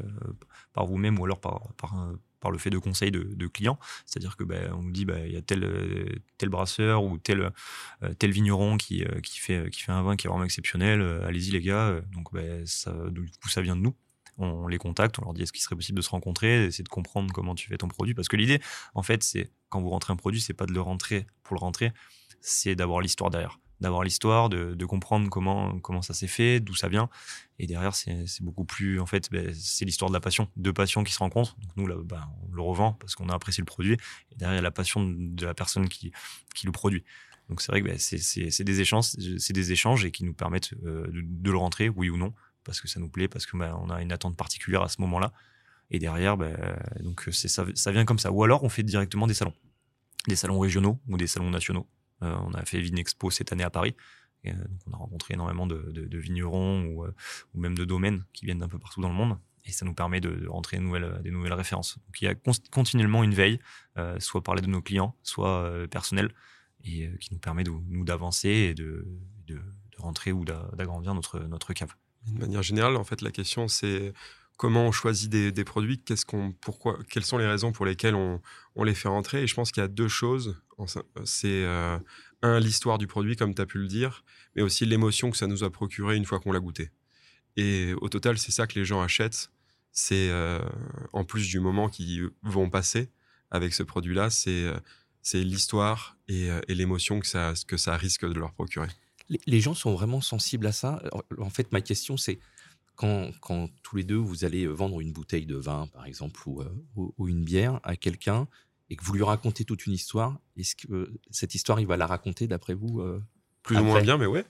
par 0.72 0.86
vous-même 0.86 1.18
ou 1.18 1.24
alors 1.24 1.40
par, 1.40 1.60
le 2.50 2.58
fait 2.58 2.70
de 2.70 2.78
conseils 2.78 3.10
de, 3.10 3.46
clients. 3.46 3.78
C'est-à-dire 4.06 4.36
que 4.36 4.44
ben, 4.44 4.72
on 4.72 4.82
nous 4.82 4.92
dit 4.92 5.04
ben, 5.04 5.26
il 5.26 5.32
y 5.32 5.36
a 5.36 5.42
tel, 5.42 6.20
tel 6.38 6.48
brasseur 6.48 7.04
ou 7.04 7.18
tel, 7.18 7.52
euh, 8.02 8.14
vigneron 8.22 8.76
qui, 8.76 9.04
euh, 9.04 9.20
fait, 9.22 9.68
un 9.88 10.02
vin 10.02 10.16
qui 10.16 10.26
est 10.26 10.30
vraiment 10.30 10.44
exceptionnel. 10.44 11.00
Euh, 11.00 11.26
allez-y 11.26 11.50
les 11.50 11.60
gars. 11.60 12.00
Donc 12.12 12.32
ben, 12.32 12.64
ça, 12.66 12.94
du 13.10 13.22
coup, 13.42 13.48
ça 13.48 13.60
vient 13.60 13.76
de 13.76 13.82
nous. 13.82 13.94
On, 14.38 14.68
les 14.68 14.78
contacte, 14.78 15.18
on 15.18 15.24
leur 15.24 15.34
dit 15.34 15.42
est-ce 15.42 15.52
qu'il 15.52 15.60
serait 15.60 15.76
possible 15.76 15.98
de 15.98 16.02
se 16.02 16.08
rencontrer, 16.08 16.64
essayer 16.64 16.84
de 16.84 16.88
comprendre 16.88 17.30
comment 17.32 17.54
tu 17.54 17.68
fais 17.68 17.76
ton 17.76 17.88
produit? 17.88 18.14
Parce 18.14 18.28
que 18.28 18.36
l'idée, 18.36 18.60
en 18.94 19.02
fait, 19.02 19.22
c'est 19.22 19.50
quand 19.68 19.82
vous 19.82 19.90
rentrez 19.90 20.14
un 20.14 20.16
produit, 20.16 20.40
c'est 20.40 20.54
pas 20.54 20.64
de 20.64 20.72
le 20.72 20.80
rentrer 20.80 21.26
pour 21.42 21.54
le 21.56 21.60
rentrer, 21.60 21.92
c'est 22.40 22.74
d'avoir 22.74 23.02
l'histoire 23.02 23.28
derrière 23.28 23.58
d'avoir 23.80 24.02
l'histoire, 24.04 24.48
de, 24.48 24.84
comprendre 24.84 25.28
comment 25.30 25.78
comment 25.80 26.02
ça 26.02 26.14
s'est 26.14 26.26
fait, 26.26 26.60
d'où 26.60 26.74
ça 26.74 26.88
vient. 26.88 27.08
Et 27.58 27.66
derrière, 27.66 27.94
c'est 27.94 28.42
beaucoup 28.42 28.64
plus, 28.64 29.00
en 29.00 29.06
fait, 29.06 29.30
ben, 29.30 29.52
c'est 29.54 29.84
l'histoire 29.84 30.10
de 30.10 30.14
la 30.14 30.20
passion, 30.20 30.48
deux 30.56 30.72
passions 30.72 31.04
qui 31.04 31.12
se 31.12 31.18
rencontrent. 31.18 31.56
Donc 31.60 31.70
nous, 31.76 31.86
là, 31.86 31.96
ben, 32.02 32.28
on 32.48 32.54
le 32.54 32.62
revend 32.62 32.92
parce 32.94 33.14
qu'on 33.14 33.28
a 33.28 33.34
apprécié 33.34 33.62
le 33.62 33.66
produit. 33.66 33.96
Et 34.32 34.36
derrière, 34.36 34.54
il 34.54 34.56
y 34.56 34.58
a 34.58 34.62
la 34.62 34.70
passion 34.70 35.04
de 35.06 35.46
la 35.46 35.54
personne 35.54 35.88
qui 35.88 36.12
qui 36.54 36.66
le 36.66 36.72
produit. 36.72 37.04
Donc 37.48 37.62
c'est 37.62 37.72
vrai 37.72 37.82
que 37.82 37.88
ben, 37.88 37.98
c'est 37.98 38.64
des 38.64 38.80
échanges, 38.80 39.06
c'est 39.38 39.52
des 39.52 39.72
échanges 39.72 40.04
et 40.04 40.10
qui 40.10 40.24
nous 40.24 40.34
permettent 40.34 40.72
euh, 40.84 41.08
de, 41.12 41.50
le 41.50 41.56
rentrer, 41.56 41.88
oui 41.88 42.08
ou 42.08 42.16
non, 42.16 42.32
parce 42.64 42.80
que 42.80 42.88
ça 42.88 43.00
nous 43.00 43.08
plaît, 43.08 43.28
parce 43.28 43.44
que 43.44 43.56
on 43.56 43.90
a 43.90 44.02
une 44.02 44.12
attente 44.12 44.36
particulière 44.36 44.82
à 44.82 44.88
ce 44.88 45.00
moment-là. 45.00 45.32
Et 45.90 45.98
derrière, 45.98 46.36
donc 47.00 47.28
ça, 47.32 47.64
ça 47.74 47.92
vient 47.92 48.04
comme 48.04 48.20
ça. 48.20 48.30
Ou 48.30 48.44
alors 48.44 48.62
on 48.62 48.68
fait 48.68 48.84
directement 48.84 49.26
des 49.26 49.34
salons, 49.34 49.54
des 50.28 50.36
salons 50.36 50.60
régionaux 50.60 51.00
ou 51.08 51.16
des 51.16 51.26
salons 51.26 51.50
nationaux. 51.50 51.88
Euh, 52.22 52.36
on 52.46 52.52
a 52.54 52.64
fait 52.64 52.80
Vinexpo 52.80 53.30
cette 53.30 53.52
année 53.52 53.64
à 53.64 53.70
Paris. 53.70 53.94
Et, 54.44 54.52
euh, 54.52 54.54
donc 54.54 54.80
on 54.86 54.92
a 54.92 54.96
rencontré 54.96 55.34
énormément 55.34 55.66
de, 55.66 56.16
vignerons 56.16 56.84
ou, 56.84 57.04
euh, 57.04 57.14
ou, 57.54 57.60
même 57.60 57.76
de 57.76 57.84
domaines 57.84 58.24
qui 58.32 58.46
viennent 58.46 58.58
d'un 58.58 58.68
peu 58.68 58.78
partout 58.78 59.00
dans 59.00 59.08
le 59.08 59.14
monde. 59.14 59.38
Et 59.66 59.72
ça 59.72 59.84
nous 59.84 59.94
permet 59.94 60.20
de, 60.20 60.46
rentrer 60.48 60.78
des 60.78 60.82
nouvelles, 60.82 61.52
références. 61.52 61.98
Donc 61.98 62.22
il 62.22 62.24
y 62.24 62.28
a 62.28 62.34
continuellement 62.70 63.22
une 63.22 63.34
veille, 63.34 63.60
soit 64.18 64.42
parler 64.42 64.62
de 64.62 64.66
nos 64.66 64.80
clients, 64.80 65.14
soit 65.22 65.70
personnel, 65.90 66.32
et 66.82 67.10
qui 67.20 67.34
nous 67.34 67.38
permet 67.38 67.62
de, 67.62 67.70
nous 67.70 68.04
d'avancer 68.04 68.48
et 68.48 68.74
de, 68.74 69.06
de, 69.46 69.60
rentrer 69.98 70.32
ou 70.32 70.46
d'agrandir 70.46 71.14
notre, 71.14 71.40
notre 71.40 71.74
cave. 71.74 71.94
De 72.26 72.38
manière 72.38 72.62
générale, 72.62 72.96
en 72.96 73.04
fait, 73.04 73.20
la 73.20 73.30
question 73.30 73.68
c'est 73.68 74.14
comment 74.60 74.84
on 74.84 74.92
choisit 74.92 75.30
des, 75.30 75.64
produits, 75.64 76.02
qu'est-ce 76.02 76.26
qu'on, 76.26 76.52
pourquoi, 76.52 76.98
quelles 77.08 77.24
sont 77.24 77.38
les 77.38 77.46
raisons 77.46 77.72
pour 77.72 77.86
lesquelles 77.86 78.14
on, 78.14 78.42
on 78.76 78.84
les 78.84 78.94
fait 78.94 79.08
rentrer. 79.08 79.42
Et 79.42 79.46
je 79.46 79.54
pense 79.54 79.72
qu'il 79.72 79.80
y 79.80 79.84
a 79.84 79.88
deux 79.88 80.06
choses. 80.06 80.60
C'est 81.24 81.64
un, 82.42 82.60
l'histoire 82.60 82.98
du 82.98 83.06
produit, 83.06 83.36
comme 83.36 83.54
tu 83.54 83.62
as 83.62 83.64
pu 83.64 83.78
le 83.78 83.86
dire, 83.86 84.22
mais 84.54 84.60
aussi 84.60 84.84
l'émotion 84.84 85.30
que 85.30 85.38
ça 85.38 85.46
nous 85.46 85.64
a 85.64 85.70
procuré 85.70 86.14
une 86.14 86.26
fois 86.26 86.40
qu'on 86.40 86.52
l'a 86.52 86.60
goûté. 86.60 86.90
Et 87.56 87.94
au 88.02 88.10
total, 88.10 88.36
c'est 88.36 88.52
ça 88.52 88.66
que 88.66 88.78
les 88.78 88.84
gens 88.84 89.00
achètent. 89.00 89.50
C'est 89.92 90.30
en 91.14 91.24
plus 91.24 91.48
du 91.48 91.58
moment 91.58 91.88
qu'ils 91.88 92.28
vont 92.42 92.68
passer 92.68 93.08
avec 93.50 93.72
ce 93.72 93.82
produit-là, 93.82 94.28
c'est 94.28 94.70
c'est 95.22 95.42
l'histoire 95.42 96.18
et, 96.28 96.50
et 96.68 96.74
l'émotion 96.74 97.18
que 97.20 97.26
ça, 97.26 97.54
que 97.66 97.78
ça 97.78 97.96
risque 97.96 98.26
de 98.26 98.38
leur 98.38 98.52
procurer. 98.52 98.88
Les, 99.46 99.60
gens 99.60 99.74
sont 99.74 99.94
vraiment 99.94 100.20
sensibles 100.20 100.66
à 100.66 100.72
ça. 100.72 101.02
En 101.38 101.50
fait, 101.50 101.72
ma 101.72 101.80
question, 101.80 102.18
c'est 102.18 102.40
quand, 103.00 103.30
quand, 103.40 103.70
tous 103.82 103.96
les 103.96 104.04
deux, 104.04 104.18
vous 104.18 104.44
allez 104.44 104.66
vendre 104.66 105.00
une 105.00 105.10
bouteille 105.10 105.46
de 105.46 105.56
vin, 105.56 105.86
par 105.86 106.04
exemple, 106.04 106.38
ou, 106.46 107.14
ou 107.16 107.28
une 107.28 107.42
bière 107.42 107.80
à 107.82 107.96
quelqu'un, 107.96 108.46
et 108.90 108.96
que 108.96 109.02
vous 109.02 109.14
lui 109.14 109.22
racontez 109.22 109.64
toute 109.64 109.86
une 109.86 109.94
histoire, 109.94 110.38
est-ce 110.58 110.76
que 110.76 111.10
cette 111.30 111.54
histoire, 111.54 111.80
il 111.80 111.86
va 111.86 111.96
la 111.96 112.06
raconter 112.06 112.46
d'après 112.46 112.74
vous 112.74 113.02
Plus 113.62 113.78
ou 113.78 113.84
moins 113.84 114.02
bien, 114.02 114.18
mais 114.18 114.26
ouais. 114.26 114.44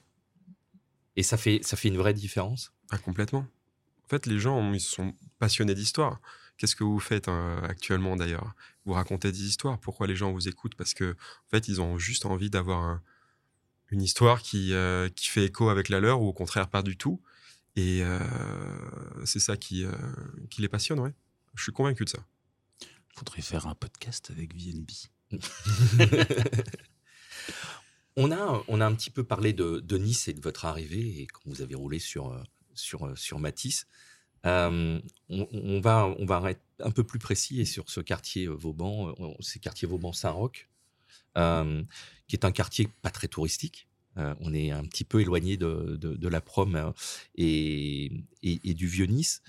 Et 1.14 1.22
ça 1.22 1.36
fait, 1.36 1.60
ça 1.62 1.76
fait 1.76 1.86
une 1.86 1.96
vraie 1.96 2.12
différence? 2.12 2.72
Ah, 2.90 2.98
Complètement. 2.98 3.46
En 4.04 4.08
fait, 4.08 4.26
les 4.26 4.40
gens, 4.40 4.72
ils 4.72 4.80
sont 4.80 5.14
passionnés 5.38 5.76
d'histoire. 5.76 6.20
Qu'est-ce 6.56 6.74
que 6.74 6.82
vous 6.82 6.98
faites 6.98 7.28
hein, 7.28 7.62
actuellement 7.62 8.16
d'ailleurs? 8.16 8.56
Vous 8.84 8.94
racontez 8.94 9.30
des 9.30 9.44
histoires. 9.44 9.78
Pourquoi 9.78 10.08
les 10.08 10.16
gens 10.16 10.32
vous 10.32 10.48
écoutent? 10.48 10.74
Parce 10.74 10.92
que, 10.92 11.12
en 11.12 11.50
fait, 11.50 11.68
ils 11.68 11.80
ont 11.80 11.98
juste 11.98 12.26
envie 12.26 12.50
d'avoir 12.50 12.98
une 13.90 14.02
histoire 14.02 14.42
qui, 14.42 14.72
euh, 14.72 15.08
qui 15.08 15.28
fait 15.28 15.44
écho 15.44 15.68
avec 15.68 15.88
la 15.88 16.00
leur 16.00 16.20
ou 16.20 16.26
au 16.26 16.32
contraire 16.32 16.68
pas 16.68 16.82
du 16.82 16.96
tout. 16.96 17.20
Et 17.76 18.02
euh, 18.02 18.18
c'est 19.24 19.38
ça 19.38 19.56
qui, 19.56 19.84
euh, 19.84 19.92
qui 20.50 20.62
les 20.62 20.68
passionne, 20.68 21.00
ouais. 21.00 21.12
Je 21.54 21.62
suis 21.62 21.72
convaincu 21.72 22.04
de 22.04 22.10
ça. 22.10 22.24
Il 22.82 23.18
faudrait 23.18 23.42
faire 23.42 23.66
un 23.66 23.74
podcast 23.74 24.30
avec 24.30 24.54
VNB. 24.54 24.90
on, 28.16 28.32
a, 28.32 28.62
on 28.66 28.80
a 28.80 28.86
un 28.86 28.94
petit 28.94 29.10
peu 29.10 29.24
parlé 29.24 29.52
de, 29.52 29.80
de, 29.80 29.98
Nice 29.98 30.28
et 30.28 30.32
de 30.32 30.40
votre 30.40 30.64
arrivée 30.64 31.20
et 31.20 31.26
quand 31.26 31.42
vous 31.46 31.62
avez 31.62 31.74
roulé 31.74 31.98
sur, 31.98 32.44
sur, 32.74 33.16
sur 33.16 33.38
Matisse. 33.38 33.86
on, 34.44 35.00
on, 35.28 35.80
va, 35.80 36.06
on 36.18 36.24
va 36.24 36.50
être 36.50 36.62
un 36.80 36.90
peu 36.90 37.04
plus 37.04 37.18
précis 37.18 37.60
et 37.60 37.64
sur 37.64 37.90
ce 37.90 38.00
quartier 38.00 38.46
Vauban, 38.46 39.14
c'est 39.40 39.60
quartier 39.60 39.86
Vauban-Saint-Roch, 39.86 40.68
qui 41.34 42.36
est 42.36 42.44
un 42.44 42.52
quartier 42.52 42.88
pas 43.02 43.10
très 43.10 43.28
touristique. 43.28 43.89
On 44.16 44.52
est 44.52 44.70
un 44.70 44.84
petit 44.84 45.04
peu 45.04 45.20
éloigné 45.20 45.56
de, 45.56 46.28
la 46.28 46.40
prom 46.40 46.92
et, 47.36 48.12
et, 48.42 48.74
du 48.74 48.86
vieux 48.86 49.06
Nice. 49.06 49.42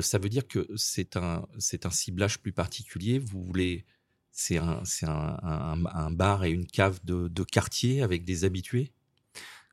ça 0.00 0.18
veut 0.18 0.28
dire 0.28 0.46
que 0.46 0.66
c'est 0.76 1.16
un, 1.16 1.46
ciblage 1.90 2.38
plus 2.38 2.52
particulier. 2.52 3.18
Vous 3.18 3.42
voulez, 3.42 3.84
c'est 4.30 4.58
un, 4.58 6.10
bar 6.12 6.44
et 6.44 6.50
une 6.50 6.66
cave 6.66 7.00
de, 7.04 7.44
quartier 7.44 8.02
avec 8.02 8.24
des 8.24 8.44
habitués? 8.44 8.92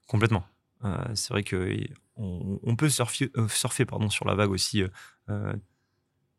Complètement. 0.08 0.46
c'est 1.14 1.30
vrai 1.30 1.44
que 1.44 1.78
on, 2.16 2.76
peut 2.76 2.90
surfer, 2.90 3.30
sur 4.10 4.26
la 4.26 4.36
vague 4.36 4.52
aussi 4.52 4.84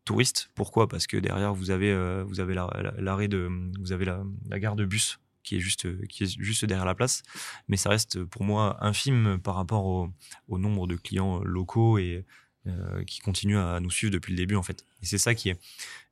touriste. 0.07 0.49
Pourquoi? 0.55 0.87
Parce 0.87 1.05
que 1.05 1.17
derrière 1.17 1.51
euh, 1.51 2.23
vous 2.23 2.39
avez 2.39 2.53
l'arrêt 2.53 3.27
de 3.27 3.49
vous 3.77 3.91
avez 3.91 4.05
la, 4.05 4.23
gare 4.59 4.75
de 4.75 4.85
bus 4.85 5.19
qui 5.47 5.55
est 5.55 5.59
juste 5.59 6.07
qui 6.07 6.23
est 6.23 6.39
juste 6.39 6.65
derrière 6.65 6.85
la 6.85 6.95
place, 6.95 7.23
mais 7.67 7.77
ça 7.77 7.89
reste 7.89 8.23
pour 8.25 8.43
moi 8.43 8.77
infime 8.81 9.39
par 9.41 9.55
rapport 9.55 9.85
au, 9.85 10.57
nombre 10.57 10.87
de 10.87 10.95
clients 10.95 11.41
locaux 11.43 11.97
et 11.97 12.25
euh, 12.67 13.03
qui 13.05 13.19
continuent 13.19 13.57
à 13.57 13.79
nous 13.79 13.91
suivre 13.91 14.11
depuis 14.11 14.31
le 14.31 14.37
début 14.37 14.55
en 14.55 14.63
fait. 14.63 14.83
Et 15.01 15.05
c'est 15.05 15.17
ça 15.17 15.35
qui 15.35 15.49
est, 15.49 15.59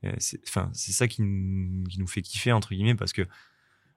euh, 0.05 0.15
enfin 0.47 0.69
c'est 0.73 0.93
ça 0.93 1.07
qui, 1.07 1.17
qui, 1.17 1.99
nous 1.99 2.07
fait 2.07 2.21
kiffer 2.21 2.51
entre 2.51 2.69
guillemets 2.69 2.95
parce 2.95 3.13
que 3.13 3.23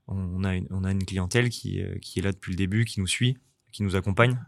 on 0.08 0.42
a 0.42 0.54
une, 0.56 0.66
on 0.70 0.84
a 0.84 0.90
une 0.90 1.04
clientèle 1.04 1.50
qui, 1.50 1.82
qui 2.00 2.18
est 2.18 2.22
là 2.22 2.32
depuis 2.32 2.50
le 2.52 2.56
début, 2.56 2.86
qui 2.86 2.98
nous 2.98 3.06
suit, 3.06 3.36
qui 3.72 3.82
nous 3.82 3.94
accompagne, 3.94 4.40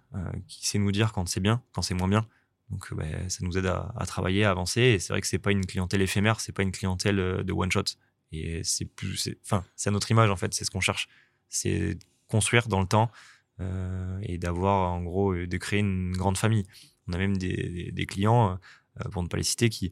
qui 0.48 0.66
sait 0.66 0.78
nous 0.78 0.90
dire 0.90 1.12
quand 1.12 1.28
c'est 1.28 1.40
bien, 1.40 1.62
quand 1.72 1.82
c'est 1.82 1.92
moins 1.92 2.08
bien. 2.08 2.26
Donc, 2.70 2.94
bah, 2.94 3.04
ça 3.28 3.44
nous 3.44 3.58
aide 3.58 3.66
à, 3.66 4.04
travailler, 4.06 4.44
à 4.44 4.50
avancer. 4.50 4.80
Et 4.80 4.98
c'est 4.98 5.12
vrai 5.12 5.20
que 5.20 5.26
c'est 5.26 5.38
pas 5.38 5.52
une 5.52 5.66
clientèle 5.66 6.02
éphémère, 6.02 6.40
c'est 6.40 6.52
pas 6.52 6.62
une 6.62 6.72
clientèle 6.72 7.18
euh, 7.18 7.42
de 7.42 7.52
one 7.52 7.70
shot. 7.70 7.84
Et 8.32 8.62
c'est 8.64 8.84
plus, 8.84 9.30
enfin, 9.44 9.64
c'est 9.76 9.88
à 9.88 9.92
notre 9.92 10.10
image 10.10 10.30
en 10.30 10.36
fait, 10.36 10.54
c'est 10.54 10.64
ce 10.64 10.70
qu'on 10.70 10.80
cherche. 10.80 11.08
C'est 11.48 11.98
construire 12.28 12.68
dans 12.68 12.80
le 12.80 12.86
temps 12.86 13.10
euh, 13.60 14.18
et 14.22 14.38
d'avoir 14.38 14.92
en 14.92 15.02
gros 15.02 15.34
de 15.34 15.56
créer 15.56 15.80
une 15.80 16.12
grande 16.12 16.38
famille. 16.38 16.66
On 17.08 17.12
a 17.12 17.18
même 17.18 17.36
des, 17.36 17.90
des, 17.92 18.06
clients, 18.06 18.58
euh, 19.00 19.08
pour 19.10 19.22
ne 19.22 19.28
pas 19.28 19.36
les 19.36 19.42
citer, 19.42 19.68
qui, 19.68 19.90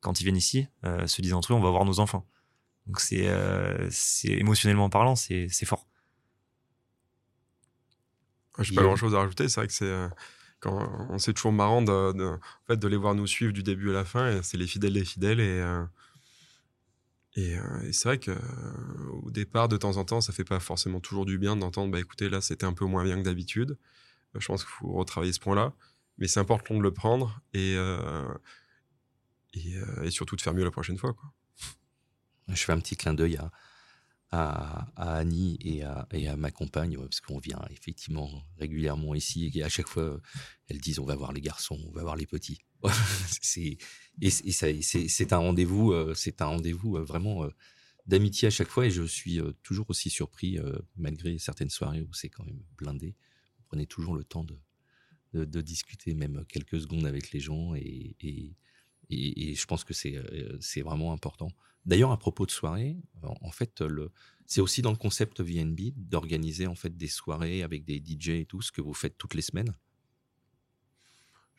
quand 0.00 0.20
ils 0.20 0.24
viennent 0.24 0.36
ici, 0.36 0.68
se 0.82 1.22
disent 1.22 1.32
entre 1.32 1.52
eux, 1.52 1.56
on 1.56 1.62
va 1.62 1.70
voir 1.70 1.86
nos 1.86 1.98
enfants. 2.00 2.26
Donc 2.86 3.00
c'est, 3.00 3.28
c'est 3.90 4.32
émotionnellement 4.32 4.90
parlant, 4.90 5.16
c'est, 5.16 5.46
c'est 5.48 5.64
fort. 5.64 5.86
J'ai 8.58 8.74
pas 8.74 8.82
grand 8.82 8.96
chose 8.96 9.14
à 9.14 9.20
rajouter. 9.20 9.48
C'est 9.48 9.60
vrai 9.60 9.66
que 9.66 9.72
c'est 9.72 10.08
on 10.64 11.18
c'est 11.18 11.32
toujours 11.32 11.52
marrant 11.52 11.82
de, 11.82 11.92
en 11.92 12.66
fait, 12.66 12.76
de 12.76 12.88
les 12.88 12.96
voir 12.96 13.14
nous 13.14 13.26
suivre 13.26 13.52
du 13.52 13.62
début 13.62 13.90
à 13.90 13.94
la 13.94 14.04
fin. 14.04 14.42
C'est 14.42 14.56
les 14.56 14.66
fidèles 14.66 14.92
des 14.92 15.04
fidèles. 15.04 15.40
Et, 15.40 15.62
euh, 17.38 17.40
euh, 17.40 17.82
et, 17.82 17.92
c'est 17.92 18.08
vrai 18.08 18.18
que 18.18 18.32
au 19.22 19.30
départ, 19.30 19.68
de 19.68 19.76
temps 19.76 19.96
en 19.96 20.04
temps, 20.04 20.20
ça 20.20 20.32
fait 20.32 20.44
pas 20.44 20.60
forcément 20.60 21.00
toujours 21.00 21.24
du 21.24 21.38
bien 21.38 21.56
d'entendre 21.56 21.90
bah 21.92 22.00
écoutez, 22.00 22.28
là, 22.28 22.40
c'était 22.40 22.66
un 22.66 22.74
peu 22.74 22.84
moins 22.84 23.04
bien 23.04 23.16
que 23.16 23.22
d'habitude. 23.22 23.78
Euh, 24.34 24.40
je 24.40 24.46
pense 24.46 24.64
qu'il 24.64 24.72
faut 24.72 24.92
retravailler 24.92 25.32
ce 25.32 25.40
point-là. 25.40 25.72
Mais 26.18 26.28
c'est 26.28 26.40
important 26.40 26.76
de 26.76 26.82
le 26.82 26.92
prendre 26.92 27.40
et, 27.54 27.74
et, 29.54 30.10
surtout 30.10 30.36
de 30.36 30.42
faire 30.42 30.52
mieux 30.52 30.62
la 30.62 30.70
prochaine 30.70 30.98
fois. 30.98 31.16
Je 32.48 32.62
fais 32.62 32.72
un 32.72 32.80
petit 32.80 32.96
clin 32.96 33.14
d'œil 33.14 33.38
à, 33.38 33.50
à, 34.30 35.14
Annie 35.16 35.56
et 35.60 35.82
à, 35.82 36.06
et 36.12 36.28
à, 36.28 36.36
ma 36.36 36.50
compagne, 36.50 36.98
parce 36.98 37.22
qu'on 37.22 37.38
vient 37.38 37.60
effectivement 37.70 38.30
régulièrement 38.58 39.14
ici, 39.14 39.50
et 39.54 39.62
à 39.62 39.70
chaque 39.70 39.88
fois, 39.88 40.20
elles 40.68 40.80
disent 40.80 40.98
on 40.98 41.06
va 41.06 41.16
voir 41.16 41.32
les 41.32 41.40
garçons, 41.40 41.80
on 41.88 41.92
va 41.92 42.02
voir 42.02 42.16
les 42.16 42.26
petits. 42.26 42.60
c'est, 43.42 45.32
un 45.32 45.38
rendez-vous, 45.38 45.92
euh, 45.92 46.14
c'est 46.14 46.42
un 46.42 46.46
rendez-vous 46.46 46.96
euh, 46.96 47.04
vraiment 47.04 47.44
euh, 47.44 47.50
d'amitié 48.06 48.48
à 48.48 48.50
chaque 48.50 48.68
fois, 48.68 48.86
et 48.86 48.90
je 48.90 49.02
suis 49.02 49.40
toujours 49.62 49.88
aussi 49.90 50.10
surpris, 50.10 50.58
malgré 50.96 51.38
certaines 51.38 51.70
soirées 51.70 52.02
où 52.02 52.12
c'est 52.12 52.28
quand 52.28 52.44
même 52.44 52.60
blindé. 52.76 53.14
Vous 53.58 53.64
prenez 53.68 53.86
toujours 53.86 54.16
le 54.16 54.24
temps 54.24 54.44
de, 55.32 55.60
discuter, 55.60 56.14
même 56.14 56.44
quelques 56.48 56.80
secondes 56.80 57.06
avec 57.06 57.30
les 57.30 57.38
gens, 57.38 57.76
et, 57.76 58.16
je 59.08 59.64
pense 59.66 59.84
que 59.84 59.94
c'est 59.94 60.80
vraiment 60.80 61.12
important. 61.12 61.52
D'ailleurs, 61.86 62.10
à 62.10 62.18
propos 62.18 62.44
de 62.44 62.50
soirée, 62.50 62.96
en 63.22 63.52
fait, 63.52 63.84
c'est 64.46 64.60
aussi 64.60 64.82
dans 64.82 64.90
le 64.90 64.96
concept 64.96 65.40
VNB 65.40 65.92
d'organiser 65.94 66.66
en 66.66 66.74
fait 66.74 66.96
des 66.96 67.06
soirées 67.06 67.62
avec 67.62 67.84
des 67.84 68.02
DJ 68.04 68.30
et 68.30 68.46
tout, 68.46 68.62
ce 68.62 68.72
que 68.72 68.80
vous 68.80 68.94
faites 68.94 69.16
toutes 69.16 69.34
les 69.34 69.42
semaines. 69.42 69.72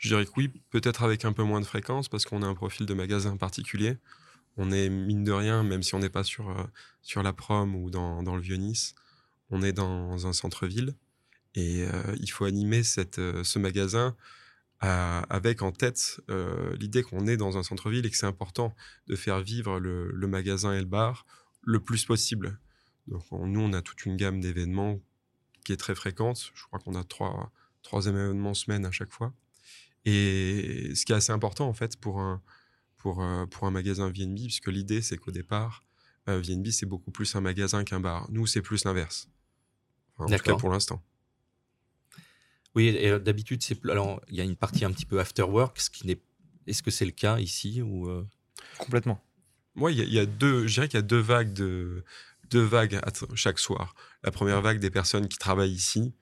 Je 0.04 0.10
dirais 0.10 0.26
que 0.26 0.32
oui, 0.36 0.50
peut-être 0.70 1.04
avec 1.04 1.24
un 1.24 1.32
peu 1.32 1.44
moins 1.44 1.62
de 1.62 1.66
fréquence 1.66 2.10
parce 2.10 2.26
qu'on 2.26 2.44
a 2.44 2.46
un 2.46 2.56
profil 2.56 2.86
de 2.86 2.94
magasin 2.94 3.38
particulier. 3.38 3.96
On 4.58 4.70
est 4.70 4.90
mine 4.90 5.24
de 5.24 5.32
rien, 5.32 5.64
même 5.64 5.82
si 5.82 5.96
on 5.96 6.00
n'est 6.00 6.10
pas 6.10 6.26
sur, 6.26 6.50
euh, 6.50 6.66
sur 7.02 7.24
la 7.24 7.32
prom 7.32 7.74
ou 7.74 7.90
dans, 7.90 8.22
dans, 8.22 8.36
le 8.36 8.42
vieux 8.42 8.58
Nice, 8.58 8.96
on 9.50 9.62
est 9.62 9.72
dans 9.72 10.28
un 10.28 10.34
centre-ville 10.34 10.94
et 11.56 11.86
euh, 11.86 12.18
il 12.20 12.30
faut 12.30 12.44
animer 12.44 12.82
euh, 13.18 13.44
ce 13.46 13.60
magasin 13.60 14.14
avec 14.82 15.62
en 15.62 15.72
tête 15.72 16.20
l'idée 16.78 17.04
qu'on 17.04 17.26
est 17.26 17.38
dans 17.38 17.58
un 17.58 17.64
centre-ville 17.64 18.06
et 18.06 18.10
que 18.10 18.18
c'est 18.18 18.26
important 18.26 18.76
de 19.08 19.16
faire 19.16 19.40
vivre 19.40 19.80
le, 19.80 20.28
magasin 20.28 20.74
et 20.74 20.80
le 20.80 20.86
bar 20.86 21.26
le 21.62 21.80
plus 21.80 22.04
possible. 22.04 22.60
Donc, 23.08 23.24
nous, 23.32 23.62
on 23.62 23.72
a 23.72 23.82
toute 23.82 24.06
une 24.06 24.18
gamme 24.18 24.42
d'événements 24.42 25.00
qui 25.64 25.72
est 25.72 25.78
très 25.78 25.96
fréquente. 25.96 26.52
Je 26.54 26.64
crois 26.66 26.80
qu'on 26.80 26.96
a 26.96 27.06
trois, 27.06 27.54
trois 27.82 28.08
événements 28.08 28.54
semaine 28.54 28.86
à 28.86 28.92
chaque 28.92 29.14
fois. 29.14 29.34
Et 30.06 30.92
ce 30.96 31.06
qui 31.06 31.14
est 31.14 31.16
assez 31.16 31.32
important, 31.32 31.68
en 31.68 31.74
fait, 31.74 31.98
pour 31.98 32.20
un, 32.20 32.42
pour, 32.98 33.22
euh, 33.22 33.46
pour 33.46 33.68
un 33.68 33.72
magasin 33.72 34.10
VNB, 34.10 34.38
puisque 34.46 34.68
l'idée, 34.68 35.02
c'est 35.02 35.18
qu'au 35.18 35.32
départ, 35.32 35.84
euh, 36.30 36.42
VNB, 36.42 36.68
c'est 36.72 36.86
beaucoup 36.86 37.12
plus 37.12 37.36
un 37.36 37.42
magasin 37.42 37.84
qu'un 37.84 38.00
bar. 38.00 38.28
Nous, 38.32 38.48
c'est 38.48 38.62
plus 38.62 38.86
l'inverse. 38.86 39.30
en 40.18 40.26
tout 40.26 40.38
cas, 40.38 40.56
pour 40.56 40.70
l'instant. 40.70 41.02
Oui, 42.76 42.88
et 42.88 43.20
d'habitude, 43.20 43.62
c'est 43.62 43.86
alors 43.86 44.20
il 44.30 44.36
y 44.36 44.42
a 44.42 44.44
une 44.44 44.56
partie 44.56 44.84
un 44.84 44.92
petit 44.92 45.06
peu 45.06 45.20
after 45.20 45.44
work, 45.44 45.80
ce 45.80 45.90
qui 45.90 46.08
n'est. 46.08 46.20
Est-ce 46.66 46.82
que 46.82 46.92
c'est 46.92 47.06
le 47.06 47.12
cas 47.12 47.40
ici 47.40 47.82
ou 47.82 48.10
euh? 48.10 48.26
Complètement. 48.80 49.24
Moi, 49.76 49.92
il 49.92 50.12
y, 50.12 50.20
a 50.20 50.26
deux. 50.26 50.66
Je 50.66 50.74
dirais 50.76 50.88
qu'il 50.88 50.98
y 50.98 51.00
a 51.00 51.04
deux 51.04 51.20
vagues 51.20 51.54
de 51.54 52.04
deux 52.50 52.64
vagues 52.64 53.00
chaque 53.36 53.60
soir. 53.60 53.96
La 54.24 54.32
première 54.32 54.62
vague 54.62 54.80
des 54.80 54.90
personnes 54.90 55.28
qui 55.28 55.38
travaillent 55.38 55.74
ici, 55.74 56.14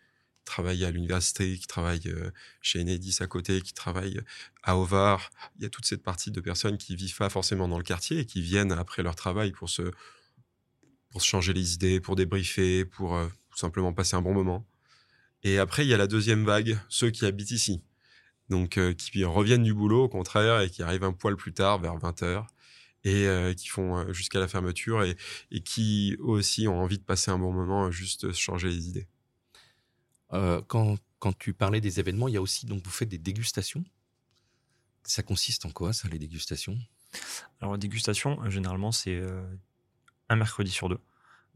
qui 0.41 0.45
travaillent 0.45 0.85
à 0.85 0.91
l'université, 0.91 1.57
qui 1.57 1.67
travaillent 1.67 2.07
euh, 2.07 2.31
chez 2.61 2.81
Enedis 2.81 3.17
à 3.19 3.27
côté, 3.27 3.61
qui 3.61 3.73
travaillent 3.73 4.21
à 4.63 4.77
Ovar. 4.77 5.29
Il 5.57 5.63
y 5.63 5.65
a 5.65 5.69
toute 5.69 5.85
cette 5.85 6.03
partie 6.03 6.31
de 6.31 6.41
personnes 6.41 6.77
qui 6.77 6.95
vivent 6.95 7.15
pas 7.15 7.29
forcément 7.29 7.67
dans 7.67 7.77
le 7.77 7.83
quartier 7.83 8.19
et 8.19 8.25
qui 8.25 8.41
viennent 8.41 8.71
après 8.71 9.03
leur 9.03 9.15
travail 9.15 9.51
pour 9.51 9.69
se 9.69 9.91
pour 11.11 11.21
se 11.21 11.27
changer 11.27 11.53
les 11.53 11.73
idées, 11.73 11.99
pour 11.99 12.15
débriefer, 12.15 12.85
pour 12.85 13.15
euh, 13.15 13.27
tout 13.51 13.57
simplement 13.57 13.93
passer 13.93 14.15
un 14.15 14.21
bon 14.21 14.33
moment. 14.33 14.65
Et 15.43 15.59
après, 15.59 15.85
il 15.85 15.89
y 15.89 15.93
a 15.93 15.97
la 15.97 16.07
deuxième 16.07 16.45
vague, 16.45 16.79
ceux 16.89 17.11
qui 17.11 17.25
habitent 17.25 17.51
ici. 17.51 17.81
Donc, 18.49 18.77
euh, 18.77 18.93
qui 18.93 19.23
reviennent 19.25 19.63
du 19.63 19.73
boulot, 19.73 20.05
au 20.05 20.09
contraire, 20.09 20.61
et 20.61 20.69
qui 20.69 20.83
arrivent 20.83 21.03
un 21.03 21.13
poil 21.13 21.35
plus 21.35 21.53
tard, 21.53 21.79
vers 21.79 21.97
20h, 21.97 22.45
et 23.03 23.27
euh, 23.27 23.53
qui 23.53 23.67
font 23.67 24.11
jusqu'à 24.13 24.39
la 24.39 24.47
fermeture, 24.47 25.03
et, 25.03 25.17
et, 25.51 25.61
qui 25.61 26.15
aussi 26.19 26.67
ont 26.67 26.79
envie 26.79 26.97
de 26.97 27.03
passer 27.03 27.31
un 27.31 27.39
bon 27.39 27.51
moment, 27.51 27.91
juste 27.91 28.31
changer 28.31 28.69
les 28.69 28.87
idées. 28.87 29.07
Quand, 30.67 30.97
quand 31.19 31.37
tu 31.37 31.53
parlais 31.53 31.81
des 31.81 31.99
événements, 31.99 32.27
il 32.27 32.33
y 32.33 32.37
a 32.37 32.41
aussi, 32.41 32.65
donc 32.65 32.83
vous 32.83 32.91
faites 32.91 33.09
des 33.09 33.17
dégustations 33.17 33.83
Ça 35.03 35.23
consiste 35.23 35.65
en 35.65 35.71
quoi, 35.71 35.93
ça, 35.93 36.07
les 36.07 36.19
dégustations? 36.19 36.77
Alors, 37.59 37.73
la 37.73 37.77
dégustation, 37.77 38.49
généralement, 38.49 38.91
c'est 38.91 39.21
un 40.29 40.35
mercredi 40.35 40.71
sur 40.71 40.89
deux. 40.89 40.99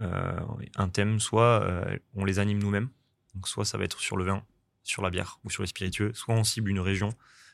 Euh, 0.01 0.39
un 0.75 0.89
thème, 0.89 1.19
soit 1.19 1.63
euh, 1.63 1.97
on 2.15 2.25
les 2.25 2.39
anime 2.39 2.59
nous-mêmes, 2.59 2.89
donc 3.33 3.47
soit 3.47 3.63
ça 3.63 3.77
va 3.77 3.85
être 3.85 4.01
sur 4.01 4.17
le 4.17 4.25
vin, 4.25 4.43
sur 4.83 5.01
la 5.01 5.09
bière 5.09 5.39
ou 5.45 5.49
sur 5.49 5.63
les 5.63 5.67
spiritueux, 5.67 6.11
soit 6.13 6.35
on 6.35 6.43
cible 6.43 6.69
une 6.69 6.81
région, 6.81 7.09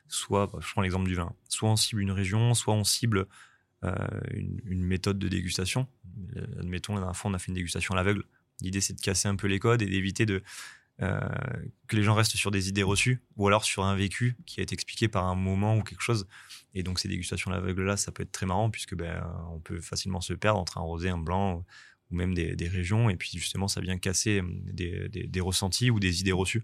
soit, 0.08 0.48
bah, 0.48 0.58
je 0.60 0.72
prends 0.72 0.82
l'exemple 0.82 1.08
du 1.08 1.14
vin, 1.14 1.34
soit 1.48 1.70
on 1.70 1.76
cible 1.76 2.02
une 2.02 2.12
région, 2.12 2.56
soit 2.56 2.74
on 2.74 2.84
cible 2.84 3.28
euh, 3.84 3.94
une, 4.32 4.84
méthode 4.84 5.20
de 5.20 5.28
dégustation. 5.28 5.88
Admettons, 6.60 6.94
la 6.94 7.02
dernière 7.02 7.16
fois, 7.16 7.30
on 7.30 7.34
a 7.36 7.40
fait 7.40 7.50
une 7.50 7.56
dégustation 7.56 7.94
à 7.94 7.98
l'aveugle. 7.98 8.24
L'idée, 8.62 8.82
c'est 8.82 8.94
de 8.94 9.02
casser 9.02 9.28
un 9.28 9.36
peu 9.36 9.48
les 9.48 9.60
codes 9.60 9.84
et 9.84 9.88
d'éviter 9.88 10.26
de, 10.26 10.44
que 11.00 11.96
les 11.96 12.04
gens 12.04 12.14
restent 12.14 12.36
sur 12.36 12.52
des 12.52 12.70
idées 12.70 12.84
reçues 12.84 13.24
ou 13.36 13.48
alors 13.48 13.64
sur 13.64 13.84
un 13.84 13.96
vécu 13.96 14.38
qui 14.46 14.60
a 14.60 14.64
été 14.64 14.74
expliqué 14.74 15.08
par 15.08 15.26
un 15.26 15.36
moment 15.36 15.76
ou 15.76 15.82
quelque 15.82 16.02
chose. 16.02 16.28
Et 16.74 16.84
donc, 16.84 17.00
ces 17.00 17.08
dégustations 17.08 17.52
à 17.52 17.56
l'aveugle 17.56 17.84
là, 17.84 17.98
ça 17.98 18.12
peut 18.12 18.24
être 18.24 18.32
très 18.32 18.46
marrant 18.46 18.70
puisque 18.70 18.96
ben, 18.96 19.24
on 19.52 19.60
peut 19.60 19.82
facilement 19.82 20.22
se 20.22 20.34
perdre 20.34 20.60
entre 20.60 20.78
un 20.78 20.82
rosé, 20.82 21.10
un 21.10 21.18
blanc 21.18 21.66
ou 22.12 22.16
même 22.16 22.34
des, 22.34 22.68
régions. 22.68 23.10
Et 23.10 23.16
puis, 23.16 23.32
justement, 23.34 23.68
ça 23.68 23.82
vient 23.82 23.98
casser 23.98 24.42
hum, 24.42 24.62
des, 24.72 25.42
ressentis 25.42 25.90
ou 25.90 26.00
des 26.00 26.22
idées 26.22 26.32
reçues. 26.32 26.64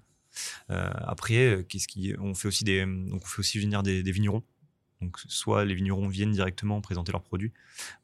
Euh, 0.70 0.92
après, 0.94 1.48
euh, 1.48 1.64
qu'est-ce 1.64 1.88
qui, 1.88 2.14
on 2.20 2.34
fait 2.34 2.48
aussi 2.48 2.64
des, 2.64 2.86
donc 2.86 3.22
on 3.24 3.26
fait 3.26 3.40
aussi 3.40 3.60
venir 3.60 3.84
des, 3.84 4.04
vignerons. 4.04 4.44
Donc, 5.02 5.18
soit 5.28 5.64
les 5.64 5.76
vignerons 5.76 6.08
viennent 6.08 6.32
directement 6.32 6.82
présenter 6.82 7.12
leurs 7.12 7.24
produits, 7.24 7.54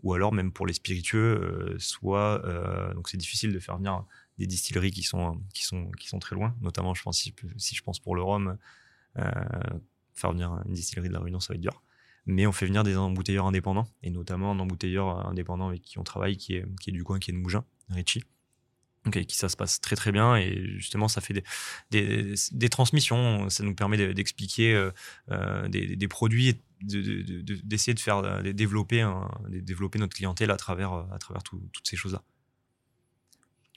ou 0.03 0.13
alors 0.13 0.31
même 0.31 0.51
pour 0.51 0.67
les 0.67 0.73
spiritueux, 0.73 1.19
euh, 1.41 1.75
soit 1.79 2.43
donc 2.93 3.09
c'est 3.09 3.17
difficile 3.17 3.51
de 3.51 3.59
faire 3.59 3.77
venir 3.77 4.05
des 4.37 4.47
distilleries 4.47 4.91
qui 4.91 5.03
sont 5.03 5.41
qui 5.53 5.63
sont 5.63 5.91
qui 5.91 6.07
sont 6.07 6.19
très 6.19 6.35
loin. 6.35 6.55
Notamment, 6.61 6.93
je 6.93 7.03
pense 7.03 7.19
si, 7.19 7.33
je 7.75 7.81
pense 7.81 7.99
pour 7.99 8.15
le 8.15 8.23
rhum, 8.23 8.57
faire 9.15 10.31
venir 10.31 10.61
une 10.65 10.73
distillerie 10.73 11.09
de 11.09 11.13
la 11.13 11.19
Réunion, 11.19 11.39
ça 11.39 11.53
va 11.53 11.55
être 11.55 11.61
dur 11.61 11.83
mais 12.25 12.47
on 12.47 12.51
fait 12.51 12.65
venir 12.65 12.83
des 12.83 12.97
embouteilleurs 12.97 13.45
indépendants, 13.45 13.87
et 14.01 14.09
notamment 14.09 14.51
un 14.51 14.59
embouteilleur 14.59 15.27
indépendant 15.27 15.67
avec 15.67 15.81
qui 15.81 15.99
on 15.99 16.03
travaille, 16.03 16.37
qui 16.37 16.55
est, 16.55 16.65
qui 16.79 16.89
est 16.89 16.93
du 16.93 17.03
coin, 17.03 17.19
qui 17.19 17.31
est 17.31 17.33
de 17.33 17.39
Mougin, 17.39 17.65
Richie. 17.89 18.23
Donc 19.03 19.17
avec 19.17 19.27
qui 19.27 19.35
ça 19.35 19.49
se 19.49 19.57
passe 19.57 19.81
très 19.81 19.97
très 19.97 20.13
bien 20.13 20.37
et 20.37 20.77
justement 20.77 21.09
ça 21.09 21.19
fait 21.19 21.43
des, 21.91 22.35
des, 22.53 22.69
transmissions, 22.69 23.49
ça 23.49 23.61
nous 23.61 23.75
permet 23.75 24.13
d'expliquer 24.13 24.73
euh, 24.73 24.91
euh, 25.29 25.67
des, 25.67 26.07
produits 26.07 26.57
d'essayer 26.79 27.93
de, 27.93 27.99
faire 27.99 28.41
développer, 28.43 29.05
développer 29.49 29.99
notre 29.99 30.15
clientèle 30.15 30.51
à 30.51 30.57
travers, 30.57 30.93
à 31.11 31.17
travers 31.19 31.43
toutes 31.43 31.85
ces 31.85 31.97
choses-là. 31.97 32.23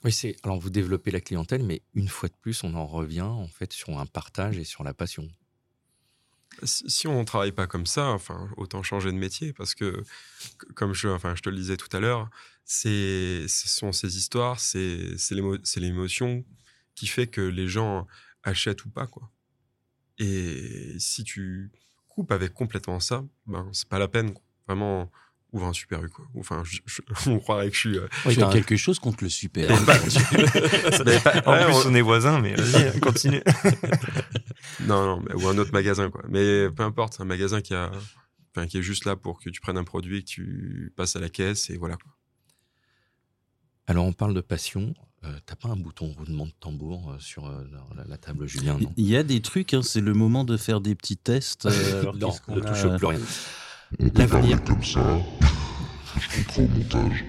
Oui, 0.07 0.13
c'est 0.13 0.37
alors 0.45 0.59
vous 0.59 0.71
développez 0.71 1.11
la 1.11 1.21
clientèle, 1.21 1.65
mais 1.65 1.83
une 1.95 2.09
fois 2.09 2.29
de 2.29 2.35
plus, 2.41 2.65
on 2.65 2.75
en 2.75 2.87
revient 2.87 3.23
en 3.23 3.49
fait 3.49 3.73
sur 3.73 3.99
un 3.99 4.07
partage 4.07 4.57
et 4.57 4.65
sur 4.65 4.85
la 4.85 4.95
passion 4.95 5.29
si 6.63 7.07
on 7.07 7.21
ne 7.21 7.25
travaille 7.25 7.53
pas 7.53 7.67
comme 7.67 7.87
ça, 7.87 8.07
enfin, 8.07 8.49
autant 8.57 8.83
changer 8.83 9.13
de 9.13 9.17
métier 9.17 9.53
parce 9.53 9.75
que, 9.75 10.03
comme 10.75 10.95
je, 10.95 11.09
enfin, 11.09 11.35
je 11.35 11.43
te 11.43 11.51
le 11.51 11.57
disais 11.57 11.77
tout 11.77 11.95
à 11.95 12.01
l'heure, 12.01 12.31
ce 12.65 13.47
sont 13.49 13.93
ces 13.93 14.17
histoires, 14.17 14.59
c'est 14.59 15.17
l'émotion 15.77 16.45
qui 16.95 17.07
fait 17.07 17.27
que 17.27 17.41
les 17.41 17.69
gens 17.69 18.07
achètent 18.43 18.85
ou 18.85 18.91
pas, 18.91 19.07
quoi. 19.07 19.31
Et 20.19 20.95
si 20.99 21.25
tu 21.25 21.71
coupes 22.09 22.33
avec 22.33 22.55
complètement 22.55 23.01
ça, 23.01 23.25
ben, 23.47 23.69
c'est 23.73 23.89
pas 23.89 23.99
la 23.99 24.09
peine, 24.09 24.33
Vraiment, 24.67 25.13
ouvre 25.57 25.67
un 25.67 25.73
super 25.73 26.03
U, 26.03 26.09
quoi. 26.09 26.27
Enfin, 26.39 26.63
on 27.27 27.39
croirait 27.39 27.69
que 27.69 27.75
je 27.75 27.81
suis. 27.81 27.99
Euh, 27.99 28.51
quelque 28.53 28.77
chose 28.77 28.99
contre 28.99 29.25
le 29.25 29.31
super. 29.31 29.69
Bah, 29.85 29.95
en 31.47 31.65
plus, 31.65 31.87
on... 31.87 31.95
est 31.95 32.01
voisins, 32.01 32.41
mais 32.41 32.55
vas-y, 32.55 33.01
continue. 33.01 33.43
non, 34.81 35.19
non, 35.19 35.25
ou 35.35 35.49
un 35.49 35.59
autre 35.59 35.73
magasin, 35.73 36.11
quoi. 36.11 36.23
Mais 36.29 36.71
peu 36.71 36.83
importe, 36.83 37.21
un 37.21 37.25
magasin 37.25 37.61
qui 37.61 37.75
a, 37.75 37.91
enfin, 38.55 38.67
qui 38.67 38.79
est 38.79 38.83
juste 38.83 39.05
là 39.05 39.17
pour 39.17 39.41
que 39.41 39.51
tu 39.51 39.61
prennes 39.61 39.79
un 39.79 39.85
produit, 39.85 40.25
que 40.25 40.29
tu 40.29 40.93
passes 40.97 41.17
à 41.17 41.21
la 41.21 41.29
caisse 41.29 41.71
et 41.71 41.77
voilà, 41.77 41.97
quoi. 41.97 42.13
Alors, 43.87 44.05
on 44.05 44.13
parle 44.13 44.35
de 44.35 44.41
passion. 44.41 44.95
Euh, 45.25 45.39
T'as 45.47 45.57
pas 45.57 45.69
un 45.69 45.77
bouton 45.77 46.13
roulement 46.17 46.47
de 46.47 46.53
tambour 46.61 47.11
euh, 47.11 47.19
sur 47.19 47.47
euh, 47.47 47.65
la, 48.07 48.19
table, 48.19 48.47
Julien 48.47 48.79
Il 48.97 49.07
y 49.07 49.17
a 49.17 49.23
des 49.23 49.41
trucs, 49.41 49.75
hein, 49.75 49.83
c'est 49.83 50.01
le 50.01 50.13
moment 50.13 50.45
de 50.45 50.57
faire 50.57 50.81
des 50.81 50.95
petits 50.95 51.17
tests. 51.17 51.67
alors 51.67 52.17
non, 52.17 52.33
ne 52.49 52.61
touche 52.61 52.97
plus 52.99 53.07
rien. 53.07 53.21
L'avenir. 53.99 54.63
Comme 54.65 54.85
ça, 54.85 55.19
je 56.19 56.61
au 56.61 56.69
montage. 56.69 57.25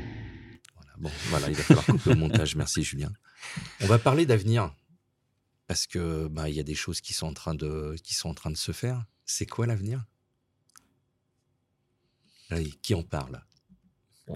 Voilà, 0.76 0.92
bon, 0.98 1.12
voilà, 1.30 1.50
il 1.50 1.56
va 1.56 1.64
falloir 1.64 1.86
couper 1.86 2.12
au 2.12 2.16
montage. 2.16 2.56
Merci, 2.56 2.84
Julien. 2.84 3.12
On 3.82 3.88
va 3.88 4.00
parler 4.00 4.26
d'avenir 4.26 4.74
parce 5.68 5.88
que 5.88 6.28
bah 6.28 6.50
il 6.50 6.56
y 6.56 6.60
a 6.60 6.64
des 6.64 6.76
choses 6.76 7.02
qui 7.02 7.14
sont 7.14 7.28
en 7.28 7.34
train 7.34 7.56
de 7.56 7.96
qui 8.04 8.14
sont 8.14 8.30
en 8.30 8.34
train 8.34 8.52
de 8.52 8.58
se 8.58 8.72
faire. 8.72 9.06
C'est 9.26 9.46
quoi 9.46 9.68
l'avenir? 9.68 10.04
Qui 12.82 12.96
en 12.96 13.04
parle? 13.04 13.42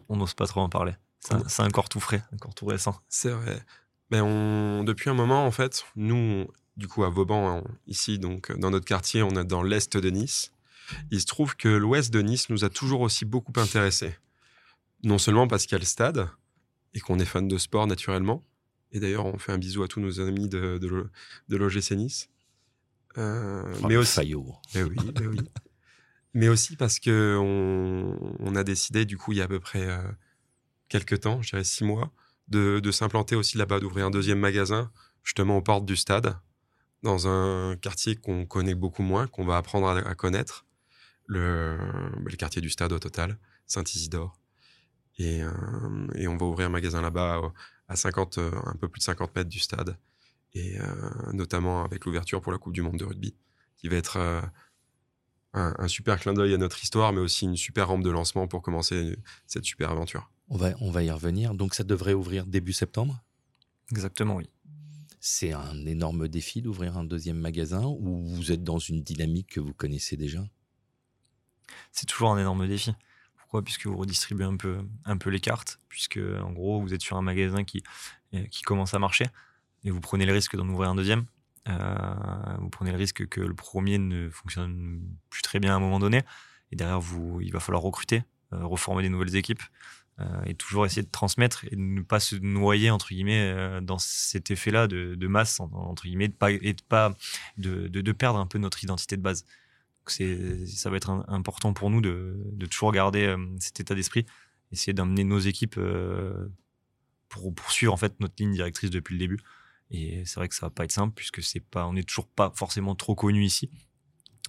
On 0.10 0.18
n'ose 0.18 0.34
pas 0.34 0.46
trop 0.46 0.62
en 0.62 0.70
parler. 0.70 0.94
C'est 1.48 1.62
encore 1.62 1.88
tout 1.88 2.00
frais, 2.00 2.24
encore 2.34 2.54
tout 2.54 2.66
récent. 2.66 3.00
C'est 3.08 3.30
vrai. 3.30 3.64
Mais 4.10 4.20
on, 4.20 4.84
depuis 4.84 5.10
un 5.10 5.14
moment, 5.14 5.46
en 5.46 5.52
fait, 5.52 5.86
nous, 5.96 6.48
du 6.76 6.88
coup, 6.88 7.04
à 7.06 7.10
Vauban, 7.10 7.64
ici, 7.88 8.20
donc 8.20 8.52
dans 8.58 8.70
notre 8.72 8.86
quartier, 8.86 9.24
on 9.24 9.32
est 9.32 9.46
dans 9.46 9.64
l'est 9.64 9.96
de 9.96 10.10
Nice. 10.10 10.52
Il 11.12 11.20
se 11.22 11.26
trouve 11.26 11.56
que 11.56 11.68
l'ouest 11.68 12.12
de 12.12 12.22
Nice 12.22 12.50
nous 12.50 12.64
a 12.64 12.70
toujours 12.70 13.02
aussi 13.02 13.26
beaucoup 13.26 13.54
intéressés. 13.58 14.16
Non 15.04 15.18
seulement 15.18 15.48
parce 15.48 15.66
qu'il 15.66 15.74
y 15.74 15.76
a 15.76 15.80
le 15.80 15.86
stade 15.86 16.30
et 16.94 17.00
qu'on 17.00 17.20
est 17.20 17.26
fan 17.26 17.48
de 17.48 17.58
sport 17.58 17.88
naturellement, 17.88 18.46
et 18.92 19.00
d'ailleurs, 19.00 19.26
on 19.26 19.38
fait 19.38 19.52
un 19.52 19.58
bisou 19.58 19.84
à 19.84 19.88
tous 19.88 20.02
nos 20.02 20.20
amis 20.20 20.50
de, 20.50 20.78
de, 20.78 21.10
de 21.48 21.58
l'OGC 21.58 21.92
Nice. 21.92 22.30
Euh, 23.18 23.64
oh, 23.82 23.88
mais 23.88 23.96
aussi, 23.96 24.20
mais 24.74 24.84
oui, 24.84 24.96
mais 25.20 25.28
oui. 25.28 25.38
mais 26.34 26.48
aussi 26.50 26.76
parce 26.76 27.00
que 27.00 27.38
on, 27.40 28.36
on, 28.40 28.56
a 28.56 28.64
décidé, 28.64 29.06
du 29.06 29.18
coup, 29.18 29.32
il 29.32 29.38
y 29.38 29.42
a 29.42 29.46
à 29.46 29.48
peu 29.48 29.60
près 29.60 29.86
euh, 29.86 30.02
quelques 30.88 31.22
temps, 31.22 31.42
je 31.42 31.52
dirais 31.52 31.64
six 31.64 31.84
mois, 31.84 32.12
de, 32.48 32.80
de 32.80 32.92
s'implanter 32.92 33.36
aussi 33.36 33.58
là-bas, 33.58 33.80
d'ouvrir 33.80 34.06
un 34.06 34.12
deuxième 34.12 34.40
magasin, 34.40 34.92
justement 35.24 35.58
aux 35.58 35.62
portes 35.62 35.86
du 35.86 35.96
stade, 35.96 36.38
dans 37.04 37.28
un 37.28 37.76
quartier 37.78 38.16
qu'on 38.16 38.46
connaît 38.46 38.76
beaucoup 38.76 39.04
moins, 39.04 39.28
qu'on 39.28 39.46
va 39.46 39.58
apprendre 39.58 39.88
à, 39.88 40.16
connaître, 40.16 40.66
le, 41.28 41.78
le, 42.24 42.36
quartier 42.36 42.62
du 42.62 42.70
stade 42.70 42.92
au 42.92 43.00
total, 43.00 43.38
Saint-Isidore. 43.68 44.38
Et, 45.18 45.44
euh, 45.44 45.52
et, 46.16 46.28
on 46.28 46.38
va 46.38 46.46
ouvrir 46.46 46.68
un 46.68 46.72
magasin 46.72 47.02
là-bas 47.02 47.52
à 47.92 47.96
50, 47.96 48.38
euh, 48.38 48.52
un 48.66 48.76
peu 48.76 48.88
plus 48.88 49.00
de 49.00 49.04
50 49.04 49.36
mètres 49.36 49.50
du 49.50 49.60
stade, 49.60 49.98
et 50.54 50.80
euh, 50.80 50.86
notamment 51.34 51.84
avec 51.84 52.06
l'ouverture 52.06 52.40
pour 52.42 52.52
la 52.54 52.58
Coupe 52.58 52.74
du 52.74 52.82
Monde 52.82 52.98
de 52.98 53.04
rugby, 53.04 53.36
qui 53.76 53.90
va 53.90 53.98
être 53.98 54.18
euh, 54.18 54.42
un, 55.54 55.88
super 55.90 56.18
clin 56.18 56.34
d'œil 56.34 56.54
à 56.54 56.58
notre 56.58 56.82
histoire, 56.82 57.12
mais 57.12 57.20
aussi 57.20 57.46
une 57.46 57.58
super 57.58 57.90
rampe 57.90 58.04
de 58.04 58.10
lancement 58.10 58.48
pour 58.48 58.62
commencer 58.62 59.18
cette 59.46 59.66
super 59.66 59.92
aventure. 59.92 60.32
On 60.48 60.56
va, 60.56 60.72
on 60.80 60.90
va 60.90 61.04
y 61.04 61.12
revenir. 61.12 61.54
Donc 61.54 61.76
ça 61.76 61.84
devrait 61.84 62.14
ouvrir 62.14 62.46
début 62.46 62.74
septembre? 62.74 63.22
Exactement, 63.92 64.36
oui. 64.36 64.50
C'est 65.20 65.52
un 65.52 65.86
énorme 65.86 66.30
défi 66.30 66.62
d'ouvrir 66.62 66.98
un 66.98 67.04
deuxième 67.04 67.38
magasin 67.38 67.86
ou 67.86 68.24
vous 68.26 68.52
êtes 68.52 68.64
dans 68.64 68.80
une 68.80 69.04
dynamique 69.04 69.48
que 69.48 69.60
vous 69.60 69.74
connaissez 69.74 70.16
déjà? 70.16 70.44
C'est 71.92 72.06
toujours 72.06 72.32
un 72.32 72.38
énorme 72.38 72.68
défi. 72.68 72.94
Pourquoi? 73.52 73.64
Puisque 73.64 73.86
vous 73.86 73.98
redistribuez 73.98 74.46
un 74.46 74.56
peu, 75.18 75.30
les 75.30 75.40
cartes, 75.40 75.80
puisque 75.90 76.20
en 76.42 76.52
gros, 76.52 76.82
vous 76.82 76.94
êtes 76.94 77.02
sur 77.02 77.18
un 77.18 77.22
magasin 77.22 77.64
qui, 77.64 77.84
euh, 78.34 78.46
qui 78.46 78.62
commence 78.62 78.94
à 78.94 79.00
marcher 79.00 79.26
et 79.84 79.92
vous 79.92 80.00
prenez 80.00 80.26
le 80.26 80.32
risque 80.32 80.56
d'en 80.56 80.68
ouvrir 80.70 80.90
un 80.90 80.96
deuxième. 80.96 81.26
Euh, 81.68 82.56
vous 82.60 82.70
prenez 82.70 82.92
le 82.92 82.98
risque 82.98 83.28
que 83.28 83.42
le 83.42 83.54
premier 83.54 83.98
ne 83.98 84.30
fonctionne 84.30 85.02
plus 85.30 85.42
très 85.42 85.60
bien 85.60 85.74
à 85.74 85.76
un 85.76 85.80
moment 85.80 86.00
donné. 86.00 86.24
Et 86.72 86.78
derrière, 86.78 87.02
vous, 87.02 87.42
il 87.42 87.52
va 87.52 87.60
falloir 87.60 87.84
recruter, 87.84 88.24
euh, 88.54 88.66
reformer 88.66 89.04
des 89.04 89.10
nouvelles 89.10 89.36
équipes 89.36 89.64
et 90.46 90.54
toujours 90.54 90.86
essayer 90.86 91.02
de 91.02 91.10
transmettre 91.10 91.66
et 91.66 91.76
de 91.76 91.82
ne 91.82 92.02
pas 92.02 92.20
se 92.20 92.36
noyer 92.36 92.92
entre 92.92 93.08
guillemets 93.08 93.82
dans 93.82 93.98
cet 93.98 94.52
effet-là 94.52 94.86
de, 94.88 95.28
masse 95.28 95.60
entre 95.60 96.04
guillemets 96.04 96.28
de 96.28 96.34
pas, 96.36 96.52
et 96.52 96.74
de 96.74 96.82
pas 96.88 97.16
de, 97.58 98.12
perdre 98.12 98.38
un 98.38 98.46
peu 98.46 98.60
notre 98.60 98.84
identité 98.84 99.18
de 99.18 99.22
base 99.24 99.46
ça 100.08 100.90
va 100.90 100.98
être 100.98 101.10
important 101.28 101.74
pour 101.74 101.90
nous 101.90 102.02
de, 102.02 102.38
toujours 102.70 102.92
garder 102.92 103.26
euh, 103.26 103.38
cet 103.60 103.80
état 103.80 103.96
d'esprit, 103.96 104.26
essayer 104.72 104.94
d'amener 104.94 105.24
nos 105.24 105.40
équipes 105.40 105.78
euh, 105.78 106.50
pour 107.30 107.54
poursuivre 107.54 107.94
en 107.94 107.98
fait 107.98 108.20
notre 108.20 108.36
ligne 108.40 108.52
directrice 108.52 108.90
depuis 108.90 109.14
le 109.14 109.20
début. 109.20 109.40
Et 109.92 110.24
c'est 110.26 110.40
vrai 110.40 110.48
que 110.48 110.56
ça 110.56 110.66
va 110.66 110.70
pas 110.70 110.86
être 110.86 110.92
simple 110.92 111.14
puisque 111.16 111.44
c'est 111.44 111.60
pas, 111.60 111.86
on 111.86 111.94
n'est 111.94 112.04
toujours 112.04 112.28
pas 112.28 112.52
forcément 112.56 112.96
trop 112.96 113.16
connu 113.16 113.44
ici. 113.44 113.70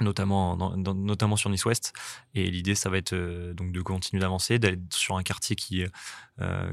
notamment, 0.01 0.57
notamment 0.77 1.37
sur 1.37 1.51
Nice 1.51 1.65
Ouest. 1.65 1.93
Et 2.35 2.51
l'idée, 2.51 2.75
ça 2.75 2.91
va 2.91 2.99
être 2.99 3.15
donc 3.53 3.73
de 3.73 3.83
continuer 3.83 4.21
d'avancer, 4.21 4.59
d'aller 4.59 4.79
sur 4.91 5.17
un 5.17 5.23
quartier 5.23 5.57
qui, 5.57 5.85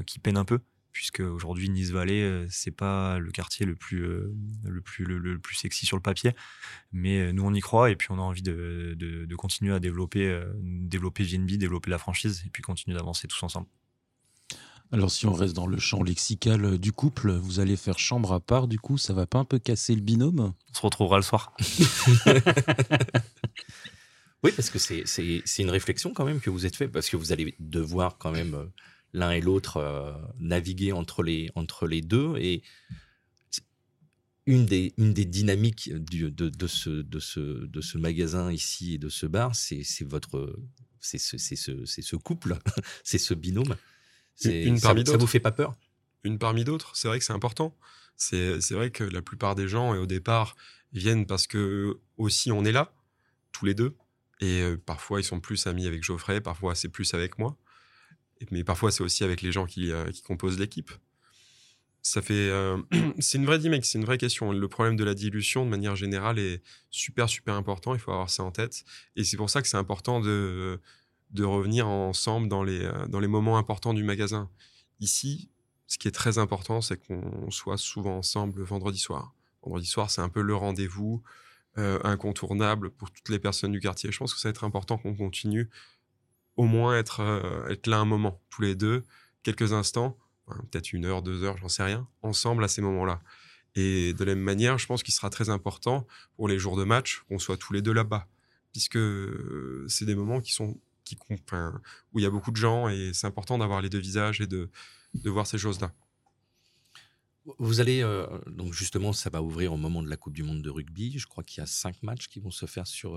qui 0.06 0.18
peine 0.20 0.36
un 0.36 0.44
peu, 0.44 0.60
puisque 0.92 1.20
aujourd'hui 1.20 1.68
Nice 1.68 1.90
Valley 1.90 2.46
c'est 2.48 2.70
pas 2.70 3.18
le 3.18 3.30
quartier 3.30 3.66
le 3.66 3.74
plus 3.76 4.00
le 4.64 4.80
plus 4.80 5.04
le, 5.04 5.38
plus 5.38 5.56
sexy 5.56 5.86
sur 5.86 5.96
le 5.96 6.02
papier. 6.02 6.32
Mais 6.92 7.32
nous 7.32 7.44
on 7.44 7.54
y 7.54 7.60
croit 7.60 7.90
et 7.90 7.96
puis 7.96 8.08
on 8.10 8.18
a 8.18 8.22
envie 8.22 8.42
de, 8.42 8.94
de, 8.96 9.36
continuer 9.36 9.74
à 9.74 9.80
développer 9.80 10.40
développer 10.60 11.24
VNB 11.24 11.52
développer 11.52 11.90
la 11.90 11.98
franchise 11.98 12.42
et 12.46 12.50
puis 12.50 12.62
continuer 12.62 12.96
d'avancer 12.96 13.28
tous 13.28 13.42
ensemble. 13.42 13.66
Alors 14.92 15.10
si 15.10 15.26
on 15.26 15.32
reste 15.32 15.54
dans 15.54 15.68
le 15.68 15.78
champ 15.78 16.02
lexical 16.02 16.78
du 16.78 16.92
couple 16.92 17.32
vous 17.32 17.60
allez 17.60 17.76
faire 17.76 17.98
chambre 17.98 18.32
à 18.32 18.40
part 18.40 18.66
du 18.66 18.78
coup 18.78 18.98
ça 18.98 19.14
va 19.14 19.26
pas 19.26 19.38
un 19.38 19.44
peu 19.44 19.58
casser 19.58 19.94
le 19.94 20.00
binôme? 20.00 20.40
On 20.70 20.74
se 20.74 20.82
retrouvera 20.82 21.16
le 21.16 21.22
soir. 21.22 21.54
Oui 24.42 24.52
parce 24.56 24.70
que 24.70 24.78
c'est 24.78 25.62
une 25.62 25.70
réflexion 25.70 26.12
quand 26.14 26.24
même 26.24 26.40
que 26.40 26.50
vous 26.50 26.64
êtes 26.66 26.76
fait 26.76 26.88
parce 26.88 27.08
que 27.08 27.16
vous 27.16 27.32
allez 27.32 27.54
devoir 27.58 28.16
quand 28.18 28.32
même 28.32 28.70
l'un 29.12 29.32
et 29.32 29.40
l'autre 29.40 29.78
euh, 29.78 30.12
naviguer 30.38 30.92
entre 30.92 31.22
les, 31.22 31.50
entre 31.54 31.86
les 31.86 32.00
deux. 32.00 32.36
Et 32.38 32.62
une 34.46 34.66
des, 34.66 34.94
une 34.98 35.12
des 35.12 35.24
dynamiques 35.24 35.92
du, 35.94 36.30
de, 36.30 36.48
de, 36.48 36.66
ce, 36.66 36.90
de, 36.90 37.18
ce, 37.18 37.40
de 37.40 37.80
ce 37.80 37.98
magasin 37.98 38.52
ici 38.52 38.94
et 38.94 38.98
de 38.98 39.08
ce 39.08 39.26
bar, 39.26 39.54
c'est 39.54 39.84
votre 40.02 40.58
c'est 41.02 41.18
ce, 41.18 41.38
ce, 41.38 41.86
ce, 41.86 42.16
couple, 42.16 42.58
c'est 43.04 43.18
ce 43.18 43.32
binôme. 43.32 43.76
Une 44.44 44.80
parmi 44.80 45.04
ça, 45.06 45.12
ça 45.12 45.18
vous 45.18 45.26
fait 45.26 45.40
pas 45.40 45.52
peur? 45.52 45.76
Une 46.24 46.38
parmi 46.38 46.64
d'autres, 46.64 46.94
c'est 46.94 47.08
vrai 47.08 47.18
que 47.18 47.24
c'est 47.24 47.32
important. 47.32 47.76
C'est 48.16 48.58
vrai 48.72 48.90
que 48.90 49.04
la 49.04 49.22
plupart 49.22 49.54
des 49.54 49.66
gens, 49.66 49.94
et 49.94 49.98
au 49.98 50.06
départ, 50.06 50.56
viennent 50.92 51.26
parce 51.26 51.46
que 51.46 51.98
aussi 52.18 52.52
on 52.52 52.64
est 52.64 52.72
là, 52.72 52.92
tous 53.52 53.64
les 53.64 53.74
deux. 53.74 53.96
Et 54.42 54.60
euh, 54.60 54.76
parfois, 54.76 55.20
ils 55.20 55.24
sont 55.24 55.40
plus 55.40 55.66
amis 55.66 55.86
avec 55.86 56.02
Geoffrey, 56.02 56.40
parfois 56.40 56.74
c'est 56.74 56.88
plus 56.88 57.14
avec 57.14 57.38
moi 57.38 57.56
mais 58.50 58.64
parfois 58.64 58.90
c'est 58.90 59.02
aussi 59.02 59.24
avec 59.24 59.42
les 59.42 59.52
gens 59.52 59.66
qui, 59.66 59.92
euh, 59.92 60.10
composent 60.26 60.58
l'équipe. 60.58 60.90
Ça 62.02 62.22
fait, 62.22 62.48
euh, 62.48 62.78
c'est 63.18 63.38
une 63.38 63.44
vraie 63.44 63.60
c'est 63.82 63.98
une 63.98 64.04
vraie 64.04 64.18
question. 64.18 64.52
Le 64.52 64.68
problème 64.68 64.96
de 64.96 65.04
la 65.04 65.14
dilution, 65.14 65.64
de 65.64 65.70
manière 65.70 65.96
générale, 65.96 66.38
est 66.38 66.62
super 66.90 67.28
super 67.28 67.54
important. 67.54 67.94
Il 67.94 68.00
faut 68.00 68.12
avoir 68.12 68.30
ça 68.30 68.42
en 68.42 68.50
tête, 68.50 68.84
et 69.16 69.24
c'est 69.24 69.36
pour 69.36 69.50
ça 69.50 69.60
que 69.62 69.68
c'est 69.68 69.76
important 69.76 70.20
de 70.20 70.80
de 71.30 71.44
revenir 71.44 71.86
ensemble 71.88 72.48
dans 72.48 72.62
les 72.62 72.82
euh, 72.84 73.06
dans 73.08 73.20
les 73.20 73.28
moments 73.28 73.58
importants 73.58 73.94
du 73.94 74.02
magasin. 74.02 74.48
Ici, 75.00 75.50
ce 75.86 75.98
qui 75.98 76.08
est 76.08 76.12
très 76.12 76.38
important, 76.38 76.80
c'est 76.80 76.96
qu'on 76.96 77.50
soit 77.50 77.78
souvent 77.78 78.16
ensemble 78.18 78.60
le 78.60 78.64
vendredi 78.64 78.98
soir. 78.98 79.34
Vendredi 79.62 79.86
soir, 79.86 80.10
c'est 80.10 80.22
un 80.22 80.28
peu 80.28 80.42
le 80.42 80.54
rendez-vous 80.54 81.22
incontournable 81.76 82.90
pour 82.90 83.10
toutes 83.10 83.30
les 83.30 83.38
personnes 83.38 83.72
du 83.72 83.80
quartier. 83.80 84.12
Je 84.12 84.18
pense 84.18 84.34
que 84.34 84.40
ça 84.40 84.48
va 84.48 84.50
être 84.50 84.64
important 84.64 84.98
qu'on 84.98 85.14
continue 85.14 85.70
au 86.56 86.64
moins 86.64 86.98
être, 86.98 87.20
euh, 87.20 87.68
être 87.68 87.86
là 87.86 87.98
un 87.98 88.04
moment, 88.04 88.40
tous 88.50 88.62
les 88.62 88.74
deux, 88.74 89.04
quelques 89.42 89.72
instants, 89.72 90.18
peut-être 90.70 90.92
une 90.92 91.04
heure, 91.04 91.22
deux 91.22 91.44
heures, 91.44 91.56
j'en 91.58 91.68
sais 91.68 91.82
rien, 91.82 92.08
ensemble 92.22 92.64
à 92.64 92.68
ces 92.68 92.82
moments-là. 92.82 93.20
Et 93.76 94.14
de 94.14 94.24
la 94.24 94.34
même 94.34 94.44
manière, 94.44 94.78
je 94.78 94.86
pense 94.86 95.02
qu'il 95.02 95.14
sera 95.14 95.30
très 95.30 95.48
important 95.48 96.06
pour 96.36 96.48
les 96.48 96.58
jours 96.58 96.76
de 96.76 96.84
match 96.84 97.22
qu'on 97.28 97.38
soit 97.38 97.56
tous 97.56 97.72
les 97.72 97.82
deux 97.82 97.92
là-bas, 97.92 98.26
puisque 98.72 98.96
euh, 98.96 99.86
c'est 99.88 100.04
des 100.04 100.14
moments 100.14 100.40
qui 100.40 100.52
sont 100.52 100.78
qui, 101.04 101.16
où 102.12 102.18
il 102.18 102.22
y 102.22 102.26
a 102.26 102.30
beaucoup 102.30 102.50
de 102.50 102.56
gens 102.56 102.88
et 102.88 103.12
c'est 103.14 103.26
important 103.26 103.58
d'avoir 103.58 103.80
les 103.80 103.88
deux 103.88 103.98
visages 103.98 104.40
et 104.40 104.46
de, 104.46 104.70
de 105.14 105.30
voir 105.30 105.46
ces 105.46 105.58
choses-là. 105.58 105.92
Vous 107.58 107.80
allez, 107.80 108.02
euh, 108.02 108.26
donc 108.46 108.74
justement, 108.74 109.12
ça 109.12 109.30
va 109.30 109.42
ouvrir 109.42 109.72
au 109.72 109.76
moment 109.76 110.02
de 110.02 110.10
la 110.10 110.16
Coupe 110.16 110.34
du 110.34 110.42
Monde 110.42 110.62
de 110.62 110.70
rugby. 110.70 111.18
Je 111.18 111.26
crois 111.26 111.42
qu'il 111.42 111.60
y 111.60 111.62
a 111.62 111.66
cinq 111.66 112.02
matchs 112.02 112.28
qui 112.28 112.38
vont 112.38 112.50
se 112.50 112.66
faire 112.66 112.86
sur, 112.86 113.16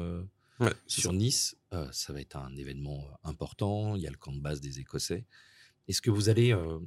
sur 0.88 1.14
Nice, 1.14 1.58
euh, 1.74 1.88
ça 1.92 2.14
va 2.14 2.22
être 2.22 2.36
un 2.36 2.56
événement 2.56 3.08
euh, 3.08 3.30
important. 3.30 3.96
Il 3.96 4.02
y 4.02 4.08
a 4.08 4.12
le 4.12 4.18
camp 4.18 4.32
de 4.32 4.40
base 4.40 4.62
des 4.62 4.80
Écossais. 4.80 5.26
Est-ce 5.88 6.02
que 6.02 6.12
vous 6.12 6.30
allez, 6.30 6.54
euh, 6.54 6.80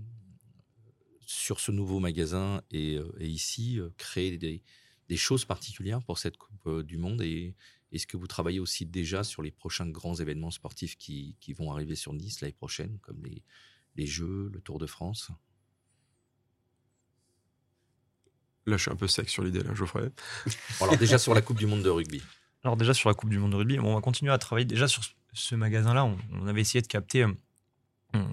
sur 1.20 1.60
ce 1.60 1.72
nouveau 1.72 1.98
magasin 1.98 2.62
et, 2.70 2.98
ici, 3.20 3.80
créer 3.98 4.38
des, 4.38 5.16
choses 5.16 5.44
particulières 5.44 6.02
pour 6.02 6.18
cette 6.18 6.36
Coupe 6.36 6.82
du 6.82 6.96
Monde 6.96 7.20
Et 7.22 7.54
est-ce 7.92 8.06
que 8.06 8.16
vous 8.16 8.26
travaillez 8.26 8.60
aussi 8.60 8.86
déjà 8.86 9.24
sur 9.24 9.42
les 9.42 9.50
prochains 9.50 9.88
grands 9.88 10.14
événements 10.14 10.50
sportifs 10.50 10.96
qui, 10.96 11.36
vont 11.58 11.72
arriver 11.72 11.96
sur 11.96 12.12
Nice 12.12 12.40
l'année 12.40 12.52
prochaine, 12.52 12.98
comme 13.00 13.22
les, 13.24 13.42
les 13.96 14.06
Jeux, 14.06 14.50
le 14.52 14.60
Tour 14.60 14.78
de 14.78 14.86
France? 14.86 15.30
Là, 18.66 18.76
je 18.76 18.82
suis 18.82 18.90
un 18.90 18.96
peu 18.96 19.06
sec 19.06 19.28
sur 19.28 19.44
l'idée, 19.44 19.62
là, 19.62 19.74
Geoffrey. 19.74 20.10
alors, 20.80 20.96
déjà 20.96 21.18
sur 21.18 21.34
la 21.34 21.42
Coupe 21.42 21.58
du 21.58 21.66
Monde 21.66 21.82
de 21.82 21.90
rugby. 21.90 22.22
Alors 22.66 22.76
déjà 22.76 22.94
sur 22.94 23.08
la 23.08 23.14
Coupe 23.14 23.30
du 23.30 23.38
Monde 23.38 23.52
de 23.52 23.56
rugby, 23.56 23.78
on 23.78 23.94
va 23.94 24.00
continuer 24.00 24.32
à 24.32 24.38
travailler 24.38 24.64
déjà 24.64 24.88
sur 24.88 25.00
ce 25.32 25.54
magasin-là. 25.54 26.04
On, 26.04 26.48
avait 26.48 26.62
essayé 26.62 26.82
de 26.82 26.88
capter 26.88 27.22
euh, 27.22 27.34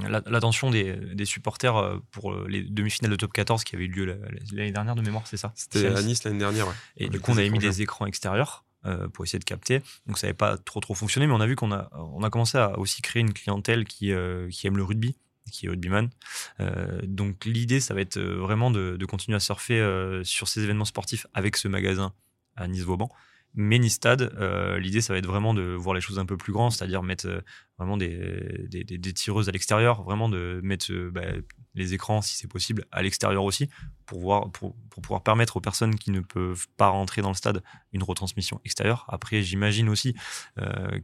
l'attention 0.08 0.72
des, 0.72 1.26
supporters 1.26 1.78
euh, 1.78 2.00
pour 2.10 2.34
euh, 2.34 2.48
les 2.50 2.64
demi-finales 2.64 3.12
de 3.12 3.16
top 3.16 3.32
14 3.32 3.64
qui 3.64 3.76
avaient 3.76 3.86
eu 3.86 3.90
lieu 3.90 4.06
l'année 4.52 4.72
dernière 4.72 4.96
de 4.96 5.04
mémoire, 5.04 5.28
c'est 5.28 5.38
ça? 5.38 5.52
C'était 5.54 5.86
à 5.86 6.02
Nice 6.02 6.24
l'année 6.24 6.40
dernière. 6.40 6.66
Et 6.98 7.10
du 7.10 7.20
coup, 7.20 7.30
on 7.30 7.38
avait 7.38 7.52
mis 7.52 7.60
des 7.60 7.84
écrans 7.84 8.08
extérieurs 8.08 8.66
pour 9.14 9.24
essayer 9.24 9.38
de 9.38 9.44
capter. 9.44 9.84
Donc 10.08 10.18
ça 10.18 10.26
n'avait 10.26 10.34
pas 10.36 10.58
trop 10.58 10.80
trop 10.80 10.96
fonctionné, 10.96 11.28
mais 11.28 11.34
on 11.34 11.40
a 11.40 11.46
vu 11.46 11.56
qu'on 11.56 11.72
a, 11.72 11.92
on 11.94 12.24
a 12.24 12.32
commencé 12.32 12.58
à 12.58 12.80
aussi 12.80 13.04
créer 13.04 13.22
une 13.22 13.34
clientèle 13.34 13.86
qui, 13.86 14.12
qui 14.50 14.68
aime 14.68 14.78
le 14.78 14.84
rugby 14.84 15.16
qui 15.52 15.68
est 15.68 15.70
rugbyman. 15.70 16.10
donc 17.04 17.46
l'idée, 17.46 17.80
ça 17.80 17.94
va 17.94 18.02
être 18.02 18.20
vraiment 18.20 18.72
de, 18.72 18.98
de 18.98 19.06
continuer 19.06 19.36
à 19.36 19.40
surfer 19.40 19.78
sur 20.24 20.48
ces 20.48 20.64
événements 20.64 20.86
sportifs 20.86 21.28
avec 21.36 21.56
ce 21.56 21.68
magasin 21.68 22.14
à 22.56 22.68
Nice-Vauban. 22.68 23.10
Mais 23.56 23.78
Nistad, 23.78 24.22
euh, 24.22 24.80
l'idée, 24.80 25.02
ça 25.02 25.14
va 25.14 25.20
être 25.20 25.28
vraiment 25.28 25.54
de 25.54 25.62
voir 25.62 25.94
les 25.94 26.02
choses 26.02 26.18
un 26.18 26.26
peu 26.26 26.38
plus 26.38 26.52
grandes, 26.52 26.72
c'est-à-dire 26.72 27.04
mettre 27.04 27.28
euh, 27.28 27.42
vraiment 27.78 27.98
des, 27.98 28.68
des, 28.68 29.14
tireuses 29.14 29.48
à 29.48 29.52
l'extérieur, 29.52 30.02
vraiment 30.02 30.28
de 30.28 30.60
mettre 30.64 30.92
euh, 30.92 31.12
bah, 31.12 31.22
les 31.76 31.94
écrans, 31.94 32.24
si 32.24 32.36
c'est 32.36 32.48
possible, 32.48 32.86
à 32.92 33.04
l'extérieur 33.04 33.44
aussi, 33.44 33.70
pour, 34.08 34.22
voir, 34.22 34.52
pour, 34.52 34.76
pour, 34.90 35.04
pouvoir 35.04 35.22
permettre 35.22 35.58
aux 35.58 35.62
personnes 35.62 35.96
qui 35.96 36.10
ne 36.10 36.22
peuvent 36.22 36.68
pas 36.78 36.88
rentrer 36.88 37.22
dans 37.22 37.30
le 37.30 37.36
stade 37.36 37.62
une 37.92 38.02
retransmission 38.02 38.60
extérieure. 38.66 39.06
Après, 39.08 39.44
j'imagine 39.44 39.88
aussi 39.88 40.16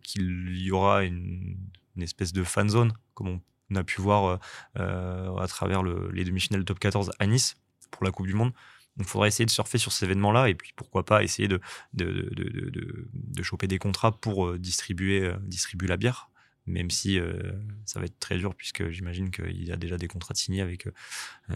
qu'il 0.01 0.57
y 0.57 0.71
aura 0.71 1.03
une, 1.03 1.57
espèce 2.01 2.33
de 2.33 2.43
fan 2.43 2.69
zone, 2.69 2.93
comme 3.13 3.41
on 3.69 3.75
a 3.75 3.83
pu 3.83 4.01
voir 4.01 4.39
à 4.75 5.47
travers 5.47 5.83
le, 5.83 6.09
les 6.11 6.23
demi-finales 6.23 6.63
top 6.63 6.79
14 6.79 7.11
à 7.19 7.27
Nice 7.27 7.57
pour 7.91 8.05
la 8.05 8.11
Coupe 8.11 8.27
du 8.27 8.33
Monde. 8.33 8.53
Donc, 8.97 9.07
il 9.07 9.09
faudra 9.09 9.27
essayer 9.27 9.45
de 9.45 9.51
surfer 9.51 9.77
sur 9.77 9.91
ces 9.91 10.05
événements-là 10.05 10.49
et 10.49 10.55
puis 10.55 10.73
pourquoi 10.75 11.05
pas 11.05 11.23
essayer 11.23 11.47
de, 11.47 11.61
de, 11.93 12.05
de, 12.05 12.69
de, 12.69 13.07
de 13.13 13.43
choper 13.43 13.67
des 13.67 13.77
contrats 13.77 14.11
pour 14.11 14.47
euh, 14.47 14.59
distribuer, 14.59 15.21
euh, 15.23 15.37
distribuer 15.41 15.87
la 15.87 15.95
bière, 15.95 16.29
même 16.65 16.89
si 16.89 17.17
euh, 17.17 17.53
ça 17.85 17.99
va 17.99 18.05
être 18.05 18.19
très 18.19 18.37
dur 18.37 18.53
puisque 18.55 18.89
j'imagine 18.89 19.31
qu'il 19.31 19.63
y 19.63 19.71
a 19.71 19.77
déjà 19.77 19.97
des 19.97 20.07
contrats 20.07 20.35
signés 20.35 20.61
avec 20.61 20.87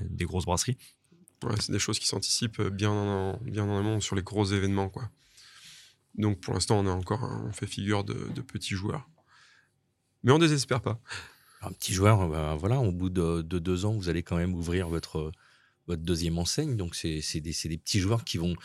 des 0.01 0.25
grosses 0.25 0.45
brasseries. 0.45 0.77
Ouais, 1.43 1.55
c'est 1.59 1.73
des 1.73 1.79
choses 1.79 1.99
qui 1.99 2.07
s'anticipent 2.07 2.61
bien 2.61 2.91
en, 2.91 3.37
bien 3.41 3.65
en 3.65 3.77
amont 3.77 3.99
sur 3.99 4.15
les 4.15 4.23
gros 4.23 4.45
événements. 4.45 4.87
Quoi. 4.87 5.09
Donc 6.15 6.39
pour 6.39 6.53
l'instant, 6.53 6.79
on 6.79 6.85
est 6.85 6.89
encore, 6.89 7.23
on 7.23 7.51
fait 7.51 7.67
figure 7.67 8.03
de, 8.03 8.41
petits 8.41 8.75
joueurs. 8.75 9.09
Mais 10.23 10.31
on 10.31 10.39
désespère 10.39 10.81
pas. 10.81 10.99
Un 11.61 11.71
petit 11.71 11.93
joueur, 11.93 12.29
ben, 12.29 12.55
voilà, 12.55 12.79
au 12.79 12.91
bout 12.91 13.09
de, 13.09 13.41
deux 13.41 13.85
ans, 13.85 13.93
vous 13.93 14.07
allez 14.09 14.23
quand 14.23 14.37
même 14.37 14.53
ouvrir 14.53 14.87
votre, 14.87 15.31
votre 15.87 16.01
deuxième 16.01 16.37
enseigne. 16.37 16.75
Donc, 16.77 16.95
c'est 16.95 17.41
des, 17.41 17.53
des, 17.63 17.77
petits 17.77 17.99
joueurs 17.99 18.23
qui 18.23 18.37
vont, 18.37 18.55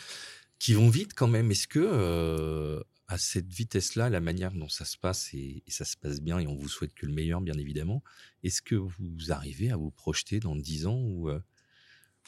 qui 0.59 0.73
vont 0.73 0.89
vite 0.89 1.13
quand 1.15 1.27
même. 1.27 1.51
Est-ce 1.51 1.67
que, 1.67 1.79
euh, 1.79 2.81
à 3.07 3.17
cette 3.17 3.51
vitesse-là, 3.51 4.09
la 4.09 4.21
manière 4.21 4.51
dont 4.51 4.69
ça 4.69 4.85
se 4.85 4.97
passe, 4.97 5.33
et, 5.33 5.63
ça 5.67 5.85
se 5.85 5.97
passe 5.97 6.21
bien, 6.21 6.39
et 6.39 6.47
on 6.47 6.55
vous 6.55 6.69
souhaite 6.69 6.93
que 6.93 7.05
le 7.05 7.13
meilleur, 7.13 7.41
bien 7.41 7.57
évidemment, 7.57 8.03
est-ce 8.43 8.61
que 8.61 8.75
vous 8.75 9.31
arrivez 9.31 9.71
à 9.71 9.77
vous 9.77 9.91
projeter 9.91 10.39
dans 10.39 10.55
10 10.55 10.85
ans 10.85 10.99
ou 10.99 11.29
euh, 11.29 11.39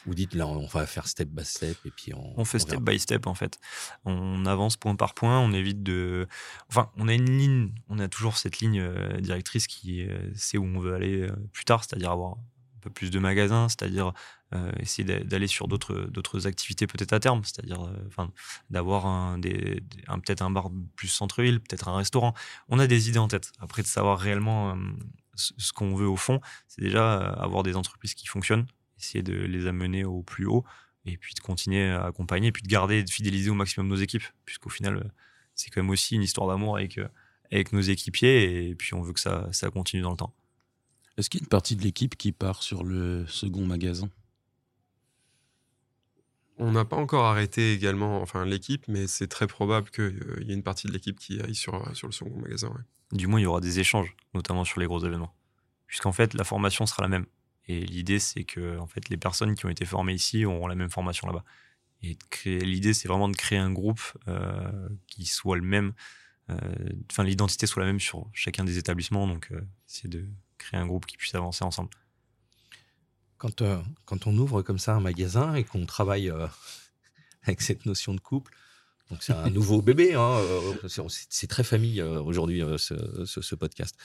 vous 0.05 0.15
dites 0.15 0.33
là, 0.33 0.47
on 0.47 0.65
va 0.65 0.87
faire 0.87 1.07
step 1.07 1.29
by 1.29 1.45
step 1.45 1.77
et 1.85 1.91
puis 1.91 2.15
on. 2.15 2.39
On 2.39 2.43
fait 2.43 2.57
step 2.57 2.79
by 2.79 2.97
step 2.97 3.27
en 3.27 3.35
fait. 3.35 3.59
On 4.03 4.47
avance 4.47 4.75
point 4.75 4.95
par 4.95 5.13
point, 5.13 5.39
on 5.39 5.53
évite 5.53 5.83
de. 5.83 6.27
Enfin, 6.69 6.89
on 6.95 7.07
a 7.07 7.13
une 7.13 7.37
ligne, 7.37 7.71
on 7.87 7.99
a 7.99 8.07
toujours 8.07 8.37
cette 8.37 8.61
ligne 8.61 8.79
euh, 8.79 9.19
directrice 9.21 9.67
qui 9.67 10.07
sait 10.33 10.57
où 10.57 10.63
on 10.63 10.79
veut 10.79 10.95
aller 10.95 11.27
plus 11.51 11.65
tard, 11.65 11.83
c'est-à-dire 11.83 12.09
avoir 12.09 12.37
peu 12.81 12.89
plus 12.89 13.11
de 13.11 13.19
magasins, 13.19 13.69
c'est-à-dire 13.69 14.13
euh, 14.53 14.71
essayer 14.79 15.05
d'aller 15.23 15.47
sur 15.47 15.69
d'autres 15.69 16.47
activités 16.47 16.87
peut-être 16.87 17.13
à 17.13 17.19
terme, 17.21 17.41
c'est-à-dire 17.45 17.85
euh, 17.85 18.27
d'avoir 18.69 19.05
un, 19.05 19.39
peut-être 19.39 20.41
un 20.41 20.51
bar 20.51 20.69
plus 20.95 21.07
centre-ville, 21.07 21.61
peut-être 21.61 21.87
un 21.87 21.95
restaurant. 21.95 22.33
On 22.67 22.79
a 22.79 22.87
des 22.87 23.07
idées 23.07 23.19
en 23.19 23.29
tête. 23.29 23.53
Après 23.59 23.81
de 23.81 23.87
savoir 23.87 24.19
réellement 24.19 24.71
euh, 24.71 24.75
ce, 25.35 25.71
qu'on 25.71 25.95
veut 25.95 26.07
au 26.07 26.17
fond, 26.17 26.41
c'est 26.67 26.81
déjà 26.81 27.17
avoir 27.17 27.63
des 27.63 27.77
entreprises 27.77 28.13
qui 28.13 28.27
fonctionnent, 28.27 28.65
essayer 28.99 29.23
de 29.23 29.33
les 29.33 29.67
amener 29.67 30.03
au 30.03 30.21
plus 30.21 30.45
haut 30.45 30.65
et 31.05 31.17
puis 31.17 31.33
de 31.33 31.39
continuer 31.39 31.89
à 31.89 32.03
accompagner, 32.05 32.49
et 32.49 32.51
puis 32.51 32.61
de 32.61 32.67
garder 32.67 32.97
et 32.97 33.03
de 33.03 33.09
fidéliser 33.09 33.49
au 33.49 33.55
maximum 33.55 33.87
nos 33.87 33.95
équipes, 33.95 34.25
puisqu'au 34.45 34.69
final, 34.69 35.11
c'est 35.55 35.71
quand 35.71 35.81
même 35.81 35.89
aussi 35.89 36.15
une 36.15 36.21
histoire 36.21 36.47
d'amour 36.47 36.77
avec, 36.77 36.99
avec 37.51 37.73
nos 37.73 37.81
équipiers, 37.81 38.69
et 38.69 38.75
puis 38.75 38.93
on 38.93 39.01
veut 39.01 39.13
que 39.13 39.19
ça 39.19 39.69
continue 39.73 40.03
dans 40.03 40.11
le 40.11 40.17
temps. 40.17 40.35
Est-ce 41.21 41.29
qu'il 41.29 41.39
y 41.39 41.43
a 41.43 41.45
une 41.45 41.49
partie 41.49 41.75
de 41.75 41.83
l'équipe 41.83 42.17
qui 42.17 42.31
part 42.31 42.63
sur 42.63 42.83
le 42.83 43.27
second 43.27 43.63
magasin? 43.63 44.09
On 46.57 46.71
n'a 46.71 46.83
pas 46.83 46.95
encore 46.95 47.25
arrêté 47.25 47.73
également, 47.73 48.23
enfin 48.23 48.43
l'équipe, 48.43 48.87
mais 48.87 49.05
c'est 49.05 49.27
très 49.27 49.45
probable 49.45 49.91
qu'il 49.91 50.43
y 50.47 50.49
ait 50.49 50.55
une 50.55 50.63
partie 50.63 50.87
de 50.87 50.91
l'équipe 50.91 51.19
qui 51.19 51.39
aille 51.39 51.53
sur, 51.53 51.95
sur 51.95 52.07
le 52.07 52.11
second 52.11 52.35
magasin. 52.39 52.73
Du 53.11 53.27
moins, 53.27 53.39
il 53.39 53.43
y 53.43 53.45
aura 53.45 53.61
des 53.61 53.79
échanges, 53.79 54.15
notamment 54.33 54.63
sur 54.63 54.79
les 54.79 54.87
gros 54.87 55.05
événements. 55.05 55.31
Puisqu'en 55.85 56.11
fait, 56.11 56.33
la 56.33 56.43
formation 56.43 56.87
sera 56.87 57.03
la 57.03 57.07
même. 57.07 57.27
Et 57.67 57.81
l'idée, 57.81 58.17
c'est 58.17 58.43
que 58.43 58.79
en 58.79 58.87
fait, 58.87 59.07
les 59.09 59.17
personnes 59.17 59.53
qui 59.53 59.67
ont 59.67 59.69
été 59.69 59.85
formées 59.85 60.15
ici 60.15 60.43
auront 60.43 60.65
la 60.65 60.75
même 60.75 60.89
formation 60.89 61.27
là-bas. 61.27 61.43
Et 62.01 62.17
l'idée, 62.45 62.95
c'est 62.95 63.09
vraiment 63.09 63.29
de 63.29 63.35
créer 63.35 63.59
un 63.59 63.71
groupe 63.71 64.01
euh, 64.27 64.89
qui 65.05 65.27
soit 65.27 65.55
le 65.55 65.61
même, 65.61 65.93
euh, 66.49 66.55
enfin, 67.11 67.23
l'identité 67.23 67.67
soit 67.67 67.81
la 67.81 67.85
même 67.85 67.99
sur 67.99 68.27
chacun 68.33 68.63
des 68.63 68.79
établissements. 68.79 69.27
Donc, 69.27 69.51
euh, 69.51 69.61
c'est 69.85 70.07
de 70.07 70.25
créer 70.61 70.79
un 70.79 70.85
groupe 70.85 71.05
qui 71.05 71.17
puisse 71.17 71.35
avancer 71.35 71.63
ensemble. 71.63 71.89
Quand, 73.37 73.63
quand 74.05 74.27
on 74.27 74.37
ouvre 74.37 74.61
comme 74.61 74.77
ça 74.77 74.95
un 74.95 74.99
magasin 74.99 75.55
et 75.55 75.63
qu'on 75.63 75.85
travaille 75.85 76.31
avec 77.43 77.61
cette 77.61 77.85
notion 77.85 78.13
de 78.13 78.19
couple, 78.19 78.53
donc 79.09 79.23
c'est 79.23 79.33
un 79.33 79.49
nouveau 79.49 79.81
bébé, 79.81 80.13
hein, 80.13 80.37
c'est 80.87 81.47
très 81.47 81.63
famille 81.63 82.01
aujourd'hui 82.01 82.61
ce, 82.77 83.25
ce, 83.25 83.55
podcast. 83.55 83.97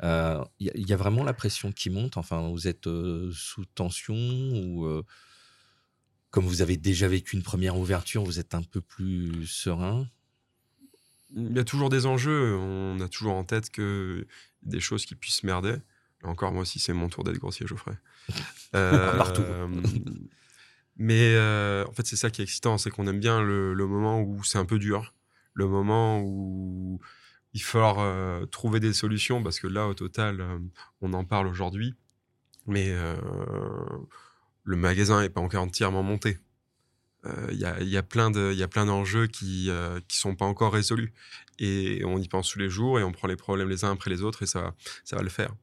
Il 0.00 0.48
y, 0.60 0.92
a 0.92 0.96
vraiment 0.96 1.24
la 1.24 1.34
pression 1.34 1.72
qui 1.72 1.90
monte. 1.90 2.16
Enfin, 2.16 2.48
vous 2.48 2.66
êtes 2.66 2.88
sous 3.32 3.64
tension 3.74 4.14
ou 4.14 5.02
comme 6.34 6.46
vous 6.46 6.62
avez 6.62 6.76
déjà 6.76 7.06
vécu 7.06 7.36
une 7.36 7.44
première 7.44 7.78
ouverture, 7.78 8.24
vous 8.24 8.40
êtes 8.40 8.56
un 8.56 8.62
peu 8.64 8.80
plus 8.80 9.46
serein? 9.46 10.10
Il 11.36 11.54
y 11.54 11.60
a 11.60 11.64
toujours 11.64 11.90
des 11.90 12.06
enjeux. 12.06 12.56
On 12.56 12.98
a 12.98 13.06
toujours 13.06 13.34
en 13.34 13.44
tête 13.44 13.70
que 13.70 14.26
des 14.62 14.80
choses 14.80 15.06
qui 15.06 15.14
puissent 15.14 15.44
merder. 15.44 15.76
Encore, 16.24 16.52
moi 16.52 16.62
aussi, 16.62 16.78
c'est 16.78 16.92
mon 16.92 17.08
tour 17.08 17.24
d'être 17.24 17.38
grossier, 17.38 17.66
Geoffrey. 17.66 17.96
Euh, 18.74 19.16
Partout. 19.16 19.44
mais 20.96 21.34
euh, 21.36 21.84
en 21.86 21.92
fait, 21.92 22.04
c'est 22.04 22.16
ça 22.16 22.30
qui 22.30 22.40
est 22.40 22.44
excitant, 22.44 22.76
c'est 22.76 22.90
qu'on 22.90 23.06
aime 23.06 23.20
bien 23.20 23.40
le, 23.40 23.74
moment 23.86 24.20
où 24.20 24.42
c'est 24.42 24.58
un 24.58 24.64
peu 24.64 24.80
dur, 24.80 25.14
le 25.52 25.68
moment 25.68 26.20
où 26.20 26.98
il 27.52 27.62
faut 27.62 27.78
euh, 27.78 28.46
trouver 28.46 28.80
des 28.80 28.92
solutions, 28.92 29.44
parce 29.44 29.60
que 29.60 29.68
là, 29.68 29.86
au 29.86 29.94
total, 29.94 30.44
on 31.00 31.12
en 31.12 31.24
parle 31.24 31.46
aujourd'hui. 31.46 31.94
Mais 32.66 32.92
le 34.64 34.76
magasin 34.76 35.20
n'est 35.20 35.28
pas 35.28 35.40
encore 35.40 35.62
entièrement 35.62 36.02
monté. 36.02 36.38
Euh, 37.26 37.48
il 37.52 37.58
y, 37.58 37.64
a, 37.64 37.80
y, 37.82 37.96
a, 37.96 38.02
plein 38.02 38.30
d'enjeux 38.30 39.26
qui 39.26 39.66
ne 39.68 39.72
euh, 39.72 40.00
sont 40.08 40.34
pas 40.34 40.44
encore 40.44 40.72
résolus. 40.72 41.12
Et 41.58 42.02
on 42.04 42.18
y 42.18 42.28
pense 42.28 42.50
tous 42.50 42.58
les 42.58 42.68
jours 42.68 42.98
et 42.98 43.02
on 43.02 43.12
prend 43.12 43.28
les 43.28 43.36
problèmes 43.36 43.68
les 43.68 43.84
uns 43.84 43.92
après 43.92 44.10
les 44.10 44.22
autres 44.22 44.42
et 44.42 44.46
ça, 44.46 44.74
ça 45.04 45.16
va 45.16 45.22
le 45.22 45.30
faire. 45.30 45.54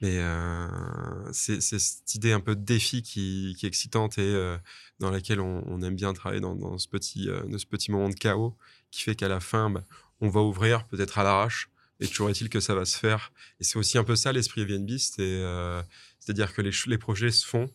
Mais 0.00 0.18
euh, 0.18 1.32
c'est 1.32 1.60
cette 1.60 2.14
idée 2.14 2.32
un 2.32 2.40
peu 2.40 2.56
de 2.56 2.64
défi 2.64 3.02
qui, 3.02 3.56
est 3.62 3.66
excitante 3.66 4.16
et 4.18 4.56
dans 4.98 5.10
laquelle 5.10 5.40
on, 5.40 5.82
aime 5.82 5.94
bien 5.94 6.12
travailler 6.14 6.40
dans, 6.40 6.78
ce 6.78 6.88
petit, 6.88 7.24
ce 7.24 7.66
petit 7.66 7.90
moment 7.90 8.08
de 8.08 8.14
chaos 8.14 8.56
qui 8.90 9.02
fait 9.02 9.14
qu'à 9.14 9.28
la 9.28 9.40
fin, 9.40 9.70
bah, 9.70 9.84
on 10.20 10.28
va 10.28 10.40
ouvrir 10.40 10.86
peut-être 10.86 11.18
à 11.18 11.24
l'arrache. 11.24 11.70
Et 12.00 12.08
toujours 12.08 12.30
est-il 12.30 12.48
que 12.48 12.60
ça 12.60 12.74
va 12.74 12.84
se 12.84 12.96
faire. 12.96 13.32
Et 13.60 13.64
c'est 13.64 13.78
aussi 13.78 13.98
un 13.98 14.04
peu 14.04 14.16
ça 14.16 14.32
l'esprit 14.32 14.64
VNB, 14.64 14.96
c'est-à-dire 14.98 16.54
que 16.54 16.62
les, 16.62 16.98
projets 16.98 17.30
se 17.30 17.46
font 17.46 17.70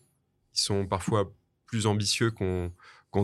qui 0.52 0.62
sont 0.62 0.86
parfois 0.86 1.32
plus 1.66 1.86
ambitieux 1.86 2.30
qu'on 2.30 2.72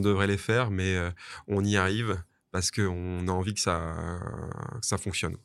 devrait 0.01 0.27
les 0.27 0.39
faire, 0.39 0.71
mais 0.71 0.97
euh, 0.97 1.11
on 1.49 1.65
y 1.65 1.77
arrive 1.77 2.23
parce 2.51 2.71
qu'on 2.71 3.27
a 3.29 3.33
envie 3.33 3.55
que 3.55 3.61
ça 3.61 4.99
fonctionne. 4.99 5.37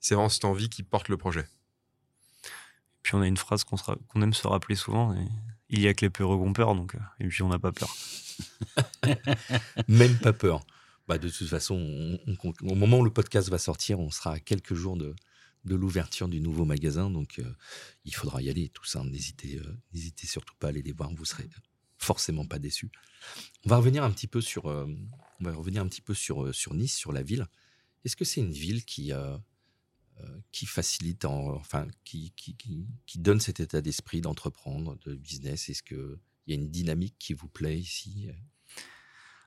C'est 0.00 0.14
vraiment 0.14 0.28
cette 0.28 0.44
envie 0.44 0.68
qui 0.68 0.82
porte 0.82 1.08
le 1.08 1.16
projet. 1.16 1.46
Puis 3.04 3.14
on 3.14 3.20
a 3.20 3.26
une 3.28 3.36
phrase 3.36 3.64
qu'on 3.64 4.22
aime 4.22 4.32
se 4.32 4.48
rappeler 4.48 4.74
souvent, 4.74 5.14
il 5.68 5.80
y 5.80 5.86
a 5.86 5.94
que 5.94 6.06
les 6.06 6.10
peureux 6.10 6.36
ont 6.36 6.54
peur, 6.54 6.74
donc, 6.74 6.94
euh, 6.94 6.98
et 7.20 7.28
puis 7.28 7.42
on 7.42 7.50
n'a 7.50 7.58
pas 7.58 7.70
peur. 7.70 7.94
Même 9.88 10.18
pas 10.18 10.32
peur. 10.32 10.64
Bah 11.06 11.18
de 11.18 11.28
toute 11.28 11.48
façon, 11.48 12.18
au 12.62 12.74
moment 12.74 12.98
où 12.98 13.04
le 13.04 13.12
podcast 13.12 13.50
va 13.50 13.58
sortir, 13.58 14.00
on 14.00 14.10
sera 14.10 14.32
à 14.32 14.40
quelques 14.40 14.72
jours 14.72 14.96
de, 14.96 15.14
de 15.66 15.74
l'ouverture 15.74 16.28
du 16.28 16.40
nouveau 16.40 16.64
magasin. 16.64 17.10
Donc, 17.10 17.38
euh, 17.40 17.54
il 18.06 18.14
faudra 18.14 18.40
y 18.40 18.48
aller, 18.48 18.70
tout 18.70 18.86
ça. 18.86 19.04
N'hésitez, 19.04 19.58
euh, 19.58 19.76
n'hésitez 19.92 20.26
surtout 20.26 20.54
pas 20.58 20.68
à 20.68 20.70
aller 20.70 20.80
les 20.80 20.92
voir. 20.92 21.10
Vous 21.14 21.26
serez 21.26 21.46
forcément 21.98 22.46
pas 22.46 22.58
déçus. 22.58 22.90
On 23.66 23.68
va 23.68 23.76
revenir 23.76 24.02
un 24.02 24.10
petit 24.12 24.28
peu 24.28 24.40
sur, 24.40 24.64
on 24.64 24.96
va 25.44 25.52
revenir 25.52 25.82
un 25.82 25.88
petit 25.88 26.00
peu 26.00 26.14
sur, 26.14 26.54
sur 26.54 26.72
Nice, 26.72 26.96
sur 26.96 27.12
la 27.12 27.22
ville. 27.22 27.46
Est-ce 28.06 28.16
que 28.16 28.24
c'est 28.24 28.40
une 28.40 28.52
ville 28.52 28.84
qui, 28.84 29.12
qui 30.52 30.66
facilite, 30.66 31.24
enfin, 31.24 31.86
qui, 32.04 32.32
qui, 32.36 32.56
qui, 32.56 33.18
donne 33.18 33.40
cet 33.40 33.60
état 33.60 33.80
d'esprit 33.80 34.20
d'entreprendre, 34.20 34.96
de 35.04 35.14
business 35.14 35.68
Est-ce 35.68 35.82
qu'il 35.82 36.18
y 36.46 36.52
a 36.52 36.54
une 36.54 36.70
dynamique 36.70 37.16
qui 37.18 37.34
vous 37.34 37.48
plaît 37.48 37.78
ici? 37.78 38.28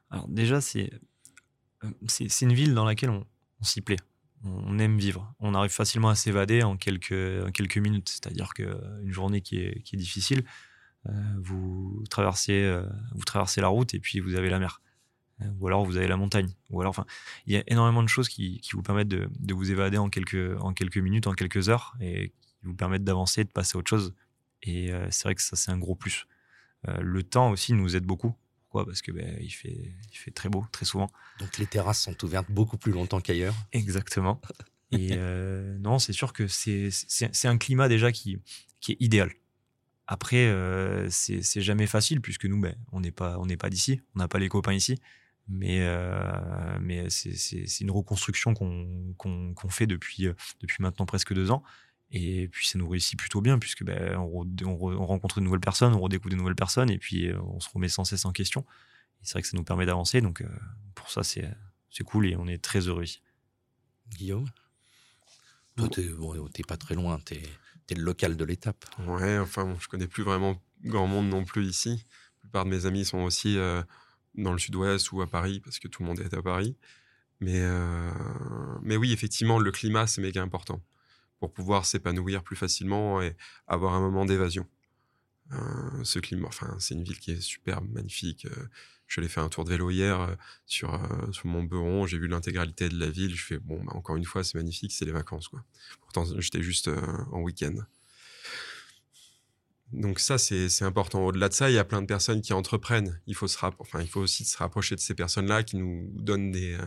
Alors, 0.09 0.27
déjà, 0.27 0.59
c'est, 0.61 0.91
c'est, 2.07 2.41
une 2.41 2.53
ville 2.53 2.73
dans 2.73 2.85
laquelle 2.85 3.09
on 3.09 3.25
s'y 3.61 3.81
plaît 3.81 3.97
on 4.43 4.79
aime 4.79 4.97
vivre. 4.97 5.33
On 5.39 5.53
arrive 5.53 5.71
facilement 5.71 6.09
à 6.09 6.15
s'évader 6.15 6.63
en 6.63 6.77
quelques, 6.77 7.51
quelques 7.53 7.77
minutes. 7.77 8.09
C'est-à-dire 8.09 8.53
qu'une 8.53 9.11
journée 9.11 9.41
qui 9.41 9.57
est, 9.57 9.81
qui 9.81 9.95
est 9.95 9.99
difficile, 9.99 10.43
euh, 11.07 11.11
vous, 11.39 12.03
traversez, 12.09 12.63
euh, 12.63 12.85
vous 13.13 13.23
traversez 13.23 13.61
la 13.61 13.67
route 13.67 13.93
et 13.93 13.99
puis 13.99 14.19
vous 14.19 14.35
avez 14.35 14.49
la 14.49 14.59
mer. 14.59 14.81
Euh, 15.41 15.45
ou 15.59 15.67
alors 15.67 15.85
vous 15.85 15.97
avez 15.97 16.07
la 16.07 16.17
montagne. 16.17 16.49
Ou 16.69 16.81
alors, 16.81 16.91
enfin, 16.91 17.05
il 17.45 17.53
y 17.53 17.57
a 17.57 17.63
énormément 17.67 18.03
de 18.03 18.09
choses 18.09 18.29
qui, 18.29 18.59
qui 18.61 18.71
vous 18.71 18.81
permettent 18.81 19.07
de, 19.07 19.29
de, 19.39 19.53
vous 19.53 19.71
évader 19.71 19.97
en 19.97 20.09
quelques, 20.09 20.59
en 20.59 20.73
quelques 20.73 20.97
minutes, 20.97 21.27
en 21.27 21.33
quelques 21.33 21.69
heures, 21.69 21.95
et 22.01 22.29
qui 22.29 22.65
vous 22.65 22.73
permettent 22.73 23.03
d'avancer, 23.03 23.43
de 23.43 23.49
passer 23.49 23.75
à 23.75 23.79
autre 23.79 23.89
chose. 23.89 24.13
Et 24.63 24.91
c'est 25.11 25.23
vrai 25.23 25.35
que 25.35 25.41
ça, 25.41 25.55
c'est 25.55 25.69
un 25.69 25.77
gros 25.77 25.93
plus. 25.93 26.25
le 26.87 27.21
temps 27.21 27.51
aussi 27.51 27.73
nous 27.73 27.95
aide 27.95 28.05
beaucoup. 28.05 28.35
Pourquoi? 28.67 28.85
Parce 28.85 29.01
que 29.01 29.11
ben, 29.11 29.37
il, 29.39 29.51
fait, 29.51 29.95
il 30.11 30.17
fait 30.17 30.31
très 30.31 30.49
beau, 30.49 30.65
très 30.71 30.85
souvent. 30.85 31.09
Donc 31.39 31.57
les 31.57 31.65
terrasses 31.65 32.01
sont 32.01 32.23
ouvertes 32.25 32.49
beaucoup 32.49 32.77
plus 32.77 32.91
longtemps 32.91 33.21
qu'ailleurs. 33.21 33.55
Exactement. 33.71 34.41
Et 34.91 35.11
euh, 35.13 35.77
non, 35.79 35.99
c'est 35.99 36.13
sûr 36.13 36.33
que 36.33 36.47
c'est 36.47 37.45
un 37.45 37.57
climat 37.57 37.87
déjà 37.87 38.11
qui, 38.11 38.39
qui 38.81 38.93
est 38.93 38.97
idéal. 38.99 39.31
Après, 40.05 40.47
euh, 40.47 41.07
c'est 41.09 41.61
jamais 41.61 41.87
facile 41.87 42.21
puisque 42.21 42.45
nous, 42.45 42.59
ben, 42.59 42.75
on 42.91 42.99
n'est 43.01 43.11
pas, 43.11 43.37
on 43.39 43.47
pas 43.47 43.69
d'ici, 43.69 44.01
on 44.15 44.19
n'a 44.19 44.27
pas 44.27 44.39
les 44.39 44.49
copains 44.49 44.73
ici. 44.73 44.99
Mais, 45.49 45.79
euh, 45.81 46.77
mais 46.81 47.09
c'est 47.09 47.79
une 47.81 47.91
reconstruction 47.91 48.53
qu'on 48.53 49.69
fait 49.69 49.87
depuis, 49.87 50.27
depuis 50.61 50.81
maintenant 50.81 51.05
presque 51.05 51.33
deux 51.33 51.51
ans. 51.51 51.63
Et 52.11 52.47
puis 52.47 52.67
ça 52.67 52.79
nous 52.79 52.87
réussit 52.87 53.19
plutôt 53.19 53.41
bien 53.41 53.59
puisque 53.59 53.83
ben, 53.83 54.15
on, 54.17 55.05
rencontre 55.05 55.39
de 55.39 55.43
nouvelles 55.43 55.59
personnes, 55.59 55.93
on 55.93 55.99
redécouvre 55.99 56.31
de 56.31 56.37
nouvelles 56.37 56.55
personnes 56.55 56.89
et 56.89 56.97
puis 56.97 57.27
euh, 57.27 57.39
on 57.41 57.59
se 57.59 57.69
remet 57.69 57.89
sans 57.89 58.05
cesse 58.05 58.25
en 58.25 58.31
question. 58.31 58.65
C'est 59.23 59.33
vrai 59.33 59.41
que 59.41 59.47
ça 59.47 59.57
nous 59.57 59.63
permet 59.63 59.85
d'avancer, 59.85 60.21
donc 60.21 60.41
euh, 60.41 60.47
pour 60.95 61.09
ça 61.09 61.23
c'est 61.23 61.43
cool 62.05 62.27
et 62.27 62.35
on 62.37 62.47
est 62.47 62.63
très 62.63 62.87
heureux 62.87 63.03
ici. 63.03 63.21
Guillaume? 64.09 64.49
Toi, 65.75 65.89
t'es 65.89 66.07
bon, 66.07 66.49
pas 66.67 66.77
très 66.77 66.95
loin, 66.95 67.19
t'es 67.19 67.41
es 67.89 67.95
le 67.95 68.03
local 68.03 68.35
de 68.35 68.43
l'étape. 68.45 68.85
Ouais, 69.07 69.37
enfin, 69.37 69.65
bon, 69.65 69.77
je 69.79 69.87
connais 69.87 70.07
plus 70.07 70.23
vraiment 70.23 70.61
grand 70.83 71.07
monde 71.07 71.29
non 71.29 71.45
plus 71.45 71.65
ici. 71.65 72.03
La 72.35 72.41
plupart 72.41 72.65
de 72.65 72.69
mes 72.69 72.85
amis 72.85 73.05
sont 73.05 73.19
aussi 73.19 73.57
euh, 73.57 73.81
dans 74.37 74.53
le 74.53 74.59
sud-ouest 74.59 75.11
ou 75.11 75.21
à 75.21 75.27
Paris 75.27 75.59
parce 75.59 75.79
que 75.79 75.87
tout 75.87 76.03
le 76.03 76.07
monde 76.07 76.19
est 76.19 76.33
à 76.33 76.41
Paris. 76.41 76.75
Mais, 77.39 77.61
mais 78.81 78.97
oui, 78.97 79.13
effectivement, 79.13 79.59
le 79.59 79.71
climat, 79.71 80.07
c'est 80.07 80.21
méga 80.21 80.41
important 80.41 80.81
pour 81.39 81.53
pouvoir 81.53 81.85
s'épanouir 81.85 82.43
plus 82.43 82.55
facilement 82.55 83.21
et 83.21 83.35
avoir 83.67 83.93
un 83.93 83.99
moment 83.99 84.25
d'évasion. 84.25 84.67
Euh, 85.53 86.03
ce 86.03 86.19
climat, 86.19 86.47
enfin, 86.47 86.75
c'est 86.79 86.93
une 86.93 87.03
ville 87.03 87.19
qui 87.19 87.31
est 87.31 87.41
superbe, 87.41 87.87
magnifique. 87.89 88.45
Euh, 88.45 88.67
je 89.07 89.21
l'ai 89.21 89.29
fait 89.29 89.39
un 89.39 89.47
tour 89.47 89.63
de 89.63 89.69
vélo 89.69 89.89
hier 89.89 90.19
euh, 90.19 90.35
sur, 90.65 90.99
sur 91.31 91.45
mon 91.45 91.63
Beuron, 91.63 92.05
j'ai 92.05 92.17
vu 92.17 92.27
l'intégralité 92.27 92.89
de 92.89 92.99
la 92.99 93.09
ville. 93.09 93.35
Je 93.35 93.43
fais, 93.43 93.57
bon, 93.57 93.81
bah, 93.83 93.93
encore 93.95 94.17
une 94.17 94.25
fois, 94.25 94.43
c'est 94.43 94.55
magnifique, 94.55 94.91
c'est 94.91 95.05
les 95.05 95.11
vacances. 95.11 95.47
Quoi. 95.47 95.63
Pourtant, 96.01 96.25
j'étais 96.39 96.61
juste 96.61 96.89
en 97.31 97.41
week-end. 97.41 97.75
Donc 99.93 100.19
ça, 100.19 100.37
c'est 100.37 100.83
important. 100.83 101.25
Au-delà 101.25 101.49
de 101.49 101.53
ça, 101.53 101.69
il 101.69 101.73
y 101.73 101.79
a 101.79 101.85
plein 101.85 102.01
de 102.01 102.07
personnes 102.07 102.41
qui 102.41 102.53
entreprennent. 102.53 103.19
Il 103.25 103.35
faut, 103.35 103.47
aussi 104.15 104.45
se 104.45 104.57
rapprocher 104.57 104.95
de 104.95 104.99
ces 104.99 105.15
personnes-là 105.15 105.63
qui 105.63 105.77
nous 105.77 106.09
donnent 106.13 106.51
des, 106.51 106.77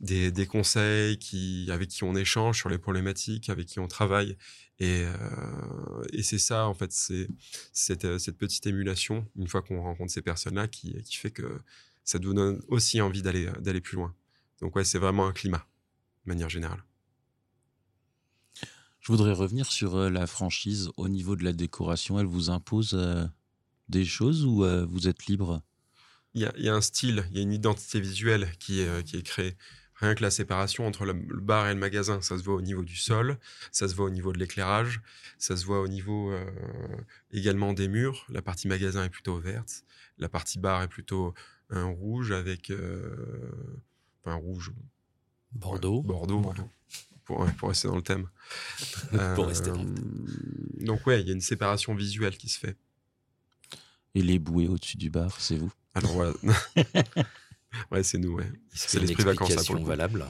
des, 0.00 0.46
conseils 0.46 1.18
qui, 1.18 1.68
avec 1.70 1.88
qui 1.88 2.04
on 2.04 2.16
échange 2.16 2.58
sur 2.58 2.68
les 2.68 2.78
problématiques, 2.78 3.50
avec 3.50 3.66
qui 3.66 3.78
on 3.78 3.86
travaille. 3.86 4.36
Et, 4.80 5.04
euh, 5.04 6.22
c'est 6.22 6.38
ça, 6.38 6.66
en 6.66 6.74
fait, 6.74 6.92
c'est 6.92 7.28
cette, 7.72 8.04
euh, 8.04 8.18
cette, 8.18 8.36
petite 8.36 8.66
émulation, 8.66 9.26
une 9.36 9.48
fois 9.48 9.62
qu'on 9.62 9.80
rencontre 9.82 10.12
ces 10.12 10.22
personnes-là, 10.22 10.68
qui, 10.68 11.02
fait 11.12 11.30
que 11.30 11.60
ça 12.04 12.18
nous 12.18 12.34
donne 12.34 12.60
aussi 12.68 13.00
envie 13.00 13.22
d'aller 13.22 13.80
plus 13.80 13.96
loin. 13.96 14.14
Donc 14.60 14.74
ouais, 14.76 14.84
c'est 14.84 14.98
vraiment 14.98 15.26
un 15.26 15.32
climat, 15.32 15.66
de 16.24 16.30
manière 16.30 16.48
générale. 16.48 16.82
Je 19.08 19.12
voudrais 19.14 19.32
revenir 19.32 19.72
sur 19.72 19.96
euh, 19.96 20.10
la 20.10 20.26
franchise 20.26 20.90
au 20.98 21.08
niveau 21.08 21.34
de 21.34 21.42
la 21.42 21.54
décoration. 21.54 22.20
Elle 22.20 22.26
vous 22.26 22.50
impose 22.50 22.92
des 23.88 24.04
choses 24.04 24.44
ou 24.44 24.66
vous 24.86 25.08
êtes 25.08 25.24
libre? 25.24 25.62
Il 26.34 26.42
y, 26.42 26.44
a, 26.44 26.52
il 26.58 26.64
y, 26.64 26.68
a, 26.68 26.74
un 26.74 26.82
style, 26.82 27.24
il 27.30 27.38
y 27.38 27.40
a 27.40 27.42
une 27.42 27.54
identité 27.54 28.00
visuelle 28.00 28.52
qui 28.58 28.80
est, 28.80 29.02
qui 29.04 29.16
est 29.16 29.22
créée. 29.22 29.56
Rien 29.94 30.14
que 30.14 30.22
la 30.22 30.30
séparation 30.30 30.86
entre 30.86 31.06
le, 31.06 31.14
bar 31.14 31.68
et 31.68 31.72
le 31.72 31.80
magasin, 31.80 32.20
ça 32.20 32.36
se 32.36 32.42
voit 32.42 32.56
au 32.56 32.60
niveau 32.60 32.84
du 32.84 32.96
sol, 32.96 33.38
ça 33.72 33.88
se 33.88 33.94
voit 33.94 34.04
au 34.04 34.10
niveau 34.10 34.30
de 34.34 34.38
l'éclairage, 34.38 35.00
ça 35.38 35.56
se 35.56 35.64
voit 35.64 35.80
au 35.80 35.88
niveau 35.88 36.30
euh, 36.30 36.44
également 37.30 37.72
des 37.72 37.88
murs. 37.88 38.26
La 38.28 38.42
partie 38.42 38.68
magasin 38.68 39.04
est 39.04 39.08
plutôt 39.08 39.38
verte, 39.38 39.84
la 40.18 40.28
partie 40.28 40.58
bar 40.58 40.82
est 40.82 40.88
plutôt 40.88 41.32
un 41.70 41.86
rouge 41.86 42.30
avec. 42.30 42.68
euh, 42.68 43.50
enfin, 44.20 44.34
rouge. 44.34 44.70
Bordeaux. 45.52 46.02
Ouais, 46.02 46.08
Bordeaux. 46.08 46.40
Bordeaux. 46.40 46.70
Pour, 47.58 47.68
rester 47.68 47.88
dans 47.88 47.96
le 47.96 48.02
thème. 48.02 48.26
Pour 49.34 49.46
rester 49.46 49.70
dans 49.70 49.82
le 49.82 49.88
Euh, 49.90 50.84
Donc, 50.84 51.06
ouais, 51.06 51.20
il 51.20 51.26
y 51.26 51.30
a 51.30 51.34
une 51.34 51.40
séparation 51.40 51.94
visuelle 51.94 52.36
qui 52.36 52.48
se 52.48 52.58
fait. 52.58 52.76
Et 54.14 54.22
les 54.22 54.38
bouées 54.38 54.68
au-dessus 54.68 54.96
du 54.96 55.10
bar, 55.10 55.38
c'est 55.38 55.56
vous? 55.56 55.72
Alors, 55.94 56.12
voilà. 56.12 56.32
ouais, 57.90 58.02
c'est 58.02 58.18
nous, 58.18 58.34
ouais. 58.34 58.50
C'est 58.72 58.88
C'est 58.90 58.98
une 58.98 59.04
l'esprit 59.04 59.24
vacances, 59.24 59.68
le 59.68 59.76
coup. 59.76 59.84
valable. 59.84 60.24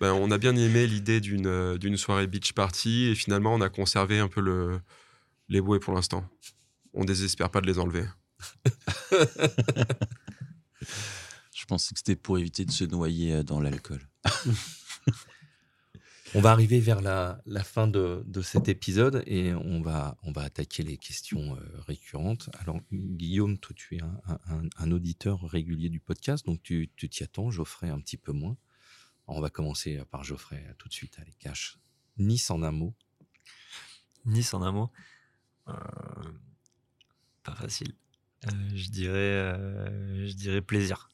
Ben, 0.00 0.12
on 0.12 0.30
a 0.30 0.38
bien 0.38 0.56
aimé 0.56 0.86
l'idée 0.86 1.20
d'une 1.20 1.46
euh, 1.46 1.78
d'une 1.78 1.96
soirée 1.96 2.26
beach 2.26 2.52
party 2.52 3.04
et 3.04 3.14
finalement, 3.14 3.54
on 3.54 3.60
a 3.60 3.68
conservé 3.68 4.18
un 4.18 4.28
peu 4.28 4.40
le, 4.40 4.80
les 5.48 5.60
bouées 5.60 5.78
pour 5.78 5.94
l'instant. 5.94 6.28
On 6.94 7.04
désespère 7.04 7.50
pas 7.50 7.60
de 7.60 7.66
les 7.66 7.78
enlever. 7.78 8.04
Je 11.54 11.64
pensais 11.66 11.94
que 11.94 11.98
c'était 12.00 12.16
pour 12.16 12.38
éviter 12.38 12.64
de 12.64 12.70
se 12.70 12.84
noyer 12.84 13.34
euh, 13.34 13.42
dans 13.42 13.60
l'alcool. 13.60 14.00
On 16.36 16.40
va 16.40 16.50
arriver 16.50 16.80
vers 16.80 17.00
la, 17.00 17.40
la 17.46 17.62
fin 17.62 17.86
de, 17.86 18.24
de 18.26 18.42
cet 18.42 18.68
épisode 18.68 19.22
et 19.26 19.54
on 19.54 19.80
va, 19.80 20.16
on 20.24 20.32
va 20.32 20.42
attaquer 20.42 20.82
les 20.82 20.96
questions 20.98 21.56
euh, 21.56 21.60
récurrentes. 21.86 22.50
Alors, 22.58 22.80
Guillaume, 22.92 23.56
toi, 23.58 23.72
tu 23.76 23.96
es 23.96 24.02
un, 24.02 24.20
un- 24.48 24.68
un 24.76 24.90
auditeur 24.90 25.40
régulier 25.42 25.88
du 25.90 26.00
podcast, 26.00 26.44
donc 26.44 26.60
tu 26.62 26.90
tu 26.96 27.08
t'y 27.08 27.22
attends. 27.22 27.50
Geoffrey, 27.50 27.88
un 27.88 28.00
petit 28.00 28.16
peu 28.16 28.32
moins. 28.32 28.56
On 29.28 29.40
va 29.40 29.48
commencer 29.48 30.02
par 30.10 30.24
Geoffrey 30.24 30.66
tout 30.76 30.88
de 30.88 30.92
suite. 30.92 31.16
Allez, 31.20 31.34
cache. 31.38 31.78
Nice 32.18 32.50
en 32.50 32.62
un 32.62 32.72
mot. 32.72 32.94
Nice 34.24 34.52
en 34.54 34.62
un 34.62 34.72
mot. 34.72 34.90
Euh, 35.68 35.72
pas 37.44 37.54
facile. 37.54 37.94
Euh, 38.46 38.70
je 38.74 38.90
dirais, 38.90 39.14
euh, 39.14 40.26
je 40.26 40.32
dirais 40.34 40.60
plaisir. 40.62 41.10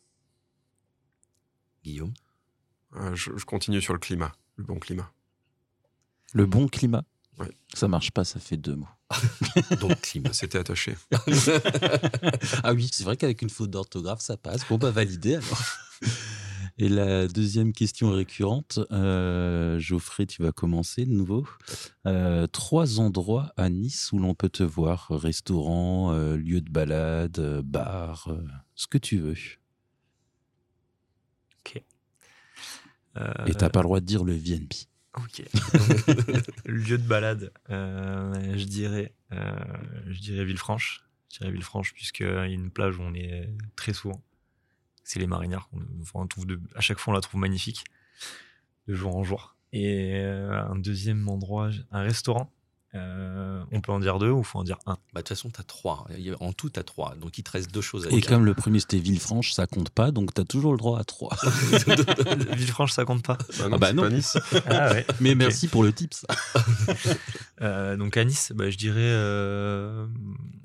Guillaume? 1.84 2.14
Euh, 2.96 3.14
je, 3.14 3.36
je 3.36 3.44
continue 3.44 3.80
sur 3.80 3.92
le 3.92 4.00
climat, 4.00 4.32
le 4.56 4.64
bon 4.64 4.78
climat. 4.78 5.12
Le 6.32 6.46
bon 6.46 6.68
climat 6.68 7.04
Ouais. 7.38 7.50
Ça 7.74 7.88
marche 7.88 8.10
pas, 8.10 8.24
ça 8.24 8.38
fait 8.38 8.58
deux 8.58 8.76
mots. 8.76 8.88
Donc, 9.80 10.00
climat. 10.02 10.32
C'était 10.32 10.58
attaché. 10.58 10.94
ah 12.62 12.74
oui, 12.74 12.88
c'est 12.92 13.04
vrai 13.04 13.16
qu'avec 13.16 13.40
une 13.40 13.48
faute 13.48 13.70
d'orthographe, 13.70 14.20
ça 14.20 14.36
passe. 14.36 14.68
Bon, 14.68 14.76
bah 14.76 14.90
validé 14.90 15.36
alors. 15.36 15.62
Et 16.76 16.88
la 16.88 17.28
deuxième 17.28 17.72
question 17.72 18.10
récurrente, 18.10 18.78
euh, 18.90 19.78
Geoffrey, 19.78 20.26
tu 20.26 20.42
vas 20.42 20.52
commencer 20.52 21.04
de 21.04 21.12
nouveau. 21.12 21.46
Euh, 22.06 22.46
trois 22.46 23.00
endroits 23.00 23.52
à 23.56 23.68
Nice 23.68 24.12
où 24.12 24.18
l'on 24.18 24.34
peut 24.34 24.48
te 24.48 24.62
voir 24.62 25.08
restaurant, 25.10 26.12
euh, 26.12 26.36
lieu 26.36 26.60
de 26.60 26.70
balade, 26.70 27.38
euh, 27.38 27.62
bar, 27.62 28.28
euh, 28.28 28.42
ce 28.74 28.86
que 28.86 28.98
tu 28.98 29.18
veux. 29.18 29.34
Euh, 31.76 31.80
Et 33.46 33.54
t'as 33.54 33.70
pas 33.70 33.80
le 33.80 33.84
droit 33.84 34.00
de 34.00 34.06
dire 34.06 34.24
le 34.24 34.34
VNP. 34.34 34.86
Ok. 35.16 35.42
Lieu 36.66 36.96
de 36.96 37.06
balade, 37.06 37.52
euh, 37.68 38.56
je 38.56 38.64
dirais, 38.64 39.12
euh, 39.32 39.52
je 40.06 40.20
dirais 40.20 40.44
Villefranche. 40.44 41.04
Je 41.32 41.38
dirais 41.38 41.50
Villefranche 41.50 41.92
puisqu'il 41.92 42.26
y 42.26 42.30
a 42.30 42.46
une 42.46 42.70
plage 42.70 42.98
où 42.98 43.02
on 43.02 43.14
est 43.14 43.52
très 43.74 43.92
souvent. 43.92 44.22
C'est 45.02 45.18
les 45.18 45.26
marinières. 45.26 45.68
On, 46.14 46.26
trouve 46.28 46.46
de, 46.46 46.60
à 46.76 46.80
chaque 46.80 46.98
fois, 46.98 47.12
on 47.12 47.14
la 47.14 47.20
trouve 47.20 47.40
magnifique, 47.40 47.84
de 48.86 48.94
jour 48.94 49.16
en 49.16 49.24
jour. 49.24 49.56
Et 49.72 50.14
euh, 50.14 50.62
un 50.62 50.76
deuxième 50.76 51.28
endroit, 51.28 51.70
un 51.90 52.02
restaurant. 52.02 52.52
Euh, 52.96 53.62
on 53.70 53.80
peut 53.80 53.92
en 53.92 54.00
dire 54.00 54.18
deux 54.18 54.30
ou 54.30 54.42
faut 54.42 54.58
en 54.58 54.64
dire 54.64 54.78
un? 54.86 54.94
Bah, 54.94 54.98
De 55.14 55.18
toute 55.20 55.28
façon, 55.28 55.48
tu 55.50 55.60
as 55.60 55.64
trois. 55.64 56.06
En 56.40 56.52
tout, 56.52 56.70
tu 56.70 56.80
as 56.80 56.82
trois. 56.82 57.14
Donc, 57.14 57.38
il 57.38 57.44
te 57.44 57.50
reste 57.52 57.70
deux 57.72 57.80
choses 57.80 58.06
à 58.06 58.10
Et 58.10 58.14
dire. 58.20 58.26
comme 58.28 58.44
le 58.44 58.52
premier 58.54 58.80
c'était 58.80 58.98
Villefranche, 58.98 59.52
ça 59.52 59.66
compte 59.68 59.90
pas, 59.90 60.10
donc 60.10 60.34
t'as 60.34 60.44
toujours 60.44 60.72
le 60.72 60.78
droit 60.78 60.98
à 60.98 61.04
trois. 61.04 61.36
Villefranche, 62.56 62.92
ça 62.92 63.04
compte 63.04 63.24
pas. 63.24 63.38
Ah 63.60 63.68
Ah 63.72 63.78
bah 63.78 63.92
non. 63.92 64.02
pas 64.02 64.10
Nice. 64.10 64.36
Ah 64.66 64.90
ouais. 64.92 65.06
Mais 65.20 65.34
merci 65.36 65.68
pour 65.68 65.82
le 65.84 65.92
tips. 65.92 66.26
Euh, 67.62 67.96
donc 67.96 68.16
à 68.16 68.24
Nice, 68.24 68.52
bah, 68.54 68.70
je 68.70 68.76
dirais, 68.78 68.98
euh, 69.00 70.06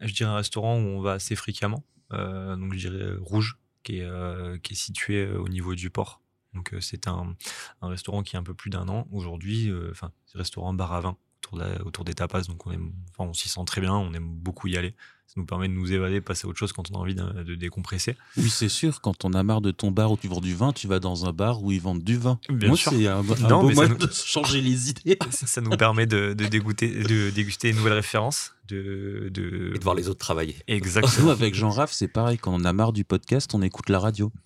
je 0.01 0.13
dirais 0.13 0.29
un 0.29 0.35
restaurant 0.35 0.77
où 0.77 0.81
on 0.87 1.01
va 1.01 1.13
assez 1.13 1.35
fréquemment. 1.35 1.83
Euh, 2.13 2.55
donc 2.55 2.73
je 2.73 2.77
dirais 2.89 3.03
euh, 3.03 3.17
Rouge, 3.21 3.57
qui 3.83 3.97
est, 3.99 4.03
euh, 4.03 4.57
qui 4.59 4.73
est 4.73 4.77
situé 4.77 5.25
euh, 5.25 5.37
au 5.39 5.47
niveau 5.49 5.75
du 5.75 5.89
port. 5.89 6.21
Donc 6.53 6.73
euh, 6.73 6.79
c'est 6.79 7.07
un, 7.07 7.35
un 7.81 7.87
restaurant 7.87 8.23
qui 8.23 8.35
a 8.35 8.39
un 8.39 8.43
peu 8.43 8.53
plus 8.53 8.69
d'un 8.69 8.87
an 8.87 9.07
aujourd'hui. 9.11 9.69
euh, 9.69 9.89
Enfin, 9.91 10.11
c'est 10.25 10.37
un 10.37 10.39
restaurant 10.39 10.73
bar 10.73 10.93
à 10.93 11.01
vin 11.01 11.17
autour, 11.45 11.57
de 11.59 11.63
la- 11.63 11.85
autour 11.85 12.03
des 12.05 12.13
tapas. 12.13 12.41
Donc 12.43 12.65
on 12.67 12.71
aime, 12.71 12.91
enfin, 13.11 13.29
on 13.29 13.33
s'y 13.33 13.49
sent 13.49 13.61
très 13.65 13.81
bien. 13.81 13.93
On 13.93 14.13
aime 14.13 14.27
beaucoup 14.27 14.67
y 14.67 14.77
aller. 14.77 14.95
Ça 15.27 15.33
nous 15.37 15.45
permet 15.45 15.67
de 15.67 15.73
nous 15.73 15.91
évader, 15.91 16.21
passer 16.21 16.45
à 16.45 16.49
autre 16.49 16.59
chose 16.59 16.71
quand 16.71 16.91
on 16.91 16.95
a 16.95 16.97
envie 16.99 17.15
de, 17.15 17.23
de 17.43 17.55
décompresser. 17.55 18.15
Oui, 18.37 18.47
c'est 18.49 18.69
sûr, 18.69 19.01
quand 19.01 19.25
on 19.25 19.33
a 19.33 19.41
marre 19.41 19.59
de 19.61 19.71
ton 19.71 19.89
bar 19.89 20.11
où 20.11 20.17
tu 20.17 20.27
vends 20.27 20.39
du 20.39 20.53
vin, 20.53 20.71
tu 20.71 20.87
vas 20.87 20.99
dans 20.99 21.25
un 21.25 21.33
bar 21.33 21.63
où 21.63 21.71
ils 21.71 21.81
vendent 21.81 22.03
du 22.03 22.15
vin. 22.15 22.39
Bien 22.47 22.67
Moi, 22.69 22.77
sûr. 22.77 22.91
c'est 22.91 23.07
un, 23.07 23.17
un 23.19 23.47
Non, 23.49 23.61
beau 23.61 23.69
mais 23.69 23.75
ça 23.75 23.87
nous- 23.87 23.97
de 23.97 24.11
changer 24.11 24.61
les 24.61 24.91
idées. 24.91 25.17
ça, 25.31 25.47
ça 25.47 25.61
nous 25.61 25.71
permet 25.71 26.05
de, 26.05 26.33
de, 26.33 26.45
dégoûter, 26.45 27.03
de 27.03 27.31
déguster 27.31 27.69
une 27.71 27.77
nouvelle 27.77 27.93
référence. 27.93 28.51
De, 28.67 29.29
de... 29.31 29.73
Et 29.75 29.77
de 29.79 29.83
voir 29.83 29.93
les 29.95 30.09
autres 30.09 30.19
travailler. 30.19 30.55
Exactement. 30.67 31.25
Nous, 31.25 31.29
avec 31.31 31.53
Jean 31.55 31.69
Raff, 31.69 31.91
c'est 31.91 32.07
pareil. 32.07 32.37
Quand 32.37 32.53
on 32.53 32.63
a 32.63 32.73
marre 32.73 32.93
du 32.93 33.03
podcast, 33.03 33.53
on 33.55 33.61
écoute 33.61 33.89
la 33.89 33.99
radio. 33.99 34.31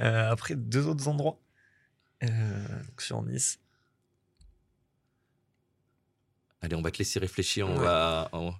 Euh, 0.00 0.30
après, 0.30 0.54
deux 0.56 0.86
autres 0.86 1.06
endroits 1.08 1.38
euh, 2.22 2.66
sur 2.98 3.22
Nice. 3.22 3.58
Allez, 6.66 6.74
on 6.74 6.82
va 6.82 6.90
te 6.90 6.98
laisser 6.98 7.20
réfléchir. 7.20 7.68
On 7.68 7.76
Ouais. 7.78 7.84
va. 7.84 8.28
on- 8.32 8.52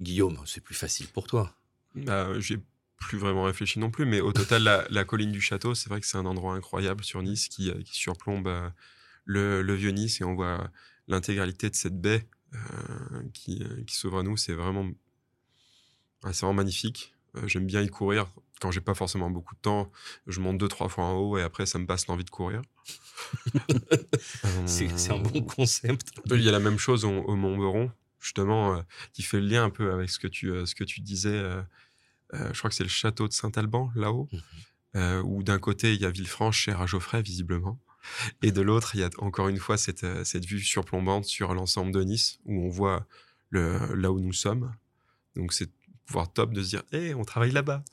Guillaume, 0.00 0.36
c'est 0.46 0.60
plus 0.60 0.74
facile 0.74 1.06
pour 1.06 1.28
toi. 1.28 1.54
Bah, 1.94 2.28
j'ai 2.40 2.58
plus 2.96 3.18
vraiment 3.18 3.44
réfléchi 3.44 3.78
non 3.78 3.88
plus, 3.92 4.04
mais 4.04 4.20
au 4.20 4.32
total, 4.32 4.64
la, 4.64 4.84
la 4.90 5.04
colline 5.04 5.30
du 5.30 5.40
château, 5.40 5.76
c'est 5.76 5.88
vrai 5.88 6.00
que 6.00 6.06
c'est 6.08 6.16
un 6.18 6.26
endroit 6.26 6.54
incroyable 6.56 7.04
sur 7.04 7.22
Nice 7.22 7.46
qui, 7.48 7.70
euh, 7.70 7.80
qui 7.84 7.94
surplombe 7.94 8.48
euh, 8.48 8.68
le, 9.24 9.62
le 9.62 9.74
vieux 9.74 9.90
Nice 9.92 10.20
et 10.20 10.24
on 10.24 10.34
voit 10.34 10.68
l'intégralité 11.06 11.70
de 11.70 11.76
cette 11.76 12.00
baie 12.00 12.26
euh, 12.54 12.58
qui, 13.32 13.62
euh, 13.62 13.84
qui 13.84 13.94
s'ouvre 13.94 14.18
à 14.18 14.22
nous. 14.24 14.36
C'est 14.36 14.54
vraiment, 14.54 14.90
c'est 16.24 16.40
vraiment 16.40 16.54
magnifique. 16.54 17.14
Euh, 17.36 17.46
J'aime 17.46 17.66
bien 17.66 17.80
y 17.82 17.88
courir. 17.88 18.26
Quand 18.62 18.70
j'ai 18.70 18.80
pas 18.80 18.94
forcément 18.94 19.28
beaucoup 19.28 19.54
de 19.56 19.60
temps, 19.60 19.90
je 20.28 20.38
monte 20.40 20.56
deux, 20.58 20.68
trois 20.68 20.88
fois 20.88 21.04
en 21.04 21.14
haut 21.18 21.36
et 21.36 21.42
après, 21.42 21.66
ça 21.66 21.78
me 21.80 21.86
passe 21.86 22.06
l'envie 22.06 22.24
de 22.24 22.30
courir. 22.30 22.62
C'est 24.66 25.10
un 25.10 25.18
bon 25.18 25.42
concept. 25.42 26.12
Il 26.30 26.40
y 26.42 26.48
a 26.48 26.52
la 26.52 26.60
même 26.60 26.78
chose 26.78 27.04
au, 27.04 27.10
au 27.10 27.36
Mont 27.36 27.56
Beron, 27.56 27.90
justement, 28.20 28.76
euh, 28.76 28.82
qui 29.12 29.22
fait 29.22 29.40
le 29.40 29.46
lien 29.46 29.64
un 29.64 29.70
peu 29.70 29.92
avec 29.92 30.10
ce 30.10 30.18
que 30.18 30.28
tu, 30.28 30.50
euh, 30.50 30.64
ce 30.66 30.74
que 30.74 30.84
tu 30.84 31.00
disais. 31.00 31.30
euh, 31.36 31.62
euh, 32.34 32.50
je 32.52 32.58
crois 32.58 32.70
que 32.70 32.76
c'est 32.76 32.84
le 32.84 32.88
château 32.88 33.28
de 33.28 33.32
Saint-Alban, 33.32 33.90
là-haut, 33.94 34.28
Mhm. 34.32 34.40
euh, 34.96 35.22
où 35.22 35.42
d'un 35.42 35.58
côté, 35.58 35.94
il 35.94 36.00
y 36.00 36.06
a 36.06 36.10
Villefranche, 36.10 36.58
cher 36.58 36.80
à 36.80 36.86
Geoffrey, 36.86 37.20
visiblement. 37.22 37.78
Et 38.42 38.52
de 38.52 38.62
l'autre, 38.62 38.94
il 38.94 39.00
y 39.00 39.04
a 39.04 39.10
encore 39.18 39.48
une 39.48 39.58
fois 39.58 39.76
cette, 39.76 40.04
euh, 40.04 40.24
cette 40.24 40.44
vue 40.46 40.60
surplombante 40.60 41.24
sur 41.24 41.52
l'ensemble 41.54 41.92
de 41.92 42.02
Nice, 42.02 42.38
où 42.46 42.64
on 42.64 42.68
voit 42.70 43.06
le, 43.50 43.94
là 43.94 44.10
où 44.10 44.20
nous 44.20 44.32
sommes. 44.32 44.74
Donc, 45.36 45.52
c'est 45.52 45.70
pouvoir 46.06 46.32
top 46.32 46.52
de 46.52 46.62
se 46.62 46.68
dire, 46.70 46.82
hé, 46.92 47.14
on 47.14 47.24
travaille 47.24 47.52
là-bas. 47.52 47.84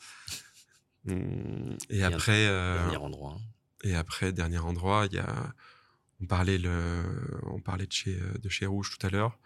Hum, 1.09 1.77
Et 1.89 2.03
après, 2.03 2.45
euh, 2.47 2.75
Dernier 2.83 2.97
endroit. 2.97 3.37
hein. 3.37 3.41
et 3.83 3.95
après, 3.95 4.31
dernier 4.31 4.59
endroit, 4.59 5.07
il 5.09 5.15
y 5.15 5.19
a, 5.19 5.53
on 6.21 6.25
parlait 6.27 6.57
le, 6.57 7.03
on 7.43 7.59
parlait 7.61 7.87
de 7.87 7.91
chez, 7.91 8.19
euh, 8.19 8.33
de 8.39 8.49
chez 8.49 8.65
Rouge 8.65 8.95
tout 8.97 9.05
à 9.07 9.09
l'heure. 9.09 9.37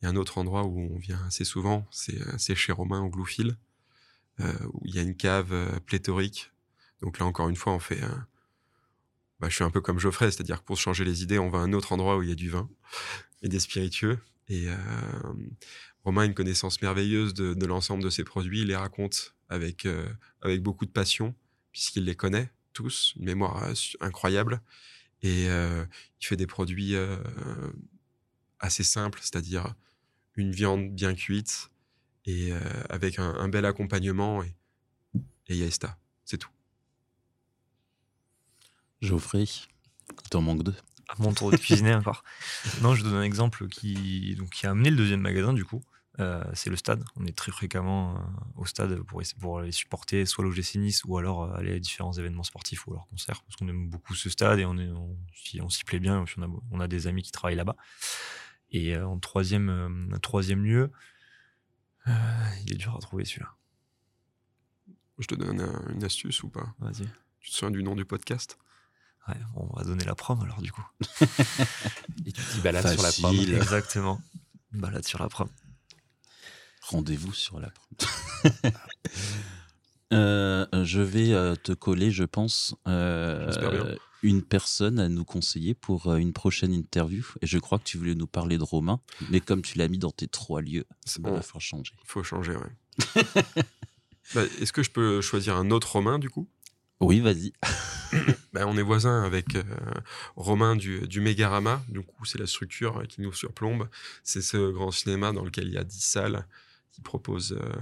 Il 0.00 0.04
y 0.04 0.08
a 0.08 0.10
un 0.10 0.16
autre 0.16 0.38
endroit 0.38 0.64
où 0.64 0.78
on 0.80 0.98
vient 0.98 1.20
assez 1.26 1.44
souvent, 1.44 1.86
c'est, 1.90 2.20
euh, 2.20 2.32
c'est 2.38 2.54
chez 2.54 2.72
Romain 2.72 3.00
au 3.02 3.10
Gloufil, 3.10 3.56
euh, 4.40 4.52
où 4.72 4.80
il 4.84 4.94
y 4.94 4.98
a 4.98 5.02
une 5.02 5.16
cave 5.16 5.52
euh, 5.52 5.78
pléthorique. 5.80 6.50
Donc 7.02 7.18
là, 7.18 7.26
encore 7.26 7.48
une 7.48 7.56
fois, 7.56 7.72
on 7.74 7.78
fait, 7.80 8.00
un- 8.02 8.26
bah, 9.40 9.48
je 9.48 9.54
suis 9.54 9.64
un 9.64 9.70
peu 9.70 9.80
comme 9.80 9.98
Geoffrey, 9.98 10.30
c'est-à-dire 10.30 10.60
que 10.60 10.64
pour 10.66 10.76
se 10.76 10.82
changer 10.82 11.04
les 11.04 11.22
idées, 11.22 11.38
on 11.38 11.48
va 11.50 11.58
à 11.58 11.62
un 11.62 11.72
autre 11.72 11.92
endroit 11.92 12.16
où 12.16 12.22
il 12.22 12.28
y 12.28 12.32
a 12.32 12.36
du 12.36 12.48
vin 12.50 12.68
et 13.42 13.48
des 13.48 13.60
spiritueux. 13.60 14.18
Et 14.48 14.68
euh, 14.68 14.74
Romain 16.04 16.22
a 16.22 16.24
une 16.26 16.34
connaissance 16.34 16.80
merveilleuse 16.82 17.34
de, 17.34 17.54
de 17.54 17.66
l'ensemble 17.66 18.02
de 18.02 18.10
ses 18.10 18.24
produits. 18.24 18.60
Il 18.62 18.68
les 18.68 18.76
raconte 18.76 19.34
avec, 19.50 19.84
euh, 19.84 20.08
avec 20.40 20.62
beaucoup 20.62 20.86
de 20.86 20.90
passion, 20.90 21.34
puisqu'il 21.72 22.04
les 22.04 22.14
connaît 22.16 22.50
tous, 22.72 23.12
une 23.16 23.26
mémoire 23.26 23.76
su- 23.76 23.96
incroyable. 24.00 24.62
Et 25.22 25.50
euh, 25.50 25.84
il 26.20 26.26
fait 26.26 26.36
des 26.36 26.46
produits 26.46 26.94
euh, 26.94 27.18
assez 28.58 28.82
simples, 28.82 29.18
c'est-à-dire 29.20 29.74
une 30.36 30.52
viande 30.52 30.94
bien 30.94 31.14
cuite 31.14 31.70
et 32.24 32.52
euh, 32.52 32.60
avec 32.88 33.18
un, 33.18 33.34
un 33.34 33.48
bel 33.48 33.66
accompagnement 33.66 34.42
et, 34.42 34.54
et 35.48 35.56
Yaesta. 35.56 35.98
C'est 36.24 36.38
tout. 36.38 36.50
Geoffrey, 39.02 39.44
il 39.44 40.28
t'en 40.30 40.40
manque 40.42 40.62
deux. 40.62 40.76
à 41.08 41.14
mon 41.18 41.32
tour 41.32 41.50
de 41.50 41.56
cuisiner 41.56 41.94
encore. 41.94 42.22
Non, 42.82 42.94
je 42.94 43.02
donne 43.02 43.14
un 43.14 43.22
exemple 43.22 43.66
qui, 43.68 44.34
donc, 44.36 44.50
qui 44.50 44.66
a 44.66 44.70
amené 44.70 44.90
le 44.90 44.96
deuxième 44.96 45.20
magasin, 45.20 45.52
du 45.52 45.64
coup. 45.64 45.82
Euh, 46.18 46.42
c'est 46.54 46.70
le 46.70 46.76
stade. 46.76 47.04
On 47.16 47.24
est 47.24 47.36
très 47.36 47.52
fréquemment 47.52 48.16
euh, 48.16 48.20
au 48.56 48.66
stade 48.66 49.00
pour, 49.04 49.22
pour 49.38 49.58
aller 49.60 49.70
supporter 49.72 50.26
soit 50.26 50.44
l'OGC 50.44 50.74
Nice 50.76 51.02
ou 51.04 51.16
alors 51.16 51.44
euh, 51.44 51.54
aller 51.56 51.74
à 51.74 51.78
différents 51.78 52.12
événements 52.12 52.42
sportifs 52.42 52.86
ou 52.86 52.92
alors 52.92 53.06
concerts 53.08 53.42
parce 53.42 53.56
qu'on 53.56 53.68
aime 53.68 53.88
beaucoup 53.88 54.14
ce 54.14 54.28
stade 54.28 54.58
et 54.58 54.64
on 54.64 54.76
est- 54.76 54.88
on 54.90 55.16
s'y 55.32 55.60
on 55.62 55.68
s'y 55.68 55.84
plaît 55.84 56.00
bien. 56.00 56.20
et 56.20 56.24
puis 56.24 56.34
on, 56.38 56.42
a, 56.42 56.48
on 56.72 56.80
a 56.80 56.88
des 56.88 57.06
amis 57.06 57.22
qui 57.22 57.30
travaillent 57.30 57.56
là-bas. 57.56 57.76
Et 58.72 58.96
euh, 58.96 59.06
en 59.06 59.18
troisième, 59.20 59.68
euh, 60.12 60.18
troisième 60.18 60.64
lieu, 60.64 60.90
euh, 62.08 62.12
il 62.66 62.72
est 62.72 62.76
dur 62.76 62.96
à 62.96 62.98
trouver 63.00 63.24
celui-là. 63.24 63.54
Je 65.18 65.26
te 65.26 65.34
donne 65.36 65.60
un- 65.60 65.92
une 65.94 66.02
astuce 66.04 66.42
ou 66.42 66.48
pas? 66.48 66.74
Vas-y. 66.80 67.08
Tu 67.40 67.50
te 67.50 67.54
souviens 67.56 67.70
du 67.70 67.82
nom 67.82 67.94
du 67.94 68.04
podcast? 68.04 68.58
Ouais, 69.28 69.36
on 69.54 69.66
va 69.76 69.84
donner 69.84 70.04
la 70.04 70.14
prom 70.14 70.40
alors 70.40 70.60
du 70.60 70.72
coup. 70.72 70.86
Et 72.26 72.32
tu 72.32 72.42
t'y 72.42 72.60
balades 72.62 72.88
sur 72.94 73.02
la 73.02 73.12
prom. 73.12 73.36
Exactement. 73.56 74.20
Balade 74.72 75.04
sur 75.06 75.20
la 75.22 75.28
prom. 75.28 75.48
Rendez-vous 76.90 77.32
sur 77.32 77.60
la. 77.60 77.72
Euh, 80.12 80.66
je 80.82 81.00
vais 81.00 81.32
euh, 81.32 81.54
te 81.54 81.70
coller, 81.70 82.10
je 82.10 82.24
pense, 82.24 82.74
euh, 82.88 83.94
une 84.24 84.42
personne 84.42 84.98
à 84.98 85.08
nous 85.08 85.24
conseiller 85.24 85.72
pour 85.72 86.12
une 86.16 86.32
prochaine 86.32 86.72
interview. 86.72 87.24
Et 87.42 87.46
je 87.46 87.58
crois 87.58 87.78
que 87.78 87.84
tu 87.84 87.96
voulais 87.96 88.16
nous 88.16 88.26
parler 88.26 88.58
de 88.58 88.64
Romain, 88.64 88.98
mais 89.30 89.38
comme 89.38 89.62
tu 89.62 89.78
l'as 89.78 89.86
mis 89.86 89.98
dans 89.98 90.10
tes 90.10 90.26
trois 90.26 90.62
lieux, 90.62 90.84
ça 91.04 91.20
bon. 91.20 91.30
va 91.32 91.42
falloir 91.42 91.60
changer. 91.60 91.94
faut 92.04 92.24
changer, 92.24 92.56
ouais. 92.56 93.22
Bah, 94.34 94.42
Est-ce 94.60 94.72
que 94.72 94.82
je 94.82 94.90
peux 94.90 95.20
choisir 95.20 95.56
un 95.56 95.70
autre 95.70 95.92
Romain 95.92 96.18
du 96.18 96.28
coup? 96.28 96.48
Oui, 96.98 97.20
vas-y. 97.20 97.52
Bah, 98.52 98.66
on 98.66 98.76
est 98.76 98.82
voisins 98.82 99.22
avec 99.22 99.54
euh, 99.54 99.62
Romain 100.36 100.74
du, 100.76 101.06
du 101.06 101.20
Mégarama. 101.20 101.82
Du 101.88 102.00
coup, 102.00 102.24
c'est 102.24 102.38
la 102.38 102.46
structure 102.46 103.06
qui 103.08 103.20
nous 103.20 103.32
surplombe. 103.32 103.88
C'est 104.24 104.42
ce 104.42 104.72
grand 104.72 104.90
cinéma 104.90 105.32
dans 105.32 105.44
lequel 105.44 105.68
il 105.68 105.74
y 105.74 105.78
a 105.78 105.84
10 105.84 106.00
salles 106.00 106.46
qui 106.92 107.00
proposent 107.00 107.52
euh, 107.52 107.72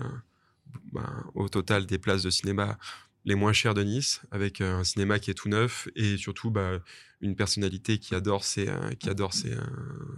bah, 0.92 1.24
au 1.34 1.48
total 1.48 1.86
des 1.86 1.98
places 1.98 2.22
de 2.22 2.30
cinéma 2.30 2.78
les 3.24 3.34
moins 3.34 3.52
chères 3.52 3.74
de 3.74 3.82
Nice, 3.82 4.22
avec 4.30 4.60
euh, 4.60 4.78
un 4.78 4.84
cinéma 4.84 5.18
qui 5.18 5.30
est 5.30 5.34
tout 5.34 5.48
neuf 5.48 5.88
et 5.96 6.16
surtout 6.16 6.50
bah, 6.50 6.78
une 7.20 7.36
personnalité 7.36 7.98
qui 7.98 8.14
adore 8.14 8.44
ses, 8.44 8.68
euh, 8.68 8.94
qui 8.94 9.10
adore 9.10 9.34
ses, 9.34 9.54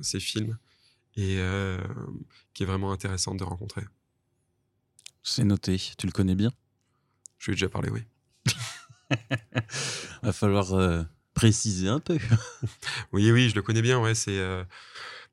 ses 0.01 0.21
films 0.21 0.59
et 1.17 1.39
euh, 1.39 1.79
qui 2.55 2.63
est 2.63 2.67
vraiment 2.67 2.93
intéressante 2.93 3.39
de 3.39 3.45
rencontrer. 3.45 3.83
C'est 5.23 5.45
noté. 5.45 5.77
Tu 5.99 6.07
le 6.07 6.13
connais 6.13 6.35
bien? 6.35 6.53
Je 7.39 7.47
lui 7.47 7.53
ai 7.53 7.57
déjà 7.57 7.69
parlé, 7.69 7.91
oui. 7.91 8.03
Va 10.23 10.33
falloir 10.33 10.73
euh, 10.73 11.03
préciser 11.35 11.89
un 11.89 12.01
peu. 12.01 12.19
Oui, 13.13 13.31
oui, 13.33 13.49
je 13.49 13.55
le 13.55 13.63
connais 13.63 13.83
bien. 13.83 14.01
Ouais, 14.01 14.15
c'est 14.15 14.39
euh, 14.39 14.65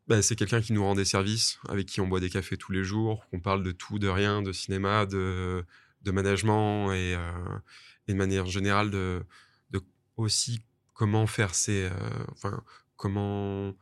bah, 0.08 0.22
c'est 0.22 0.36
quelqu'un 0.36 0.62
qui 0.62 0.74
nous 0.74 0.84
rend 0.84 0.96
des 0.96 1.06
services, 1.06 1.60
avec 1.68 1.86
qui 1.88 2.02
on 2.02 2.08
boit 2.08 2.20
des 2.20 2.30
cafés 2.30 2.58
tous 2.58 2.72
les 2.72 2.84
jours, 2.84 3.26
on 3.34 3.40
parle 3.40 3.64
de 3.64 3.72
tout, 3.72 4.00
de 4.00 4.08
rien, 4.08 4.42
de 4.42 4.54
cinéma, 4.54 5.06
de, 5.06 5.66
de 6.04 6.12
management 6.12 6.92
et, 6.94 7.16
euh, 7.16 7.60
et 8.08 8.14
de 8.14 8.18
manière 8.18 8.46
générale 8.46 8.90
de, 8.90 9.24
de 9.72 9.82
aussi 10.16 10.62
comment 10.94 11.28
faire 11.28 11.54
ses, 11.54 11.90
euh, 11.92 12.26
enfin 12.32 12.64
comment 12.96 13.76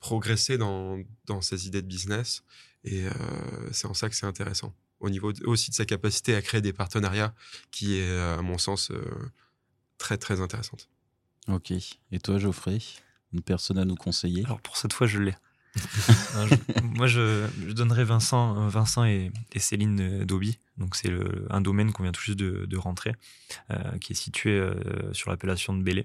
progresser 0.00 0.58
dans, 0.58 1.00
dans 1.26 1.40
ses 1.40 1.66
idées 1.66 1.82
de 1.82 1.88
business. 1.88 2.44
Et 2.84 3.06
euh, 3.06 3.10
c'est 3.72 3.86
en 3.86 3.94
ça 3.94 4.08
que 4.08 4.14
c'est 4.16 4.26
intéressant. 4.26 4.74
Au 5.00 5.10
niveau 5.10 5.32
aussi 5.44 5.70
de 5.70 5.74
sa 5.74 5.84
capacité 5.84 6.34
à 6.36 6.42
créer 6.42 6.60
des 6.60 6.72
partenariats, 6.72 7.34
qui 7.72 7.98
est 7.98 8.16
à 8.16 8.40
mon 8.42 8.58
sens 8.58 8.92
très 9.98 10.16
très 10.16 10.40
intéressante. 10.40 10.88
Ok. 11.48 11.72
Et 11.72 12.20
toi, 12.20 12.38
Geoffrey? 12.38 12.78
Une 13.32 13.42
personne 13.42 13.78
à 13.78 13.84
nous 13.84 13.96
conseiller 13.96 14.44
Alors 14.44 14.60
pour 14.60 14.76
cette 14.76 14.92
fois, 14.92 15.06
je 15.06 15.18
l'ai. 15.18 15.34
Hein, 16.34 16.46
moi, 16.82 17.06
je, 17.06 17.46
je 17.66 17.72
donnerais 17.72 18.04
Vincent, 18.04 18.56
euh, 18.58 18.68
Vincent 18.68 19.04
et, 19.04 19.30
et 19.52 19.58
Céline 19.58 20.00
euh, 20.00 20.24
Dauby. 20.24 20.58
Donc, 20.78 20.96
c'est 20.96 21.10
un 21.50 21.60
domaine 21.60 21.92
qu'on 21.92 22.02
vient 22.02 22.12
tout 22.12 22.22
juste 22.22 22.38
de, 22.38 22.64
de 22.64 22.76
rentrer, 22.76 23.12
euh, 23.70 23.98
qui 24.00 24.12
est 24.12 24.16
situé 24.16 24.52
euh, 24.52 25.12
sur 25.12 25.30
l'appellation 25.30 25.74
de 25.74 25.82
Bélé. 25.82 26.04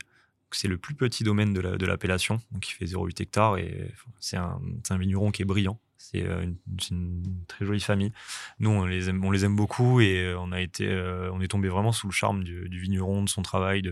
C'est 0.52 0.68
le 0.68 0.78
plus 0.78 0.96
petit 0.96 1.24
domaine 1.24 1.54
de 1.54 1.60
la- 1.62 1.76
l'appellation, 1.78 2.42
donc 2.52 2.70
il 2.70 2.74
fait 2.74 2.86
0,8 2.86 3.22
hectares 3.22 3.58
et 3.58 3.94
c'est 4.20 4.38
un, 4.38 4.60
vigneron 4.92 5.32
qui 5.32 5.42
est 5.42 5.46
brillant. 5.46 5.80
C'est 5.98 6.24
euh, 6.24 6.46
une, 6.92 7.44
très 7.48 7.66
jolie 7.66 7.82
famille. 7.82 8.14
Nous, 8.60 8.70
on 8.70 8.86
les 8.86 9.10
aime, 9.10 9.24
on 9.26 9.32
les 9.32 9.44
aime 9.44 9.56
beaucoup 9.56 10.00
et 10.00 10.34
on 10.38 10.52
a 10.54 10.62
été, 10.62 10.90
on 11.34 11.42
est 11.42 11.50
tombé 11.50 11.68
vraiment 11.68 11.92
sous 11.92 12.08
le 12.08 12.14
charme 12.14 12.44
du, 12.44 12.70
du 12.70 12.80
vigneron, 12.80 13.24
de 13.24 13.30
son 13.30 13.42
travail, 13.42 13.82
de, 13.82 13.92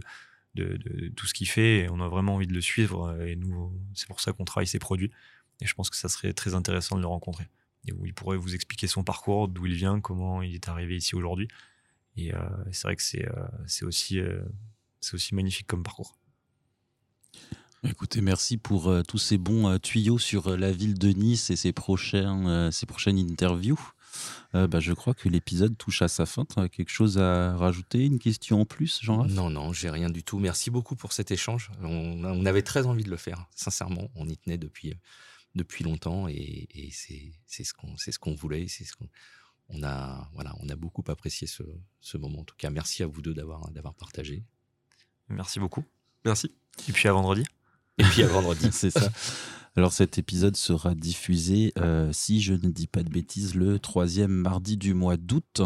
de, 0.56 1.10
tout 1.16 1.26
ce 1.26 1.34
qu'il 1.34 1.48
fait. 1.48 1.80
Et 1.80 1.90
on 1.90 2.00
a 2.00 2.08
vraiment 2.08 2.36
envie 2.36 2.48
de 2.48 2.54
le 2.54 2.62
suivre. 2.62 3.10
euh, 3.10 3.28
Et 3.28 3.36
nous, 3.36 3.72
c'est 3.94 4.08
pour 4.08 4.20
ça 4.20 4.32
qu'on 4.34 4.46
travaille 4.46 4.68
ses 4.68 4.80
produits. 4.80 5.12
Et 5.62 5.66
je 5.66 5.74
pense 5.74 5.90
que 5.90 5.96
ça 5.96 6.10
serait 6.10 6.34
très 6.34 6.56
intéressant 6.56 6.96
de 6.96 7.02
le 7.02 7.08
rencontrer. 7.08 7.48
Et 7.88 7.94
où 7.94 8.06
il 8.06 8.14
pourrait 8.14 8.38
vous 8.38 8.56
expliquer 8.56 8.88
son 8.88 9.04
parcours, 9.04 9.48
d'où 9.48 9.66
il 9.66 9.76
vient, 9.76 10.02
comment 10.02 10.42
il 10.42 10.56
est 10.56 10.68
arrivé 10.68 10.98
ici 10.98 11.16
aujourd'hui. 11.16 11.48
Et 12.18 12.34
euh, 12.34 12.40
c'est 12.72 12.84
vrai 12.84 12.96
que 12.96 13.04
c'est 13.04 13.28
euh, 13.28 13.88
aussi, 13.88 14.20
aussi 15.14 15.36
magnifique 15.36 15.68
comme 15.68 15.84
parcours. 15.84 16.18
Écoutez, 17.88 18.22
merci 18.22 18.58
pour 18.58 18.92
tous 19.08 19.20
ces 19.20 19.38
bons 19.38 19.78
tuyaux 19.78 20.18
sur 20.18 20.58
la 20.58 20.72
ville 20.72 20.98
de 20.98 21.10
Nice 21.10 21.52
et 21.52 21.56
ses, 21.56 21.72
ses 21.72 21.74
prochaines 21.74 23.20
interviews. 23.20 23.80
Euh, 24.54 24.68
bah, 24.68 24.80
je 24.80 24.94
crois 24.94 25.14
que 25.14 25.30
l'épisode 25.30 25.78
touche 25.78 26.02
à 26.02 26.08
sa 26.08 26.26
fin. 26.26 26.46
Tu 26.46 26.60
as 26.60 26.70
quelque 26.70 26.92
chose 26.92 27.18
à 27.18 27.56
rajouter 27.58 28.06
Une 28.06 28.20
question 28.20 28.62
en 28.62 28.66
plus, 28.66 29.00
jean 29.02 29.26
Non, 29.26 29.50
non, 29.50 29.74
j'ai 29.74 29.90
rien 29.90 30.10
du 30.10 30.24
tout. 30.24 30.40
Merci 30.40 30.72
beaucoup 30.72 30.96
pour 30.96 31.12
cet 31.14 31.32
échange. 31.32 31.72
On, 31.82 32.24
on 32.24 32.46
avait 32.46 32.62
très 32.62 32.86
envie 32.86 33.04
de 33.04 33.10
le 33.10 33.18
faire, 33.18 33.48
sincèrement. 33.56 34.10
On 34.16 34.28
y 34.28 34.38
tenait 34.38 34.58
depuis, 34.58 34.92
euh, 34.92 34.96
depuis 35.56 35.84
longtemps 35.84 36.28
et, 36.28 36.68
et 36.74 36.90
c'est 36.92 37.32
c'est 37.48 37.64
ce 37.64 37.74
qu'on 37.74 37.96
c'est 37.98 38.12
ce 38.12 38.20
qu'on 38.20 38.34
voulait. 38.36 38.68
C'est 38.68 38.84
ce 38.86 38.94
qu'on 38.96 39.08
on 39.70 39.84
a 39.84 40.30
voilà, 40.34 40.54
on 40.62 40.70
a 40.70 40.76
beaucoup 40.76 41.04
apprécié 41.08 41.48
ce, 41.48 41.64
ce 42.00 42.18
moment. 42.18 42.40
En 42.40 42.44
tout 42.44 42.56
cas, 42.58 42.70
merci 42.70 43.04
à 43.04 43.08
vous 43.08 43.22
deux 43.22 43.34
d'avoir 43.34 43.72
d'avoir 43.72 43.96
partagé. 43.96 44.44
Merci 45.30 45.60
beaucoup. 45.60 45.84
Merci. 46.24 46.54
Et 46.88 46.92
puis 46.92 47.08
à 47.08 47.14
vendredi. 47.14 47.44
Et 47.98 48.04
puis 48.04 48.24
à 48.24 48.28
vendredi. 48.28 48.70
C'est 48.72 48.92
ça. 48.92 49.10
Alors 49.78 49.92
cet 49.92 50.18
épisode 50.18 50.56
sera 50.56 50.96
diffusé, 50.96 51.74
euh, 51.78 52.10
si 52.14 52.40
je 52.40 52.54
ne 52.54 52.70
dis 52.70 52.88
pas 52.88 53.04
de 53.04 53.10
bêtises, 53.10 53.56
le 53.56 53.78
troisième 53.78 54.32
mardi 54.32 54.78
du 54.78 54.94
mois 54.94 55.18
d'août. 55.18 55.62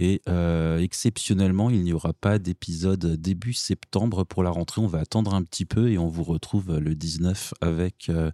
Et 0.00 0.20
euh, 0.28 0.78
exceptionnellement, 0.78 1.70
il 1.70 1.82
n'y 1.84 1.92
aura 1.92 2.12
pas 2.12 2.40
d'épisode 2.40 3.14
début 3.14 3.52
septembre 3.52 4.24
pour 4.24 4.42
la 4.42 4.50
rentrée. 4.50 4.80
On 4.80 4.88
va 4.88 4.98
attendre 4.98 5.32
un 5.32 5.44
petit 5.44 5.64
peu 5.64 5.90
et 5.90 5.96
on 5.96 6.08
vous 6.08 6.24
retrouve 6.24 6.76
le 6.76 6.96
19 6.96 7.54
avec, 7.60 8.08
euh, 8.08 8.32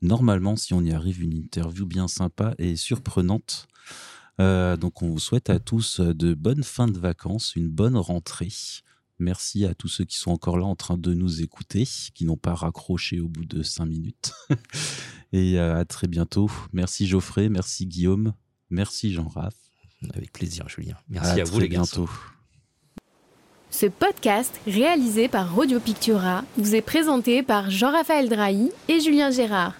normalement, 0.00 0.56
si 0.56 0.72
on 0.72 0.80
y 0.80 0.92
arrive, 0.92 1.22
une 1.22 1.34
interview 1.34 1.84
bien 1.84 2.08
sympa 2.08 2.54
et 2.56 2.74
surprenante. 2.76 3.68
Donc 4.38 5.02
on 5.02 5.10
vous 5.10 5.20
souhaite 5.20 5.50
à 5.50 5.60
tous 5.60 6.00
de 6.00 6.34
bonnes 6.34 6.64
fins 6.64 6.88
de 6.88 6.98
vacances, 6.98 7.54
une 7.54 7.68
bonne 7.68 7.96
rentrée. 7.96 8.48
Merci 9.18 9.64
à 9.64 9.74
tous 9.74 9.88
ceux 9.88 10.04
qui 10.04 10.16
sont 10.16 10.32
encore 10.32 10.58
là 10.58 10.64
en 10.64 10.74
train 10.74 10.96
de 10.96 11.14
nous 11.14 11.40
écouter, 11.42 11.86
qui 12.14 12.24
n'ont 12.24 12.36
pas 12.36 12.54
raccroché 12.54 13.20
au 13.20 13.28
bout 13.28 13.44
de 13.44 13.62
cinq 13.62 13.86
minutes. 13.86 14.32
Et 15.32 15.58
euh, 15.58 15.78
à 15.78 15.84
très 15.84 16.08
bientôt. 16.08 16.50
Merci 16.72 17.06
Geoffrey, 17.06 17.48
merci 17.48 17.86
Guillaume, 17.86 18.34
merci 18.70 19.12
Jean-Raph. 19.12 19.54
Avec 20.12 20.32
plaisir, 20.32 20.68
Julien. 20.68 20.96
Merci 21.08 21.40
à, 21.40 21.44
vous 21.44 21.52
très 21.52 21.60
les 21.62 21.68
gars. 21.68 21.78
bientôt. 21.78 22.10
Ce 23.70 23.86
podcast, 23.86 24.60
réalisé 24.66 25.28
par 25.28 25.56
Radio 25.56 25.80
Pictura, 25.80 26.44
vous 26.58 26.74
est 26.74 26.82
présenté 26.82 27.42
par 27.42 27.70
Jean-Raphaël 27.70 28.28
Drahi 28.28 28.70
et 28.88 29.00
Julien 29.00 29.30
Gérard. 29.30 29.74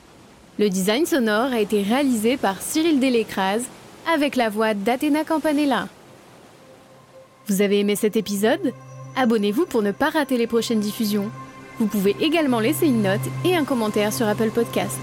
Le 0.59 0.71
design 0.71 1.05
sonore 1.05 1.53
a 1.53 1.61
été 1.61 1.83
réalisé 1.83 2.37
par 2.37 2.63
Cyril 2.63 3.01
Delécrase 3.01 3.65
avec 4.13 4.37
la 4.37 4.49
voix 4.49 4.75
d'Athéna 4.75 5.25
Campanella. 5.25 5.89
Vous 7.47 7.61
avez 7.61 7.81
aimé 7.81 7.97
cet 7.97 8.17
épisode? 8.17 8.73
Abonnez-vous 9.17 9.67
pour 9.67 9.83
ne 9.83 9.93
pas 9.93 10.11
rater 10.11 10.37
les 10.37 10.47
prochaines 10.47 10.81
diffusions. 10.81 11.31
Vous 11.79 11.87
pouvez 11.87 12.17
également 12.21 12.61
laisser 12.61 12.87
une 12.87 13.03
note 13.03 13.21
et 13.45 13.55
un 13.55 13.65
commentaire 13.65 14.13
sur 14.13 14.27
Apple 14.27 14.51
Podcast. 14.51 14.99